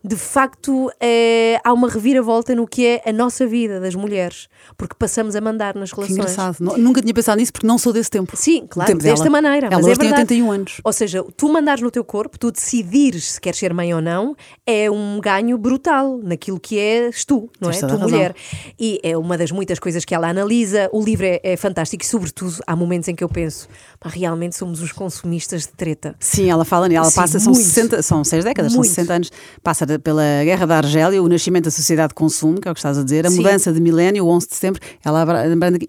de 0.02 0.16
facto 0.16 0.90
é, 1.00 1.58
há 1.64 1.72
uma 1.72 1.88
reviravolta 1.88 2.54
no 2.54 2.66
que 2.66 2.84
é 2.84 3.02
a 3.06 3.12
nossa 3.12 3.46
vida 3.46 3.80
das 3.80 3.94
mulheres, 3.94 4.48
porque 4.76 4.94
passamos 4.98 5.34
a 5.34 5.40
mandar 5.40 5.74
nas 5.74 5.92
relações. 5.92 6.16
Que 6.16 6.20
engraçado. 6.20 6.56
Nunca 6.60 7.00
tinha 7.00 7.14
pensado 7.14 7.38
nisso 7.38 7.52
porque 7.52 7.66
não 7.66 7.78
sou 7.78 7.92
desse 7.92 8.10
tempo. 8.10 8.36
Sim, 8.36 8.66
claro, 8.68 8.90
tempo 8.90 9.02
desta 9.02 9.24
dela. 9.24 9.40
maneira. 9.40 9.68
Ela 9.68 9.80
mas 9.80 9.86
é 9.86 9.96
tem 9.96 10.10
81 10.10 10.50
anos. 10.50 10.80
Ou 10.84 10.92
seja, 10.92 11.24
tu 11.36 11.50
mandares 11.50 11.80
no 11.80 11.90
teu 11.90 12.04
corpo, 12.04 12.38
tu 12.38 12.50
decidires 12.50 13.32
se 13.32 13.40
queres 13.40 13.58
ser 13.58 13.72
mãe 13.72 13.94
ou 13.94 14.02
não, 14.02 14.36
é 14.66 14.90
um 14.90 15.20
ganho 15.20 15.56
brutal 15.56 16.18
naquilo 16.22 16.60
que 16.60 16.78
és 16.78 17.24
tu, 17.24 17.48
não 17.58 17.70
é? 17.70 17.78
Tu 17.78 17.98
mulher. 17.98 18.34
E 18.78 19.00
é 19.02 19.16
uma 19.16 19.38
das 19.38 19.50
muitas 19.50 19.78
coisas 19.78 20.04
que 20.04 20.14
ela 20.14 20.28
analisa. 20.28 20.90
O 20.92 21.02
livro 21.02 21.24
é, 21.24 21.40
é 21.42 21.56
fantástico 21.56 22.02
e, 22.02 22.06
sobretudo, 22.06 22.56
há 22.66 22.76
momentos 22.76 23.08
em 23.08 23.14
que 23.14 23.24
eu 23.24 23.28
penso, 23.28 23.68
realmente 24.04 24.54
somos 24.56 24.82
os 24.82 24.92
consumistas 25.04 25.62
de 25.62 25.68
treta. 25.68 26.14
Sim, 26.18 26.50
ela 26.50 26.64
fala, 26.64 26.90
ela 26.90 27.04
Sim, 27.10 27.16
passa, 27.16 27.38
são, 27.38 27.52
60, 27.52 28.02
são 28.02 28.24
seis 28.24 28.42
décadas, 28.42 28.72
muito. 28.74 28.86
são 28.86 28.94
60 28.94 29.12
anos, 29.12 29.32
passa 29.62 29.86
pela 29.98 30.22
Guerra 30.42 30.66
da 30.66 30.76
Argélia, 30.78 31.22
o 31.22 31.28
nascimento 31.28 31.64
da 31.64 31.70
sociedade 31.70 32.08
de 32.08 32.14
consumo, 32.14 32.58
que 32.58 32.66
é 32.66 32.70
o 32.70 32.74
que 32.74 32.78
estás 32.78 32.96
a 32.96 33.02
dizer, 33.02 33.26
a 33.26 33.30
Sim. 33.30 33.36
mudança 33.36 33.70
de 33.70 33.80
milénio, 33.80 34.24
o 34.24 34.28
11 34.28 34.48
de 34.48 34.54
setembro, 34.54 34.80
ela, 35.04 35.26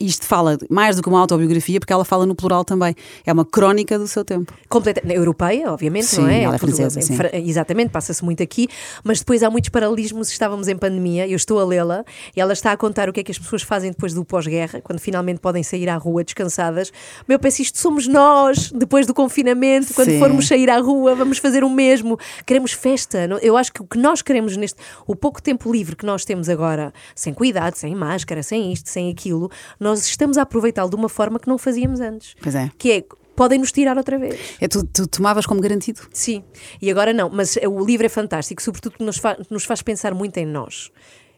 isto 0.02 0.26
fala 0.26 0.58
mais 0.70 0.98
do 0.98 1.02
que 1.02 1.08
uma 1.08 1.20
autobiografia, 1.20 1.80
porque 1.80 1.94
ela 1.94 2.04
fala 2.04 2.26
no 2.26 2.36
plural 2.36 2.66
também. 2.66 2.94
É 3.26 3.32
uma 3.32 3.46
crónica 3.46 3.98
do 3.98 4.06
seu 4.08 4.26
tempo. 4.26 4.54
Completamente. 4.68 5.16
Europeia, 5.16 5.72
obviamente, 5.72 6.08
sim, 6.08 6.22
não 6.22 6.28
é? 6.28 6.42
Ela 6.42 6.56
é 6.56 6.58
francesa, 6.58 7.00
sim. 7.00 7.16
Exatamente, 7.46 7.92
passa-se 7.92 8.24
muito 8.24 8.44
aqui, 8.44 8.68
mas 9.02 9.20
depois 9.20 9.44
há 9.44 9.50
muitos 9.50 9.70
paralelismos. 9.70 10.30
Estávamos 10.30 10.68
em 10.68 10.76
pandemia, 10.76 11.26
eu 11.26 11.38
estou 11.38 11.58
a 11.58 11.66
lê-la, 11.66 12.04
e 12.36 12.42
ela 12.42 12.52
está 12.52 12.74
a 12.74 12.78
contar 12.78 13.08
o 13.08 13.14
que 13.14 13.22
é 13.22 13.24
que 13.24 13.32
as 13.32 13.40
pessoas 13.40 13.62
fazem 13.62 13.92
depois 13.92 14.14
do 14.14 14.26
pós-guerra, 14.26 14.82
quando 14.82 15.00
finalmente 15.00 15.40
podem 15.40 15.64
sair 15.64 15.88
à 15.88 15.96
rua 15.96 16.22
descansadas. 16.24 16.92
Meu, 17.28 17.40
penso, 17.40 17.62
isto 17.62 17.80
somos 17.80 18.08
nós, 18.08 18.72
depois 18.72 19.05
do 19.06 19.14
confinamento, 19.14 19.94
quando 19.94 20.10
sim. 20.10 20.20
formos 20.20 20.48
sair 20.48 20.70
à 20.70 20.80
rua, 20.80 21.16
vamos 21.16 21.38
fazer 21.38 21.64
o 21.64 21.70
mesmo. 21.70 22.18
Queremos 22.46 22.72
festa. 22.72 23.28
Eu 23.42 23.58
acho 23.58 23.72
que 23.72 23.82
o 23.82 23.86
que 23.86 23.98
nós 23.98 24.22
queremos 24.22 24.56
neste 24.58 24.80
o 25.08 25.16
pouco 25.16 25.42
tempo 25.42 25.72
livre 25.72 25.96
que 25.96 26.06
nós 26.06 26.26
temos 26.26 26.50
agora, 26.50 26.94
sem 27.16 27.34
cuidado, 27.34 27.76
sem 27.76 27.96
máscara, 27.96 28.44
sem 28.44 28.72
isto, 28.72 28.90
sem 28.90 29.12
aquilo, 29.12 29.50
nós 29.80 30.06
estamos 30.06 30.38
a 30.38 30.42
aproveitá-lo 30.42 30.90
de 30.90 30.96
uma 30.96 31.10
forma 31.10 31.40
que 31.40 31.48
não 31.48 31.58
fazíamos 31.58 32.00
antes. 32.00 32.36
Pois 32.42 32.56
é. 32.56 32.70
Que 32.78 32.92
é 32.92 33.04
podem 33.36 33.60
nos 33.60 33.72
tirar 33.72 33.98
outra 33.98 34.18
vez. 34.18 34.40
É, 34.62 34.68
tu, 34.68 34.86
tu, 34.86 35.06
tomavas 35.08 35.46
como 35.46 35.60
garantido? 35.60 36.02
Sim, 36.14 36.44
e 36.82 36.90
agora 36.90 37.12
não, 37.12 37.30
mas 37.30 37.58
o 37.58 37.84
livro 37.84 38.06
é 38.06 38.10
fantástico, 38.10 38.62
sobretudo 38.62 38.94
porque 38.94 39.04
nos, 39.04 39.18
fa 39.18 39.38
nos 39.50 39.66
faz 39.66 39.82
pensar 39.82 40.14
muito 40.14 40.38
em 40.38 40.46
nós 40.46 40.90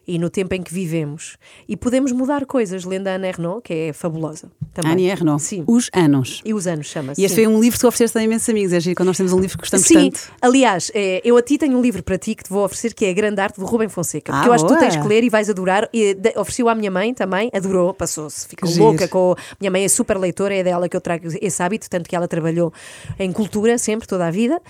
e 0.08 0.18
no 0.18 0.30
tempo 0.30 0.54
em 0.54 0.62
que 0.62 0.72
vivemos. 0.72 1.36
E 1.68 1.76
podemos 1.76 2.10
mudar 2.12 2.46
coisas, 2.46 2.84
lendo 2.84 3.08
a 3.08 3.14
Anne 3.14 3.28
Ernaux, 3.28 3.60
que 3.62 3.74
é 3.74 3.92
fabulosa. 3.92 4.50
Também. 4.72 4.92
Anne 4.92 5.06
Ernaux. 5.06 5.42
Sim. 5.42 5.64
Os 5.66 5.90
Anos. 5.92 6.40
E 6.44 6.54
os 6.54 6.66
Anos 6.66 6.86
chama-se. 6.86 7.20
E 7.20 7.24
esse 7.24 7.34
foi 7.34 7.46
um 7.46 7.60
livro 7.60 7.76
que 7.76 7.80
tu 7.80 7.88
ofereceste 7.88 8.16
a 8.16 8.22
imensos 8.22 8.48
amigos, 8.48 8.72
é 8.72 8.80
giro, 8.80 8.96
quando 8.96 9.08
nós 9.08 9.16
temos 9.18 9.34
um 9.34 9.38
livro 9.38 9.58
que 9.58 9.62
gostamos 9.62 9.86
sim. 9.86 10.10
tanto. 10.10 10.32
Aliás, 10.40 10.90
é, 10.94 11.20
eu 11.22 11.36
a 11.36 11.42
ti 11.42 11.58
tenho 11.58 11.76
um 11.76 11.82
livro 11.82 12.02
para 12.02 12.16
ti 12.16 12.34
que 12.34 12.44
te 12.44 12.50
vou 12.50 12.64
oferecer, 12.64 12.94
que 12.94 13.04
é 13.04 13.10
A 13.10 13.12
Grande 13.12 13.40
Arte, 13.40 13.60
do 13.60 13.66
Rubem 13.66 13.88
Fonseca. 13.88 14.32
Ah, 14.34 14.46
eu 14.46 14.52
acho 14.52 14.64
boa. 14.64 14.78
que 14.78 14.84
tu 14.84 14.88
tens 14.88 15.00
que 15.00 15.06
ler 15.06 15.22
e 15.22 15.28
vais 15.28 15.50
adorar. 15.50 15.88
E 15.92 16.16
ofereci-o 16.36 16.68
à 16.68 16.74
minha 16.74 16.90
mãe 16.90 17.12
também, 17.12 17.50
adorou, 17.52 17.92
passou-se, 17.92 18.48
ficou 18.48 18.68
que 18.68 18.78
louca 18.78 19.06
com. 19.06 19.34
Minha 19.60 19.70
mãe 19.70 19.84
é 19.84 19.88
super 19.88 20.16
leitora, 20.16 20.54
é 20.54 20.62
dela 20.62 20.88
que 20.88 20.96
eu 20.96 21.00
trago 21.00 21.28
esse 21.40 21.62
hábito, 21.62 21.90
tanto 21.90 22.08
que 22.08 22.16
ela 22.16 22.26
trabalhou 22.26 22.72
em 23.18 23.30
cultura 23.32 23.76
sempre, 23.76 24.08
toda 24.08 24.26
a 24.26 24.30
vida. 24.30 24.60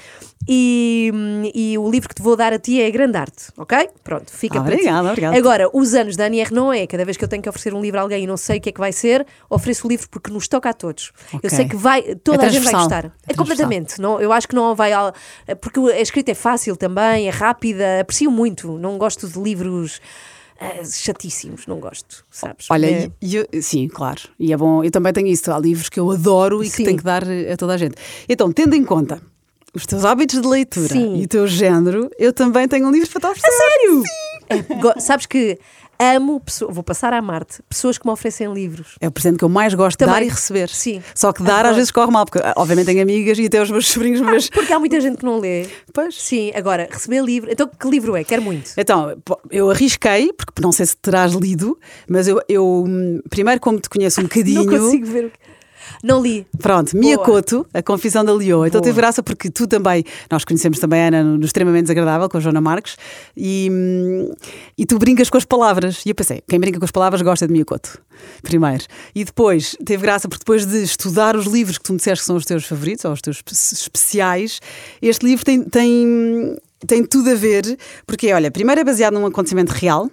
E, 0.48 1.12
e 1.54 1.78
o 1.78 1.90
livro 1.90 2.08
que 2.08 2.14
te 2.14 2.22
vou 2.22 2.34
dar 2.34 2.52
a 2.52 2.58
ti 2.58 2.80
é 2.80 2.86
A 2.86 2.90
Grande 2.90 3.18
Arte, 3.18 3.52
ok? 3.56 3.88
Pronto, 4.02 4.32
fica 4.32 4.58
ah, 4.58 4.62
para 4.62 4.72
obrigada, 4.72 5.02
ti. 5.02 5.10
Obrigada. 5.10 5.27
Agora, 5.36 5.68
os 5.72 5.94
anos 5.94 6.16
da 6.16 6.26
Annie 6.26 6.46
não 6.50 6.72
é 6.72 6.86
cada 6.86 7.04
vez 7.04 7.16
que 7.16 7.24
eu 7.24 7.28
tenho 7.28 7.42
que 7.42 7.48
oferecer 7.48 7.74
um 7.74 7.80
livro 7.80 7.98
a 7.98 8.02
alguém 8.02 8.24
e 8.24 8.26
não 8.26 8.36
sei 8.36 8.58
o 8.58 8.60
que 8.60 8.68
é 8.68 8.72
que 8.72 8.80
vai 8.80 8.92
ser, 8.92 9.26
ofereço 9.48 9.86
o 9.86 9.90
livro 9.90 10.08
porque 10.08 10.30
nos 10.30 10.48
toca 10.48 10.70
a 10.70 10.72
todos. 10.72 11.12
Okay. 11.26 11.40
Eu 11.42 11.50
sei 11.50 11.68
que 11.68 11.76
vai, 11.76 12.02
toda 12.16 12.44
é 12.44 12.46
a 12.46 12.48
gente 12.48 12.64
vai 12.64 12.72
gostar. 12.72 13.04
É, 13.06 13.32
é 13.32 13.34
completamente. 13.34 14.00
Não, 14.00 14.20
eu 14.20 14.32
acho 14.32 14.48
que 14.48 14.54
não 14.54 14.74
vai. 14.74 14.92
Porque 15.60 15.80
a 15.80 16.00
escrita 16.00 16.30
é 16.30 16.34
fácil 16.34 16.76
também, 16.76 17.28
é 17.28 17.30
rápida, 17.30 18.00
aprecio 18.00 18.30
muito. 18.30 18.78
Não 18.78 18.98
gosto 18.98 19.28
de 19.28 19.38
livros. 19.40 20.00
Uh, 20.60 20.84
chatíssimos, 20.84 21.68
não 21.68 21.78
gosto, 21.78 22.24
sabes? 22.28 22.66
Olha, 22.68 22.86
é... 22.90 23.10
eu, 23.22 23.46
sim, 23.62 23.86
claro, 23.86 24.22
e 24.40 24.52
é 24.52 24.56
bom, 24.56 24.82
eu 24.82 24.90
também 24.90 25.12
tenho 25.12 25.28
isso, 25.28 25.52
há 25.52 25.56
livros 25.56 25.88
que 25.88 26.00
eu 26.00 26.10
adoro 26.10 26.64
e 26.64 26.68
sim. 26.68 26.78
que 26.78 26.84
tenho 26.84 26.98
que 26.98 27.04
dar 27.04 27.22
a 27.22 27.56
toda 27.56 27.74
a 27.74 27.76
gente. 27.76 27.94
Então, 28.28 28.50
tendo 28.50 28.74
em 28.74 28.82
conta 28.82 29.22
os 29.72 29.86
teus 29.86 30.04
hábitos 30.04 30.40
de 30.40 30.48
leitura 30.48 30.88
sim. 30.88 31.20
e 31.20 31.24
o 31.24 31.28
teu 31.28 31.46
género, 31.46 32.10
eu 32.18 32.32
também 32.32 32.66
tenho 32.66 32.88
um 32.88 32.90
livro 32.90 33.08
para 33.08 33.20
te 33.20 33.26
oferecer. 33.26 33.48
A 33.48 33.70
sério? 33.70 34.02
Sim. 34.02 34.27
É, 34.48 35.00
sabes 35.00 35.26
que 35.26 35.58
amo, 35.98 36.40
vou 36.68 36.82
passar 36.82 37.12
a 37.12 37.20
Marte, 37.20 37.60
pessoas 37.68 37.98
que 37.98 38.06
me 38.06 38.12
oferecem 38.12 38.52
livros. 38.52 38.96
É 39.00 39.08
o 39.08 39.10
presente 39.10 39.38
que 39.38 39.44
eu 39.44 39.48
mais 39.48 39.74
gosto 39.74 39.98
Também, 39.98 40.14
de 40.14 40.20
dar 40.20 40.26
e 40.26 40.28
receber. 40.28 40.68
Sim. 40.68 41.02
Só 41.14 41.32
que 41.32 41.42
dar 41.42 41.66
às 41.66 41.74
vezes 41.74 41.90
corre 41.90 42.10
mal, 42.10 42.24
porque 42.24 42.40
obviamente 42.56 42.86
tenho 42.86 43.02
amigas 43.02 43.38
e 43.38 43.46
até 43.46 43.60
os 43.60 43.70
meus 43.70 43.88
sobrinhos, 43.90 44.20
mas. 44.20 44.48
Ah, 44.52 44.54
porque 44.54 44.72
há 44.72 44.78
muita 44.78 45.00
gente 45.00 45.18
que 45.18 45.24
não 45.24 45.38
lê. 45.38 45.66
Pois. 45.92 46.14
Sim, 46.14 46.52
agora, 46.54 46.88
receber 46.90 47.22
livro. 47.22 47.50
Então, 47.50 47.68
que 47.68 47.88
livro 47.88 48.16
é? 48.16 48.22
Quero 48.22 48.42
muito. 48.42 48.70
Então, 48.76 49.16
eu 49.50 49.70
arrisquei, 49.70 50.32
porque 50.32 50.62
não 50.62 50.70
sei 50.70 50.86
se 50.86 50.96
terás 50.96 51.32
lido, 51.32 51.78
mas 52.08 52.28
eu, 52.28 52.40
eu 52.48 52.84
primeiro, 53.28 53.60
como 53.60 53.80
te 53.80 53.88
conheço 53.88 54.20
um 54.20 54.24
bocadinho. 54.24 54.64
não 54.64 54.78
consigo 54.78 55.06
ver 55.06 55.24
o 55.26 55.30
que. 55.30 55.47
Não 56.02 56.22
li. 56.22 56.46
Pronto, 56.58 56.96
Miyakoto, 56.96 57.66
A 57.72 57.82
Confissão 57.82 58.24
da 58.24 58.32
Leoa. 58.32 58.68
Então 58.68 58.80
teve 58.80 58.96
graça 58.96 59.22
porque 59.22 59.50
tu 59.50 59.66
também, 59.66 60.04
nós 60.30 60.44
conhecemos 60.44 60.78
também 60.78 61.00
a 61.00 61.08
Ana 61.08 61.24
no 61.24 61.44
Extremamente 61.44 61.82
Desagradável, 61.82 62.28
com 62.28 62.36
a 62.36 62.40
Joana 62.40 62.60
Marques, 62.60 62.96
e, 63.36 63.70
e 64.76 64.86
tu 64.86 64.98
brincas 64.98 65.30
com 65.30 65.38
as 65.38 65.44
palavras. 65.44 66.02
E 66.04 66.10
eu 66.10 66.14
pensei, 66.14 66.42
quem 66.48 66.58
brinca 66.58 66.78
com 66.78 66.84
as 66.84 66.90
palavras 66.90 67.22
gosta 67.22 67.46
de 67.46 67.52
Miyakoto, 67.52 67.98
primeiro. 68.42 68.84
E 69.14 69.24
depois, 69.24 69.76
teve 69.84 70.02
graça 70.02 70.28
porque 70.28 70.42
depois 70.42 70.66
de 70.66 70.82
estudar 70.82 71.36
os 71.36 71.46
livros 71.46 71.78
que 71.78 71.84
tu 71.84 71.92
me 71.92 71.98
disseste 71.98 72.22
que 72.22 72.26
são 72.26 72.36
os 72.36 72.44
teus 72.44 72.64
favoritos, 72.64 73.04
ou 73.04 73.12
os 73.12 73.20
teus 73.20 73.42
especiais, 73.72 74.60
este 75.00 75.24
livro 75.24 75.44
tem, 75.44 75.62
tem 75.62 76.56
tem 76.86 77.04
tudo 77.04 77.30
a 77.30 77.34
ver, 77.34 77.76
porque, 78.06 78.32
olha, 78.32 78.50
primeiro 78.50 78.80
é 78.80 78.84
baseado 78.84 79.14
num 79.14 79.26
acontecimento 79.26 79.70
real, 79.70 80.08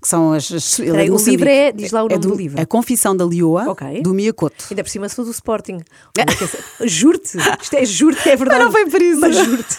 que 0.00 0.06
são 0.08 0.32
as. 0.32 0.52
as 0.52 0.76
Peraí, 0.76 1.06
de 1.06 1.10
o 1.12 1.16
livro 1.16 1.48
é- 1.48 1.72
diz 1.72 1.92
lá 1.92 2.02
o 2.02 2.06
É 2.06 2.10
nome 2.16 2.26
do 2.26 2.34
livro. 2.34 2.60
A 2.60 2.66
Confissão 2.66 3.16
da 3.16 3.24
Leoa, 3.24 3.70
Ok. 3.70 4.02
do 4.02 4.12
Miyakoto. 4.12 4.66
Ainda 4.70 4.82
por 4.84 4.90
cima 4.90 5.08
sou 5.08 5.24
do 5.24 5.30
Sporting. 5.30 5.78
Juro-te, 6.84 7.38
isto 7.62 7.74
é 7.76 7.84
juro-te 7.84 8.22
que 8.22 8.28
é 8.30 8.36
verdade. 8.36 8.64
Não 8.64 8.72
foi 8.72 8.86
por 8.86 9.00
isso. 9.00 9.20
Mas 9.20 9.36
juro-te. 9.36 9.76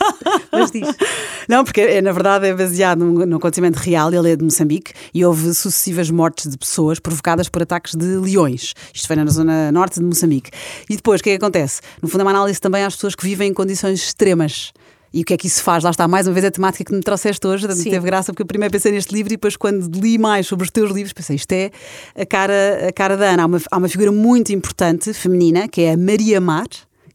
Mas 0.52 0.72
diz. 0.72 0.88
Não, 1.48 1.64
porque 1.64 1.82
é, 1.82 2.02
na 2.02 2.12
verdade 2.12 2.48
é 2.48 2.54
baseado 2.54 3.00
num, 3.00 3.26
num 3.26 3.36
acontecimento 3.38 3.78
real, 3.78 4.14
ele 4.14 4.32
é 4.32 4.36
de 4.36 4.44
Moçambique 4.44 4.94
e 5.14 5.26
houve 5.26 5.54
sucessivas 5.54 6.10
mortes 6.10 6.50
de 6.50 6.58
pessoas 6.58 7.00
provocadas 7.00 7.50
por 7.50 7.62
ataques 7.62 7.96
de 7.96 8.06
leões. 8.18 8.74
Isto 8.94 9.08
foi 9.08 9.16
na 9.16 9.26
zona 9.26 9.72
norte 9.72 10.00
de 10.00 10.06
Moçambique. 10.06 10.52
E 10.90 10.96
depois, 10.96 11.20
o 11.20 11.24
que 11.24 11.32
é 11.32 11.38
que 11.38 11.44
acontece? 11.44 11.82
No 12.02 12.08
fundo, 12.08 12.22
é 12.22 12.24
uma 12.24 12.32
análise 12.32 12.60
também 12.60 12.84
às 12.84 12.96
pessoas 12.96 13.16
que 13.16 13.24
vivem 13.24 13.50
em 13.50 13.54
condições 13.54 14.00
extremas. 14.02 14.72
E 15.14 15.22
o 15.22 15.26
que 15.26 15.34
é 15.34 15.38
que 15.38 15.48
isso 15.48 15.62
faz? 15.62 15.84
Lá 15.84 15.90
está, 15.90 16.08
mais 16.08 16.28
uma 16.28 16.34
vez, 16.34 16.46
a 16.46 16.52
temática 16.52 16.84
que 16.86 16.94
me 16.94 17.02
trouxeste 17.02 17.46
hoje. 17.46 17.72
Sim. 17.74 17.90
Teve 17.90 18.06
graça, 18.06 18.32
porque 18.32 18.44
eu 18.44 18.48
primeiro 18.48 18.72
pensei 18.72 18.92
neste 18.92 19.14
livro 19.14 19.34
e 19.34 19.36
depois, 19.36 19.58
quando 19.58 19.90
li 20.00 20.18
mais 20.18 20.48
sobre 20.48 20.66
os 20.66 20.72
teus 20.72 20.92
livros, 20.92 21.14
pensei, 21.14 21.36
isto 21.36 21.52
é 21.52 21.72
a 22.16 22.26
cara, 22.26 22.88
a 22.88 22.94
cara 22.94 23.18
da 23.18 23.32
Ana. 23.32 23.44
Há 23.44 23.46
uma, 23.46 23.62
há 23.72 23.78
uma 23.78 23.90
figura 23.90 24.12
muito 24.12 24.54
importante, 24.54 25.14
feminina, 25.14 25.68
que 25.68 25.82
é 25.82 25.94
a 25.94 25.98
Maria 25.98 26.40
Mar 26.40 26.68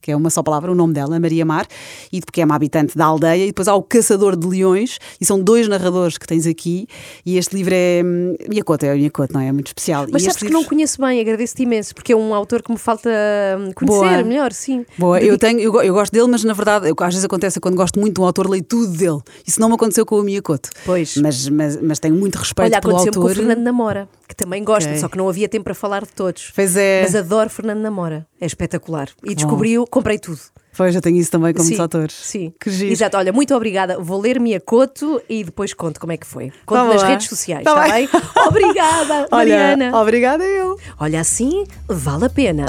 que 0.07 0.13
é 0.13 0.17
uma 0.17 0.31
só 0.31 0.41
palavra, 0.41 0.71
o 0.71 0.75
nome 0.77 0.93
dela, 0.95 1.19
Maria 1.19 1.45
Mar, 1.45 1.67
e 2.13 2.21
porque 2.21 2.41
é 2.41 2.45
uma 2.45 2.55
habitante 2.55 2.97
da 2.97 3.07
aldeia, 3.07 3.43
e 3.43 3.47
depois 3.49 3.67
há 3.67 3.75
o 3.75 3.83
Caçador 3.83 4.37
de 4.37 4.47
Leões, 4.47 4.99
e 5.21 5.25
são 5.27 5.41
dois 5.41 5.67
narradores 5.67 6.17
que 6.17 6.25
tens 6.29 6.47
aqui, 6.47 6.87
e 7.25 7.37
este 7.37 7.57
livro 7.57 7.75
é 7.75 8.03
hum, 8.05 8.37
Miyakoto, 8.49 8.87
é 8.87 8.93
o 8.95 8.97
Miyakoto, 8.97 9.35
não 9.35 9.41
é? 9.41 9.49
É 9.49 9.53
muito 9.53 9.67
especial. 9.67 10.07
Mas 10.13 10.23
e 10.23 10.27
sabes 10.27 10.39
que 10.39 10.45
livro- 10.45 10.61
não 10.61 10.65
conheço 10.69 11.01
bem, 11.03 11.21
agradeço-te 11.21 11.65
imenso, 11.65 11.93
porque 11.93 12.13
é 12.13 12.17
um 12.17 12.33
autor 12.33 12.63
que 12.63 12.71
me 12.71 12.79
falta 12.79 13.11
hum, 13.59 13.73
conhecer 13.75 13.99
Boa. 13.99 14.23
melhor, 14.23 14.53
sim. 14.53 14.87
Boa, 14.97 15.21
eu, 15.21 15.37
tenho, 15.37 15.59
eu, 15.59 15.75
eu 15.83 15.93
gosto 15.93 16.13
dele, 16.13 16.29
mas 16.29 16.45
na 16.45 16.53
verdade, 16.53 16.89
eu- 16.89 16.95
às 17.01 17.13
vezes 17.15 17.25
acontece 17.25 17.59
quando 17.59 17.75
gosto 17.75 17.99
muito 17.99 18.15
de 18.15 18.21
um 18.21 18.25
autor, 18.25 18.49
leio 18.49 18.63
tudo 18.63 18.93
dele. 18.97 19.19
Isso 19.45 19.61
não 19.61 19.69
me 19.69 19.75
aconteceu 19.75 20.07
com 20.07 20.21
o 20.21 20.23
Miyakoto. 20.23 20.71
Pois. 20.85 21.17
Mas, 21.17 21.49
mas, 21.49 21.83
mas 21.83 21.99
tenho 21.99 22.15
muito 22.15 22.37
respeito 22.37 22.73
Olha, 22.73 22.81
pelo 22.81 22.97
autor. 22.97 23.13
com 23.15 23.27
o 23.27 23.35
Fernando 23.35 23.59
Namora, 23.63 24.09
que 24.29 24.37
também 24.37 24.63
gosto, 24.63 24.87
Ok. 24.87 24.99
só 25.01 25.09
que 25.09 25.19
não 25.19 25.29
havia 25.29 25.49
tempo 25.49 25.65
para 25.65 25.75
falar 25.75 26.03
de 26.05 26.13
todos. 26.13 26.53
Pois 26.55 26.77
é. 26.77 27.03
Mas 27.03 27.15
adoro 27.17 27.51
Fernando 27.51 27.81
Namora, 27.81 28.27
é 28.41 28.47
espetacular. 28.47 29.09
E 29.25 29.35
descobriu, 29.35 29.85
comprei 29.97 30.19
tudo. 30.19 30.39
Pois, 30.77 30.95
eu 30.95 31.01
tenho 31.01 31.17
isso 31.17 31.31
também 31.31 31.55
com 31.55 31.61
muitos 31.61 31.75
Sim, 31.77 31.83
autores. 31.83 32.13
Sim. 32.15 32.53
Que 32.61 32.71
giro. 32.71 32.93
Exato, 32.93 33.17
olha, 33.17 33.33
muito 33.33 33.55
obrigada. 33.55 33.99
Vou 33.99 34.21
ler 34.21 34.39
Miyakoto 34.39 35.23
e 35.27 35.43
depois 35.43 35.73
conto 35.73 35.99
como 35.99 36.13
é 36.13 36.19
que 36.19 36.27
foi. 36.27 36.53
Conto 36.67 36.79
Vamos 36.81 36.95
nas 36.97 37.03
lá. 37.03 37.09
redes 37.09 37.29
sociais, 37.29 37.65
Tá 37.65 37.71
está 37.87 37.95
bem. 37.95 38.07
bem? 38.07 38.21
Obrigada, 38.47 39.27
Mariana. 39.31 39.87
Olha, 39.87 39.97
obrigada 40.03 40.45
eu. 40.45 40.79
Olha, 40.99 41.21
assim 41.21 41.65
vale 41.89 42.27
a 42.27 42.31
pena. 42.31 42.67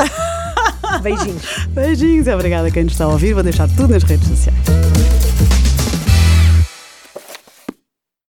Beijinhos. 1.04 1.68
Beijinhos 1.68 2.28
e 2.28 2.32
obrigada 2.34 2.70
a 2.70 2.72
quem 2.72 2.86
nos 2.86 2.94
está 2.94 3.04
a 3.04 3.10
ouvir. 3.10 3.34
Vou 3.34 3.44
deixar 3.44 3.68
tudo 3.76 3.90
nas 3.90 4.04
redes 4.04 4.26
sociais. 4.26 4.87